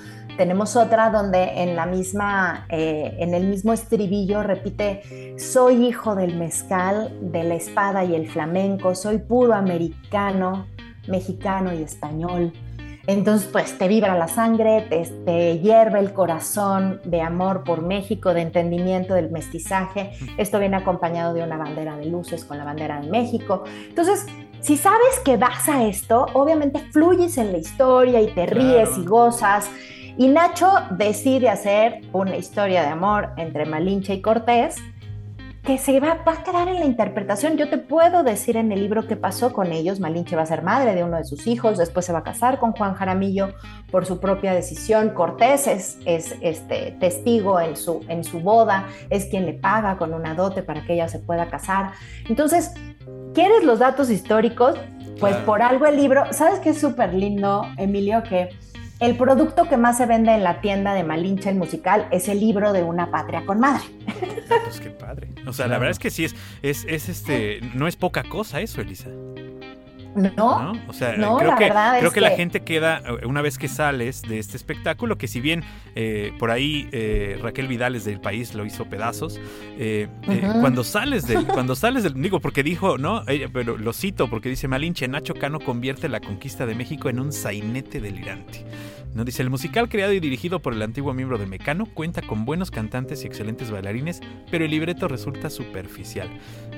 Tenemos 0.41 0.75
otra 0.75 1.11
donde 1.11 1.61
en 1.63 1.77
la 1.77 1.85
misma, 1.85 2.65
eh, 2.71 3.15
en 3.19 3.35
el 3.35 3.47
mismo 3.47 3.75
estribillo 3.75 4.43
repite, 4.43 5.35
soy 5.39 5.85
hijo 5.89 6.15
del 6.15 6.39
mezcal, 6.39 7.15
de 7.21 7.45
la 7.45 7.57
espada 7.57 8.05
y 8.07 8.15
el 8.15 8.27
flamenco, 8.27 8.95
soy 8.95 9.19
puro 9.19 9.53
americano, 9.53 10.65
mexicano 11.07 11.75
y 11.75 11.83
español. 11.83 12.55
Entonces, 13.07 13.51
pues 13.53 13.77
te 13.77 13.87
vibra 13.87 14.17
la 14.17 14.29
sangre, 14.29 14.87
te, 14.89 15.03
te 15.27 15.59
hierve 15.59 15.99
el 15.99 16.15
corazón 16.15 17.03
de 17.05 17.21
amor 17.21 17.63
por 17.63 17.83
México, 17.83 18.33
de 18.33 18.41
entendimiento 18.41 19.13
del 19.13 19.31
mestizaje. 19.31 20.13
Esto 20.39 20.59
viene 20.59 20.77
acompañado 20.79 21.35
de 21.35 21.43
una 21.43 21.59
bandera 21.59 21.99
de 21.99 22.07
luces 22.07 22.47
con 22.47 22.57
la 22.57 22.65
bandera 22.65 22.99
de 23.03 23.11
México. 23.11 23.65
Entonces, 23.91 24.25
si 24.61 24.79
sabes 24.79 25.21
que 25.23 25.37
vas 25.37 25.69
a 25.69 25.85
esto, 25.85 26.25
obviamente 26.33 26.79
fluyes 26.93 27.37
en 27.37 27.53
la 27.53 27.59
historia 27.59 28.23
y 28.23 28.29
te 28.29 28.47
ríes 28.47 28.89
Claro. 28.89 29.03
y 29.03 29.05
gozas. 29.05 29.71
Y 30.21 30.29
Nacho 30.29 30.71
decide 30.91 31.49
hacer 31.49 32.03
una 32.13 32.37
historia 32.37 32.83
de 32.83 32.89
amor 32.89 33.31
entre 33.39 33.65
Malinche 33.65 34.13
y 34.13 34.21
Cortés 34.21 34.77
que 35.65 35.79
se 35.79 35.99
va, 35.99 36.19
va 36.29 36.33
a 36.35 36.43
quedar 36.43 36.69
en 36.69 36.79
la 36.79 36.85
interpretación. 36.85 37.57
Yo 37.57 37.71
te 37.71 37.79
puedo 37.79 38.23
decir 38.23 38.59
en 38.59 38.71
el 38.71 38.83
libro 38.83 39.07
qué 39.07 39.17
pasó 39.17 39.55
con 39.55 39.73
ellos. 39.73 39.99
Malinche 39.99 40.37
va 40.37 40.43
a 40.43 40.47
ser 40.47 40.61
madre 40.61 40.95
de 40.95 41.05
uno 41.05 41.17
de 41.17 41.25
sus 41.25 41.47
hijos, 41.47 41.79
después 41.79 42.05
se 42.05 42.13
va 42.13 42.19
a 42.19 42.23
casar 42.23 42.59
con 42.59 42.73
Juan 42.73 42.93
Jaramillo 42.93 43.55
por 43.91 44.05
su 44.05 44.21
propia 44.21 44.53
decisión. 44.53 45.09
Cortés 45.15 45.67
es, 45.67 45.99
es, 46.05 46.35
este, 46.43 46.99
testigo 47.01 47.59
en 47.59 47.75
su, 47.75 48.05
en 48.09 48.23
su 48.23 48.41
boda, 48.41 48.89
es 49.09 49.25
quien 49.25 49.47
le 49.47 49.55
paga 49.55 49.97
con 49.97 50.13
una 50.13 50.35
dote 50.35 50.63
para 50.63 50.85
que 50.85 50.93
ella 50.93 51.09
se 51.09 51.21
pueda 51.21 51.49
casar. 51.49 51.93
Entonces, 52.29 52.75
¿quieres 53.33 53.65
los 53.65 53.79
datos 53.79 54.11
históricos? 54.11 54.75
Pues 55.19 55.35
por 55.37 55.63
algo 55.63 55.87
el 55.87 55.97
libro, 55.97 56.31
¿sabes 56.33 56.61
qué 56.61 56.71
es 56.71 56.79
súper 56.79 57.15
lindo, 57.15 57.65
Emilio? 57.79 58.23
Que 58.23 58.51
el 59.01 59.17
producto 59.17 59.69
que 59.69 59.77
más 59.77 59.97
se 59.97 60.07
vende 60.07 60.33
en 60.33 60.45
la 60.45 60.61
tienda 60.61 60.95
de 60.95 61.03
Malinche 61.03 61.49
el 61.49 61.57
musical 61.57 62.07
es 62.11 62.29
el 62.29 62.39
libro 62.39 62.73
de 62.73 62.83
una 62.83 63.11
patria 63.11 63.45
con 63.47 63.59
madre. 63.59 63.83
Pues 64.65 64.81
qué 64.81 64.91
padre. 64.91 65.29
O 65.47 65.53
sea, 65.53 65.69
la 65.69 65.79
verdad 65.79 65.93
es 65.93 65.99
que 65.99 66.11
sí 66.11 66.25
es, 66.25 66.35
es, 66.63 66.85
es 66.89 67.09
este, 67.09 67.61
no 67.75 67.87
es 67.87 67.97
poca 67.97 68.25
cosa 68.25 68.61
eso, 68.61 68.81
Elisa. 68.81 69.09
¿No? 70.21 70.63
¿no? 70.73 70.73
O 70.89 70.93
sea, 70.93 71.17
No, 71.17 71.37
creo 71.39 71.51
la 71.51 71.57
que, 71.57 71.65
verdad 71.65 71.97
creo 71.99 72.09
es 72.09 72.15
que 72.15 72.21
la 72.21 72.31
que- 72.31 72.37
gente 72.37 72.61
queda, 72.61 72.99
eh, 72.99 73.27
una 73.27 73.43
vez 73.43 73.59
que 73.59 73.69
sales 73.69 74.23
de 74.23 74.39
este 74.39 74.57
espectáculo, 74.57 75.17
que 75.19 75.29
si 75.29 75.41
bien 75.41 75.65
eh, 75.95 76.33
por 76.39 76.51
ahí 76.51 76.89
eh, 76.93 77.39
Raquel 77.43 77.67
Vidales 77.69 78.05
del 78.05 78.21
país 78.21 78.55
lo 78.55 78.65
hizo 78.65 78.85
pedazos, 78.87 79.41
eh, 79.79 80.09
eh, 80.29 80.43
cuando 80.61 80.85
sales 80.85 81.27
del, 81.27 81.47
cuando 81.47 81.75
sales 81.75 82.03
del, 82.03 82.15
digo, 82.15 82.41
porque 82.41 82.63
dijo, 82.63 82.99
¿no? 82.99 83.23
Ella, 83.27 83.49
pero 83.53 83.77
lo 83.77 83.93
cito 83.93 84.29
porque 84.29 84.49
dice 84.49 84.69
Malinche, 84.69 85.09
Nacho 85.09 85.35
Cano 85.35 85.61
convierte 85.61 86.09
la 86.09 86.21
conquista 86.21 86.67
de 86.67 86.75
México 86.75 87.09
en 87.09 87.21
un 87.21 87.33
sainete 87.33 88.01
delirante. 88.01 88.65
No 89.15 89.25
dice, 89.25 89.43
el 89.43 89.51
musical 89.51 89.89
creado 89.89 90.13
y 90.13 90.21
dirigido 90.21 90.61
por 90.61 90.73
el 90.73 90.83
antiguo 90.83 91.13
miembro 91.15 91.37
de 91.37 91.47
Mecano 91.47 91.85
cuenta 91.87 92.23
con 92.23 92.45
buenos 92.45 92.71
cantantes 92.71 93.25
y 93.25 93.27
excelentes 93.27 93.71
bailarines, 93.71 94.21
pero 94.51 94.65
el 94.65 94.71
libreto 94.71 95.09
resulta 95.09 95.51
superficial. 95.51 96.29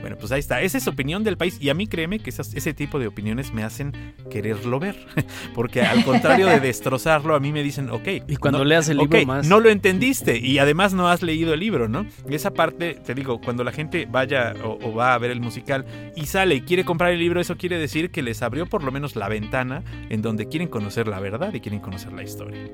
Bueno, 0.00 0.16
pues 0.18 0.32
ahí 0.32 0.40
está. 0.40 0.62
Esa 0.62 0.78
es 0.78 0.88
opinión 0.88 1.22
del 1.24 1.36
país 1.36 1.58
y 1.60 1.68
a 1.68 1.74
mí 1.74 1.86
créeme 1.86 2.18
que 2.18 2.30
esas- 2.30 2.54
ese 2.54 2.74
tipo 2.74 2.98
de 2.98 3.06
opiniones 3.06 3.52
me 3.52 3.62
hacen 3.62 3.92
quererlo 4.30 4.80
ver. 4.80 4.96
Porque 5.54 5.82
al 5.82 6.04
contrario 6.04 6.46
de 6.46 6.58
destrozarlo, 6.58 7.34
a 7.34 7.40
mí 7.40 7.52
me 7.52 7.62
dicen, 7.62 7.90
ok. 7.90 8.08
Y 8.26 8.36
cuando 8.36 8.58
no- 8.60 8.64
leas 8.64 8.88
el 8.88 8.96
libro 8.98 9.24
más. 9.26 9.46
No 9.46 9.60
lo 9.60 9.68
entendiste 9.70 10.38
y 10.38 10.58
además 10.58 10.94
no 10.94 11.08
has 11.08 11.22
leído 11.22 11.52
el 11.54 11.60
libro, 11.60 11.86
¿no? 11.88 12.06
Y 12.28 12.34
esa 12.34 12.52
parte, 12.52 12.94
te 12.94 13.14
digo, 13.14 13.40
cuando 13.40 13.62
la 13.62 13.72
gente 13.72 14.08
vaya 14.10 14.54
o, 14.64 14.78
o 14.82 14.94
va 14.94 15.14
a 15.14 15.18
ver 15.18 15.30
el 15.30 15.40
musical 15.40 15.84
y 16.16 16.26
sale 16.26 16.56
y 16.56 16.60
quiere 16.62 16.84
comprar 16.84 17.12
el 17.12 17.18
libro, 17.20 17.40
eso 17.40 17.56
quiere 17.56 17.78
decir 17.78 18.10
que 18.10 18.22
les 18.22 18.42
abrió 18.42 18.66
por 18.66 18.82
lo 18.82 18.90
menos 18.90 19.14
la 19.16 19.28
ventana 19.28 19.84
en 20.08 20.22
donde 20.22 20.48
quieren 20.48 20.68
conocer 20.68 21.06
la 21.08 21.20
verdad 21.20 21.52
y 21.54 21.60
quieren 21.60 21.80
conocer 21.80 22.12
la 22.12 22.21
historia. 22.22 22.68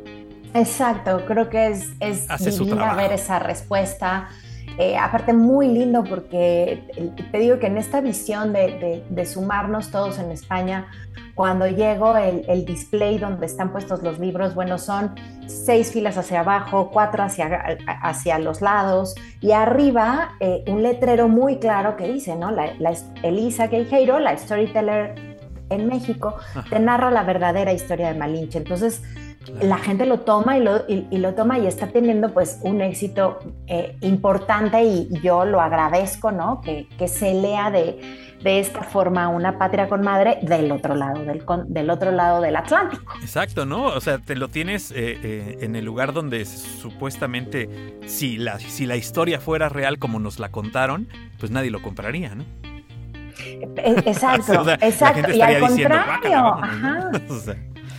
Exacto, 0.55 1.25
creo 1.27 1.49
que 1.49 1.69
es, 1.69 1.91
es 2.01 2.31
Hace 2.31 2.51
divina 2.51 2.95
ver 2.95 3.13
esa 3.13 3.39
respuesta. 3.39 4.29
Eh, 4.79 4.97
aparte, 4.97 5.33
muy 5.33 5.67
lindo 5.69 6.05
porque 6.05 6.83
te 7.33 7.39
digo 7.39 7.59
que 7.59 7.67
en 7.67 7.79
esta 7.79 8.01
visión 8.01 8.53
de, 8.53 8.61
de- 8.79 9.05
de 9.09 9.27
sumarnos 9.27 9.91
todos 9.91 10.19
en 10.19 10.31
España, 10.31 10.87
cuando 11.35 11.67
llego, 11.67 12.17
el, 12.17 12.45
el 12.49 12.65
display 12.65 13.19
donde 13.19 13.47
están 13.47 13.73
puestos 13.73 14.03
los 14.03 14.19
libros, 14.21 14.55
bueno, 14.55 14.79
son 14.79 15.15
seis 15.47 15.93
filas 15.93 16.17
hacia 16.17 16.41
abajo, 16.41 16.91
cuatro 16.93 17.25
hacia, 17.25 17.79
hacia 18.03 18.39
los 18.39 18.61
lados 18.61 19.15
y 19.41 19.53
arriba 19.53 20.33
eh, 20.41 20.63
un 20.69 20.83
letrero 20.83 21.29
muy 21.29 21.59
claro 21.59 21.97
que 21.97 22.07
dice, 22.13 22.37
¿no? 22.37 22.51
La, 22.53 22.73
la- 22.79 22.95
Elisa 23.23 23.69
Queijeiro, 23.69 24.19
la 24.21 24.37
storyteller 24.37 25.37
en 25.71 25.87
México, 25.87 26.35
te 26.71 26.79
narra 26.79 27.11
la 27.11 27.23
verdadera 27.25 27.73
historia 27.73 28.13
de 28.13 28.19
Malinche. 28.19 28.59
Entonces, 28.59 29.03
la 29.63 29.79
gente 29.79 30.07
lo 30.07 30.21
toma 30.21 30.59
y 30.59 30.63
lo, 30.63 30.79
y, 30.89 31.07
y 31.11 31.19
lo 31.19 31.35
toma 31.35 31.59
y 31.59 31.67
está 31.67 31.89
teniendo 31.89 32.33
pues 32.35 32.59
un 32.63 32.81
éxito 32.81 33.39
eh, 33.67 33.97
importante 34.03 34.83
y, 34.85 35.09
yo 35.23 35.45
lo 35.45 35.61
agradezco, 35.61 36.31
¿no? 36.33 36.61
Que, 36.61 36.87
que 36.99 37.09
se 37.09 37.35
lea 37.35 37.71
de, 37.71 38.01
de 38.43 38.61
esta 38.61 38.83
forma 38.83 39.29
una 39.29 39.59
patria 39.59 39.89
con 39.89 40.03
madre 40.03 40.39
del 40.43 40.71
otro 40.71 40.95
lado 40.95 41.25
del, 41.25 41.45
con- 41.45 41.73
del 41.73 41.91
otro 41.91 42.11
lado 42.13 42.41
del 42.41 42.57
Atlántico. 42.57 43.13
Exacto, 43.21 43.65
¿no? 43.67 43.85
O 43.85 44.01
sea, 44.01 44.19
te 44.19 44.37
lo 44.37 44.49
tienes 44.49 44.91
eh, 44.91 45.19
eh, 45.23 45.59
en 45.63 45.77
el 45.77 45.85
lugar 45.85 46.13
donde 46.13 46.45
supuestamente, 46.45 47.99
si 48.07 48.37
la, 48.39 48.59
si 48.59 48.87
la 48.87 48.97
historia 48.97 49.41
fuera 49.41 49.69
real 49.69 49.99
como 49.99 50.19
nos 50.21 50.39
la 50.39 50.51
contaron, 50.51 51.09
pues 51.39 51.51
nadie 51.51 51.71
lo 51.71 51.81
compraría, 51.83 52.35
¿no? 52.35 52.45
E- 53.77 54.03
Exacto, 54.07 54.53
O 54.61 54.65
sea, 54.65 54.77
la 54.81 54.87
exacto. 54.87 55.33
Y 55.33 55.41
al 55.41 55.61
diciendo, 55.61 55.97
contrario, 55.97 56.07
"Guácala, 56.07 56.43
vámonos", 56.43 56.69
ajá. 56.85 57.11
O 57.31 57.39
sea, 57.39 57.57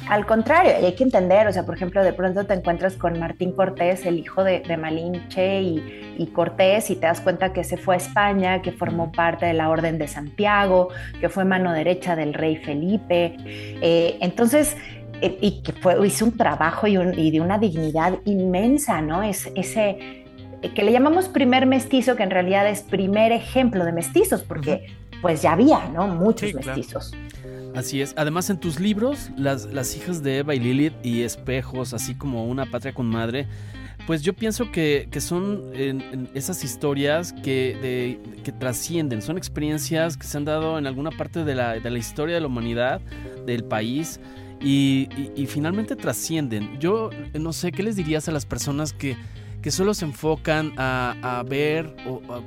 Al 0.09 0.25
contrario, 0.25 0.71
y 0.81 0.85
hay 0.85 0.93
que 0.95 1.03
entender, 1.03 1.47
o 1.47 1.53
sea, 1.53 1.65
por 1.67 1.75
ejemplo, 1.75 2.03
de 2.03 2.13
pronto 2.13 2.43
te 2.45 2.55
encuentras 2.55 2.95
con 2.95 3.19
Martín 3.19 3.51
Cortés, 3.51 4.05
el 4.07 4.17
hijo 4.17 4.43
de, 4.43 4.61
de 4.61 4.75
Malinche 4.75 5.61
y, 5.61 6.15
y 6.17 6.25
Cortés, 6.27 6.89
y 6.89 6.95
te 6.95 7.05
das 7.05 7.21
cuenta 7.21 7.53
que 7.53 7.63
se 7.63 7.77
fue 7.77 7.93
a 7.93 7.97
España, 7.97 8.61
que 8.63 8.71
formó 8.71 9.11
parte 9.11 9.45
de 9.45 9.53
la 9.53 9.69
Orden 9.69 9.99
de 9.99 10.07
Santiago, 10.07 10.89
que 11.21 11.29
fue 11.29 11.45
mano 11.45 11.71
derecha 11.73 12.15
del 12.15 12.33
rey 12.33 12.57
Felipe. 12.57 13.35
Eh, 13.45 14.17
entonces, 14.21 14.75
eh, 15.21 15.37
y 15.41 15.61
que 15.61 15.73
fue, 15.73 15.95
hizo 16.07 16.25
un 16.25 16.35
trabajo 16.35 16.87
y, 16.87 16.97
un- 16.97 17.17
y 17.17 17.29
de 17.29 17.41
una 17.41 17.59
dignidad 17.59 18.15
inmensa, 18.25 19.01
¿no? 19.01 19.21
Es, 19.21 19.51
ese 19.55 20.25
eh, 20.63 20.73
que 20.73 20.81
le 20.83 20.91
llamamos 20.91 21.29
primer 21.29 21.67
mestizo, 21.67 22.15
que 22.15 22.23
en 22.23 22.31
realidad 22.31 22.67
es 22.67 22.81
primer 22.81 23.31
ejemplo 23.31 23.85
de 23.85 23.91
mestizos, 23.91 24.41
porque 24.41 24.87
pues 25.21 25.41
ya 25.43 25.51
había, 25.51 25.87
¿no? 25.93 26.07
Muchos 26.07 26.49
Sí, 26.49 26.53
claro. 26.53 26.81
Así 27.75 28.01
es. 28.01 28.13
Además, 28.17 28.49
en 28.49 28.59
tus 28.59 28.79
libros, 28.79 29.29
las, 29.37 29.65
las 29.65 29.95
hijas 29.95 30.23
de 30.23 30.39
Eva 30.39 30.55
y 30.55 30.59
Lilith 30.59 30.93
y 31.03 31.21
Espejos, 31.21 31.93
así 31.93 32.15
como 32.15 32.45
Una 32.47 32.65
Patria 32.65 32.93
con 32.93 33.05
Madre, 33.05 33.47
pues 34.07 34.23
yo 34.23 34.33
pienso 34.33 34.71
que, 34.71 35.07
que 35.11 35.21
son 35.21 35.63
esas 36.33 36.63
historias 36.63 37.31
que, 37.31 38.17
que 38.43 38.51
trascienden, 38.51 39.21
son 39.21 39.37
experiencias 39.37 40.17
que 40.17 40.25
se 40.25 40.37
han 40.37 40.45
dado 40.45 40.79
en 40.79 40.87
alguna 40.87 41.11
parte 41.11 41.45
de 41.45 41.53
la, 41.53 41.79
de 41.79 41.89
la 41.91 41.99
historia 41.99 42.35
de 42.35 42.41
la 42.41 42.47
humanidad, 42.47 43.01
del 43.45 43.63
país, 43.63 44.19
y, 44.61 45.07
y- 45.37 45.45
finalmente 45.45 45.95
trascienden. 45.95 46.79
Yo 46.79 47.11
no 47.33 47.53
sé, 47.53 47.71
¿qué 47.71 47.81
les 47.83 47.95
dirías 47.95 48.27
a 48.27 48.31
las 48.31 48.45
personas 48.45 48.91
que, 48.93 49.15
que 49.61 49.71
solo 49.71 49.93
se 49.93 50.05
enfocan 50.05 50.73
a, 50.77 51.43
ver 51.47 51.95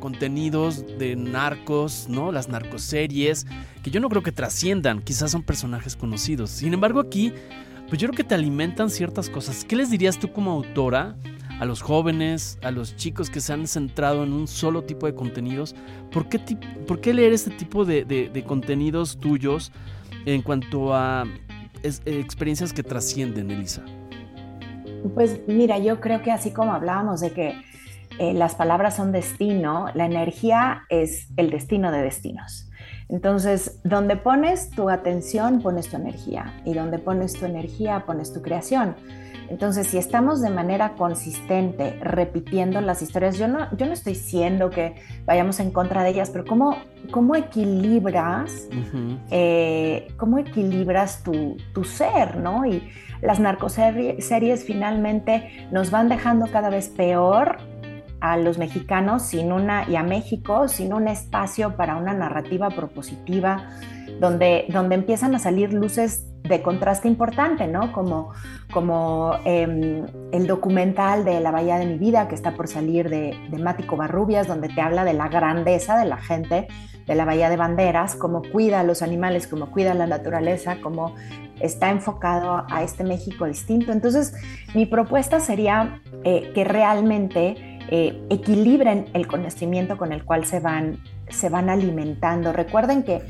contenidos 0.00 0.84
de 0.98 1.16
narcos, 1.16 2.06
¿no? 2.08 2.32
Las 2.32 2.48
narcoseries, 2.48 3.46
que 3.82 3.90
yo 3.90 4.00
no 4.00 4.08
creo 4.08 4.22
que 4.22 4.32
trasciendan, 4.32 5.02
quizás 5.02 5.30
son 5.30 5.42
personajes 5.42 5.96
conocidos. 5.96 6.50
Sin 6.50 6.72
embargo, 6.72 7.00
aquí, 7.00 7.32
pues 7.88 8.00
yo 8.00 8.08
creo 8.08 8.16
que 8.16 8.24
te 8.24 8.34
alimentan 8.34 8.90
ciertas 8.90 9.28
cosas. 9.28 9.64
¿Qué 9.64 9.76
les 9.76 9.90
dirías 9.90 10.18
tú 10.18 10.32
como 10.32 10.52
autora 10.52 11.16
a 11.60 11.64
los 11.64 11.82
jóvenes, 11.82 12.58
a 12.62 12.70
los 12.70 12.96
chicos 12.96 13.28
que 13.28 13.40
se 13.40 13.52
han 13.52 13.66
centrado 13.66 14.24
en 14.24 14.32
un 14.32 14.48
solo 14.48 14.82
tipo 14.82 15.06
de 15.06 15.14
contenidos? 15.14 15.74
¿Por 16.10 16.28
qué, 16.28 16.38
por 16.86 17.00
qué 17.00 17.12
leer 17.12 17.32
este 17.32 17.50
tipo 17.50 17.84
de, 17.84 18.44
contenidos 18.46 19.18
tuyos 19.18 19.72
en 20.24 20.42
cuanto 20.42 20.94
a 20.94 21.26
experiencias 21.82 22.72
que 22.72 22.82
trascienden, 22.82 23.50
Elisa? 23.50 23.84
Pues 25.14 25.40
mira, 25.46 25.78
yo 25.78 26.00
creo 26.00 26.22
que 26.22 26.30
así 26.30 26.52
como 26.52 26.72
hablábamos 26.72 27.20
de 27.20 27.32
que 27.32 27.54
eh, 28.18 28.34
las 28.34 28.54
palabras 28.54 28.96
son 28.96 29.12
destino, 29.12 29.86
la 29.94 30.06
energía 30.06 30.82
es 30.88 31.28
el 31.36 31.50
destino 31.50 31.90
de 31.90 32.02
destinos. 32.02 32.68
Entonces, 33.08 33.80
donde 33.84 34.16
pones 34.16 34.70
tu 34.70 34.88
atención, 34.88 35.60
pones 35.60 35.88
tu 35.88 35.96
energía. 35.96 36.54
Y 36.64 36.72
donde 36.74 36.98
pones 36.98 37.34
tu 37.34 37.44
energía, 37.44 38.04
pones 38.06 38.32
tu 38.32 38.40
creación. 38.40 38.96
Entonces, 39.50 39.88
si 39.88 39.98
estamos 39.98 40.40
de 40.40 40.48
manera 40.48 40.94
consistente 40.94 41.98
repitiendo 42.00 42.80
las 42.80 43.02
historias, 43.02 43.36
yo 43.36 43.48
no, 43.48 43.68
yo 43.76 43.84
no 43.84 43.92
estoy 43.92 44.14
diciendo 44.14 44.70
que 44.70 44.94
vayamos 45.26 45.60
en 45.60 45.72
contra 45.72 46.02
de 46.04 46.10
ellas, 46.10 46.30
pero 46.30 46.46
¿cómo, 46.46 46.78
cómo 47.10 47.36
equilibras 47.36 48.68
Ujú. 48.70 49.18
eh, 49.30 50.08
cómo 50.16 50.38
equilibras 50.38 51.22
tu, 51.22 51.58
tu 51.74 51.84
ser, 51.84 52.38
¿no? 52.38 52.64
Y 52.64 52.88
las 53.22 53.40
narcoseries 53.40 54.64
finalmente 54.64 55.68
nos 55.70 55.90
van 55.90 56.08
dejando 56.08 56.46
cada 56.50 56.68
vez 56.68 56.88
peor 56.88 57.58
a 58.20 58.36
los 58.36 58.58
mexicanos 58.58 59.22
sin 59.22 59.52
una, 59.52 59.88
y 59.88 59.96
a 59.96 60.02
México 60.02 60.68
sin 60.68 60.92
un 60.92 61.08
espacio 61.08 61.76
para 61.76 61.96
una 61.96 62.12
narrativa 62.12 62.68
propositiva 62.70 63.70
donde, 64.20 64.66
donde 64.68 64.96
empiezan 64.96 65.34
a 65.34 65.38
salir 65.38 65.72
luces 65.72 66.28
de 66.42 66.62
contraste 66.62 67.08
importante, 67.08 67.68
¿no? 67.68 67.92
Como, 67.92 68.32
como 68.72 69.36
em, 69.44 70.04
el 70.32 70.46
documental 70.46 71.24
de 71.24 71.40
La 71.40 71.50
Bahía 71.50 71.78
de 71.78 71.86
mi 71.86 71.98
Vida 71.98 72.28
que 72.28 72.34
está 72.34 72.54
por 72.54 72.68
salir 72.68 73.08
de, 73.08 73.36
de 73.50 73.58
Mático 73.58 73.96
Barrubias, 73.96 74.48
donde 74.48 74.68
te 74.68 74.80
habla 74.80 75.04
de 75.04 75.14
la 75.14 75.28
grandeza 75.28 75.98
de 75.98 76.06
la 76.06 76.18
gente 76.18 76.68
de 77.06 77.14
la 77.14 77.24
Bahía 77.24 77.50
de 77.50 77.56
Banderas, 77.56 78.14
cómo 78.14 78.42
cuida 78.42 78.80
a 78.80 78.84
los 78.84 79.02
animales, 79.02 79.46
cómo 79.46 79.70
cuida 79.70 79.94
la 79.94 80.06
naturaleza, 80.06 80.78
cómo 80.82 81.14
está 81.60 81.90
enfocado 81.90 82.64
a 82.68 82.82
este 82.82 83.04
México 83.04 83.46
distinto. 83.46 83.92
Entonces, 83.92 84.34
mi 84.74 84.86
propuesta 84.86 85.40
sería 85.40 86.00
eh, 86.24 86.50
que 86.54 86.64
realmente 86.64 87.78
eh, 87.88 88.22
equilibren 88.30 89.06
el 89.12 89.26
conocimiento 89.26 89.96
con 89.96 90.12
el 90.12 90.24
cual 90.24 90.44
se 90.44 90.60
van, 90.60 90.98
se 91.28 91.48
van 91.48 91.68
alimentando. 91.70 92.52
Recuerden 92.52 93.02
que 93.02 93.22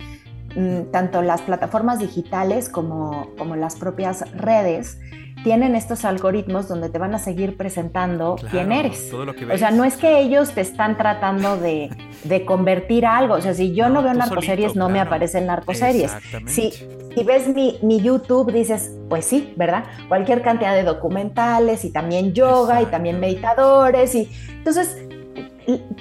tanto 0.90 1.22
las 1.22 1.42
plataformas 1.42 1.98
digitales 1.98 2.68
como, 2.68 3.30
como 3.36 3.56
las 3.56 3.76
propias 3.76 4.30
redes 4.36 4.98
tienen 5.42 5.74
estos 5.74 6.04
algoritmos 6.04 6.68
donde 6.68 6.88
te 6.88 6.98
van 6.98 7.14
a 7.14 7.18
seguir 7.18 7.56
presentando 7.56 8.36
claro, 8.36 8.50
quién 8.50 8.72
eres. 8.72 9.10
Todo 9.10 9.24
lo 9.24 9.34
que 9.34 9.44
O 9.46 9.58
sea, 9.58 9.70
no 9.70 9.84
es 9.84 9.96
que 9.96 10.20
ellos 10.20 10.52
te 10.52 10.60
están 10.60 10.96
tratando 10.96 11.56
de, 11.56 11.90
de 12.24 12.44
convertir 12.44 13.06
a 13.06 13.16
algo. 13.18 13.34
O 13.34 13.40
sea, 13.40 13.54
si 13.54 13.74
yo 13.74 13.88
no, 13.88 13.94
No, 13.94 14.02
veo 14.02 14.14
narcoseries, 14.14 14.72
solito, 14.72 14.78
no 14.78 14.88
me 14.88 15.00
aparecen 15.00 15.46
narcoseries. 15.46 16.12
Si, 16.46 16.70
si 16.70 17.24
ves 17.24 17.48
mi, 17.48 17.78
mi 17.82 18.00
YouTube, 18.00 18.52
dices, 18.52 18.92
pues 19.08 19.24
sí, 19.24 19.52
¿verdad? 19.56 19.84
Cualquier 20.08 20.42
cantidad 20.42 20.74
de 20.74 20.84
documentales 20.84 21.84
y 21.84 21.90
también 21.90 22.32
yoga 22.34 22.82
y 22.82 22.86
también 22.86 23.20
meditadores. 23.20 24.14
Y 24.14 24.30
entonces, 24.48 24.96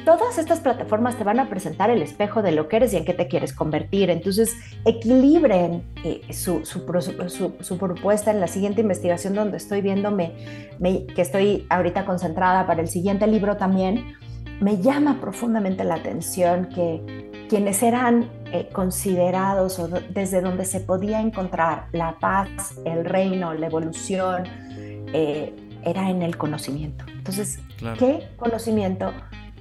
todas 0.06 0.38
estas 0.38 0.60
plataformas 0.60 1.16
te 1.18 1.24
van 1.24 1.40
a 1.40 1.50
presentar 1.50 1.90
el 1.90 2.02
espejo 2.02 2.42
de 2.42 2.52
lo 2.52 2.68
que 2.68 2.78
eres 2.78 2.94
y 2.94 2.98
en 2.98 3.06
qué 3.06 3.14
te 3.14 3.28
quieres 3.28 3.54
convertir. 3.54 4.10
Entonces, 4.10 4.56
equilibren 4.86 5.84
eh, 6.04 6.22
su, 6.34 6.66
su 6.66 6.82
su- 7.30 7.54
su 7.60 7.78
propuesta 7.78 8.32
en 8.32 8.40
la 8.40 8.48
siguiente 8.48 8.82
investigación 8.82 9.34
donde 9.36 9.58
estoy 9.58 9.82
viéndome, 9.82 10.34
me- 10.80 11.06
que 11.06 11.22
estoy 11.22 11.66
ahorita 11.70 12.06
concentrada 12.06 12.66
para 12.68 12.82
el 12.82 12.88
siguiente 12.88 13.28
libro 13.28 13.58
también. 13.58 14.14
Me 14.60 14.78
llama 14.82 15.20
profundamente 15.20 15.84
la 15.84 15.96
atención 15.96 16.68
que 16.74 17.46
quienes 17.50 17.82
eran 17.84 18.30
eh, 18.54 18.70
considerados 18.72 19.80
o 19.80 19.88
desde 19.88 20.40
donde 20.42 20.66
se 20.66 20.80
podía 20.82 21.20
encontrar 21.20 21.88
la 21.92 22.18
paz, 22.20 22.76
el 22.86 23.04
reino, 23.06 23.54
la 23.54 23.66
evolución, 23.68 24.44
eh, 25.14 25.54
era 25.84 26.10
en 26.12 26.22
el 26.22 26.38
conocimiento. 26.38 27.06
Entonces, 27.12 27.60
Claro. 27.78 27.98
¿qué 27.98 28.28
conocimiento, 28.38 29.12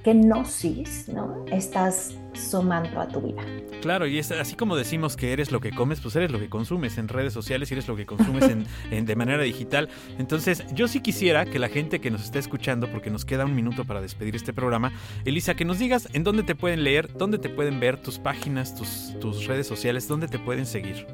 qué 0.03 0.13
gnosis 0.13 1.07
¿no? 1.09 1.45
estás 1.51 2.15
sumando 2.33 2.99
a 2.99 3.07
tu 3.07 3.21
vida? 3.21 3.43
Claro, 3.81 4.05
y 4.07 4.19
es 4.19 4.31
así 4.31 4.55
como 4.55 4.75
decimos 4.75 5.15
que 5.17 5.33
eres 5.33 5.51
lo 5.51 5.59
que 5.59 5.71
comes, 5.71 5.99
pues 6.01 6.15
eres 6.15 6.31
lo 6.31 6.39
que 6.39 6.49
consumes 6.49 6.97
en 6.99 7.07
redes 7.07 7.33
sociales 7.33 7.71
y 7.71 7.73
eres 7.73 7.87
lo 7.87 7.95
que 7.95 8.05
consumes 8.05 8.43
en, 8.49 8.65
en- 8.91 9.05
de 9.05 9.15
manera 9.15 9.41
digital. 9.41 9.89
Entonces, 10.19 10.63
yo 10.73 10.87
sí 10.87 11.01
quisiera 11.01 11.45
que 11.45 11.57
la 11.59 11.67
gente 11.67 11.99
que 11.99 12.11
nos 12.11 12.23
está 12.23 12.37
escuchando, 12.39 12.87
porque 12.91 13.09
nos 13.09 13.25
queda 13.25 13.45
un 13.45 13.55
minuto 13.55 13.83
para 13.85 13.99
despedir 14.01 14.35
este 14.35 14.53
programa, 14.53 14.91
Elisa, 15.25 15.55
que 15.55 15.65
nos 15.65 15.79
digas 15.79 16.07
en 16.13 16.23
dónde 16.23 16.43
te 16.43 16.53
pueden 16.55 16.83
leer, 16.83 17.09
dónde 17.17 17.39
te 17.39 17.49
pueden 17.49 17.79
ver, 17.79 17.97
tus 18.01 18.19
páginas, 18.19 18.75
tus, 18.75 19.17
tus 19.19 19.45
redes 19.47 19.65
sociales, 19.65 20.07
dónde 20.07 20.27
te 20.27 20.37
pueden 20.37 20.65
seguir. 20.67 21.07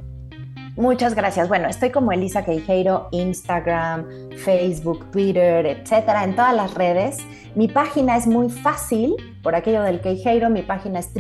Muchas 0.78 1.16
gracias. 1.16 1.50
Bueno, 1.50 1.68
estoy 1.68 1.90
como 1.90 2.12
Elisa 2.12 2.46
Queijeiro, 2.46 3.10
Instagram, 3.12 4.06
Facebook, 4.38 5.10
Twitter, 5.12 5.66
etcétera, 5.66 6.24
en 6.24 6.36
todas 6.36 6.56
las 6.56 6.76
redes. 6.76 7.18
Mi 7.56 7.68
página 7.68 8.16
es 8.16 8.28
muy 8.28 8.50
fácil, 8.50 9.16
por 9.42 9.56
aquello 9.56 9.82
del 9.82 10.00
Queijeiro, 10.02 10.52
mi 10.52 10.62
página 10.62 11.00
es 11.00 11.12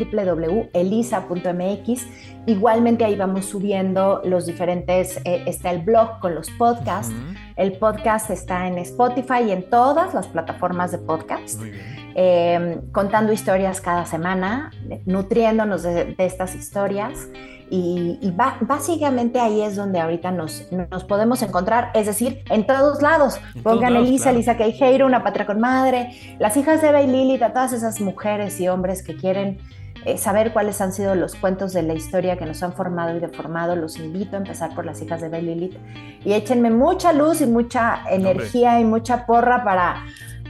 www.elisa.mx. 0.91 2.05
Igualmente 2.45 3.03
ahí 3.03 3.16
vamos 3.16 3.45
subiendo 3.45 4.22
los 4.24 4.45
diferentes, 4.45 5.18
eh, 5.26 5.43
está 5.47 5.72
el 5.72 5.80
blog 5.80 6.20
con 6.20 6.36
los 6.36 6.51
podcasts. 6.51 7.12
El 7.55 7.72
podcast 7.80 8.30
está 8.30 8.68
en 8.68 8.78
Spotify 8.78 9.45
y 9.47 9.51
en 9.51 9.68
todas 9.72 10.14
las 10.14 10.28
plataformas 10.28 10.91
de 10.91 10.99
podcast 10.99 11.58
Muy 11.58 11.72
bien. 11.72 12.12
eh, 12.14 12.80
contando 12.91 13.34
historias 13.34 13.82
cada 13.82 14.05
semana, 14.05 14.70
nutriéndonos 15.05 15.82
de, 15.82 16.14
de 16.14 16.26
estas 16.26 16.53
historias. 16.53 17.28
Y, 17.70 18.34
básicamente 18.61 19.39
ahí 19.39 19.61
es 19.61 19.76
donde 19.76 19.99
ahorita 19.99 20.32
nos, 20.32 20.65
nos 20.72 21.03
podemos 21.03 21.41
encontrar, 21.41 21.91
es 21.93 22.05
decir, 22.05 22.43
en 22.49 22.65
todos 22.65 23.01
lados. 23.01 23.39
En 23.55 23.63
todos 23.63 23.76
Pongan 23.76 23.93
lados, 23.93 24.07
Elisa, 24.07 24.24
claro. 24.24 24.38
Elisa 24.38 24.57
Queijeiro, 24.57 25.05
Una 25.05 25.24
Patria 25.24 25.45
con 25.45 25.59
Madre, 25.59 26.38
las 26.39 26.55
hijas 26.55 26.82
de 26.82 26.89
Eva 26.89 27.01
y 27.01 27.38
todas 27.38 27.74
esas 27.74 27.99
mujeres 27.99 28.59
y 28.61 28.70
hombres 28.70 29.03
que 29.03 29.15
quieren 29.15 29.59
eh, 30.05 30.18
saber 30.18 30.53
cuáles 30.53 30.80
han 30.80 30.93
sido 30.93 31.15
los 31.15 31.36
cuentos 31.36 31.74
de 31.74 31.82
la 31.82 31.93
historia 31.93 32.38
que 32.38 32.45
nos 32.45 32.63
han 32.63 32.72
formado 32.72 33.18
y 33.18 33.20
deformado. 33.20 33.76
Los 33.76 33.97
invito 33.97 34.38
a 34.38 34.39
empezar 34.39 34.74
por 34.74 34.86
las 34.86 35.01
hijas 35.01 35.20
de 35.20 35.38
y 35.38 35.41
Lilith 35.41 35.78
y 36.24 36.32
échenme 36.32 36.70
mucha 36.70 37.11
luz 37.11 37.41
y 37.41 37.45
mucha 37.45 38.03
energía 38.09 38.80
y 38.80 38.86
mucha 38.86 39.26
porra 39.26 39.65
para 39.65 40.05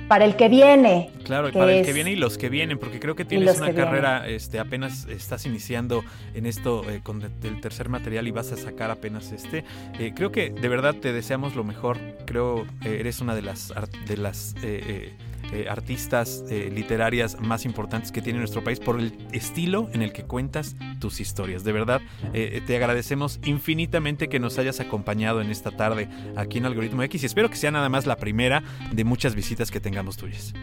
para 0.08 0.26
el 0.26 0.36
que 0.36 0.49
viene. 0.49 1.12
Claro, 1.24 1.47
que 1.51 1.60
para 1.60 1.74
el 1.74 1.86
que 1.86 1.93
viene 1.93 2.12
y 2.12 2.16
los 2.16 2.38
que 2.38 2.49
vienen, 2.49 2.78
porque 2.78 2.99
creo 2.99 3.16
que 3.16 3.26
tienes 3.26 3.58
una 3.58 3.68
que 3.68 3.76
carrera, 3.76 4.28
este, 4.28 4.60
apenas 4.60 5.05
estás 5.05 5.45
iniciando 5.45 6.03
en 6.34 6.45
esto 6.45 6.89
eh, 6.89 7.01
con 7.03 7.22
el 7.22 7.62
tercer 7.62 7.89
material 7.89 8.28
y 8.28 8.32
vas 8.32 8.51
a 8.51 8.58
sacar 8.58 8.91
apenas 8.91 9.32
este. 9.32 9.64
Eh, 9.99 10.14
creo 10.16 10.32
que 10.32 10.49
de 10.49 10.68
verdad 10.68 10.95
te 10.95 11.14
deseamos 11.14 11.55
lo 11.55 11.64
mejor. 11.64 11.97
Creo 12.26 12.66
eh, 12.84 12.97
eres 12.99 13.20
una 13.22 13.36
de 13.36 13.41
las 13.41 13.74
de 14.08 14.18
las 14.18 14.55
eh, 15.54 15.68
artistas 15.70 16.43
eh, 16.50 16.70
literarias 16.74 17.39
más 17.39 17.66
importantes 17.66 18.12
que 18.12 18.22
tiene 18.22 18.39
nuestro 18.39 18.64
país 18.64 18.80
por 18.80 19.00
el 19.00 19.18
estilo 19.32 19.89
en 19.93 20.02
el 20.02 20.12
que 20.12 20.24
cuentas 20.24 20.76
tus 21.00 21.20
historias. 21.20 21.64
De 21.64 21.72
verdad, 21.72 22.02
eh, 22.34 22.62
te 22.66 22.76
agradecemos 22.76 23.39
infinitamente 23.45 24.28
que 24.28 24.39
nos 24.39 24.58
hayas 24.58 24.80
acompañado 24.80 25.41
en 25.41 25.50
esta 25.50 25.72
tarde 25.72 26.10
aquí 26.36 26.58
en 26.58 26.66
Algoritmo 26.66 27.04
X 27.04 27.24
y 27.24 27.26
espero 27.26 27.50
que 27.50 27.56
sea 27.56 27.72
nada 27.72 27.89
más 27.89 28.06
la 28.06 28.18
primera 28.18 28.64
de 28.91 29.04
muchas 29.04 29.36
visitas 29.36 29.72
que 29.72 29.80
tengamos 29.80 30.18
tuyas. 30.18 30.54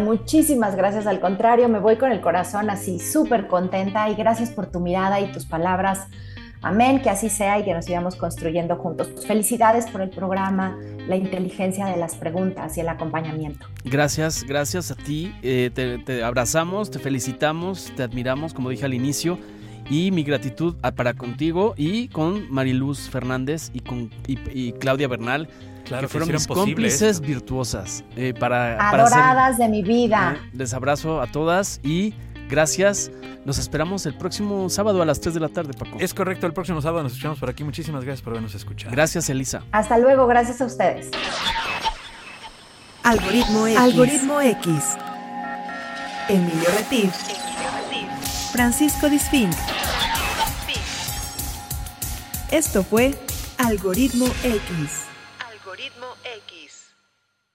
Muchísimas 0.00 0.76
gracias, 0.76 1.06
al 1.06 1.20
contrario, 1.20 1.68
me 1.68 1.78
voy 1.78 1.96
con 1.96 2.12
el 2.12 2.20
corazón 2.20 2.68
así 2.68 2.98
súper 2.98 3.46
contenta 3.46 4.10
y 4.10 4.14
gracias 4.14 4.50
por 4.50 4.66
tu 4.66 4.80
mirada 4.80 5.20
y 5.20 5.32
tus 5.32 5.46
palabras. 5.46 6.08
Amén, 6.62 7.02
que 7.02 7.10
así 7.10 7.28
sea 7.28 7.58
y 7.58 7.64
que 7.64 7.74
nos 7.74 7.84
sigamos 7.86 8.14
construyendo 8.16 8.76
juntos. 8.76 9.08
Felicidades 9.26 9.86
por 9.90 10.00
el 10.00 10.10
programa, 10.10 10.76
la 11.08 11.16
inteligencia 11.16 11.86
de 11.86 11.96
las 11.96 12.14
preguntas 12.14 12.76
y 12.76 12.80
el 12.80 12.88
acompañamiento. 12.88 13.66
Gracias, 13.84 14.44
gracias 14.44 14.90
a 14.90 14.94
ti. 14.94 15.34
Eh, 15.42 15.70
te, 15.74 15.98
te 15.98 16.22
abrazamos, 16.22 16.90
te 16.90 16.98
felicitamos, 17.00 17.92
te 17.96 18.02
admiramos, 18.04 18.54
como 18.54 18.70
dije 18.70 18.84
al 18.84 18.94
inicio. 18.94 19.38
Y 19.90 20.12
mi 20.12 20.22
gratitud 20.22 20.76
para 20.94 21.12
contigo 21.14 21.74
y 21.76 22.06
con 22.08 22.50
Mariluz 22.52 23.10
Fernández 23.10 23.70
y 23.74 23.80
con 23.80 24.10
y, 24.28 24.38
y 24.52 24.72
Claudia 24.74 25.08
Bernal, 25.08 25.48
Claro, 25.84 26.02
que 26.02 26.08
fueron 26.08 26.28
hicieron 26.28 26.40
mis 26.40 26.46
cómplices 26.46 27.02
esto. 27.16 27.26
virtuosas. 27.26 28.04
eh, 28.16 28.32
para, 28.38 28.78
para 28.78 29.02
hacer- 29.04 29.18
Adoradas 29.18 29.58
de 29.58 29.68
mi 29.68 29.82
vida. 29.82 30.36
Eh, 30.38 30.50
Les 30.54 30.72
abrazo 30.72 31.20
a 31.20 31.26
todas 31.26 31.80
y 31.82 32.14
gracias. 32.52 33.10
Nos 33.46 33.58
esperamos 33.58 34.04
el 34.06 34.14
próximo 34.16 34.68
sábado 34.68 35.02
a 35.02 35.06
las 35.06 35.20
3 35.20 35.34
de 35.34 35.40
la 35.40 35.48
tarde, 35.48 35.72
Paco. 35.72 35.96
Es 35.98 36.12
correcto, 36.14 36.46
el 36.46 36.52
próximo 36.52 36.80
sábado 36.82 37.02
nos 37.02 37.12
escuchamos 37.12 37.38
por 37.38 37.48
aquí. 37.48 37.64
Muchísimas 37.64 38.04
gracias 38.04 38.22
por 38.22 38.34
habernos 38.34 38.54
escuchado. 38.54 38.92
Gracias, 38.92 39.28
Elisa. 39.30 39.64
Hasta 39.72 39.98
luego, 39.98 40.26
gracias 40.26 40.60
a 40.60 40.66
ustedes. 40.66 41.10
Algoritmo 43.02 43.66
X. 43.66 43.80
Algoritmo 43.80 44.40
X. 44.40 44.96
Emilio 46.28 46.68
Retif. 46.76 47.12
Francisco 48.52 49.08
Disfink. 49.08 49.52
Esto 52.50 52.84
fue 52.84 53.14
Algoritmo 53.56 54.26
X. 54.26 54.32
Algoritmo 54.44 54.86
X. 54.86 55.11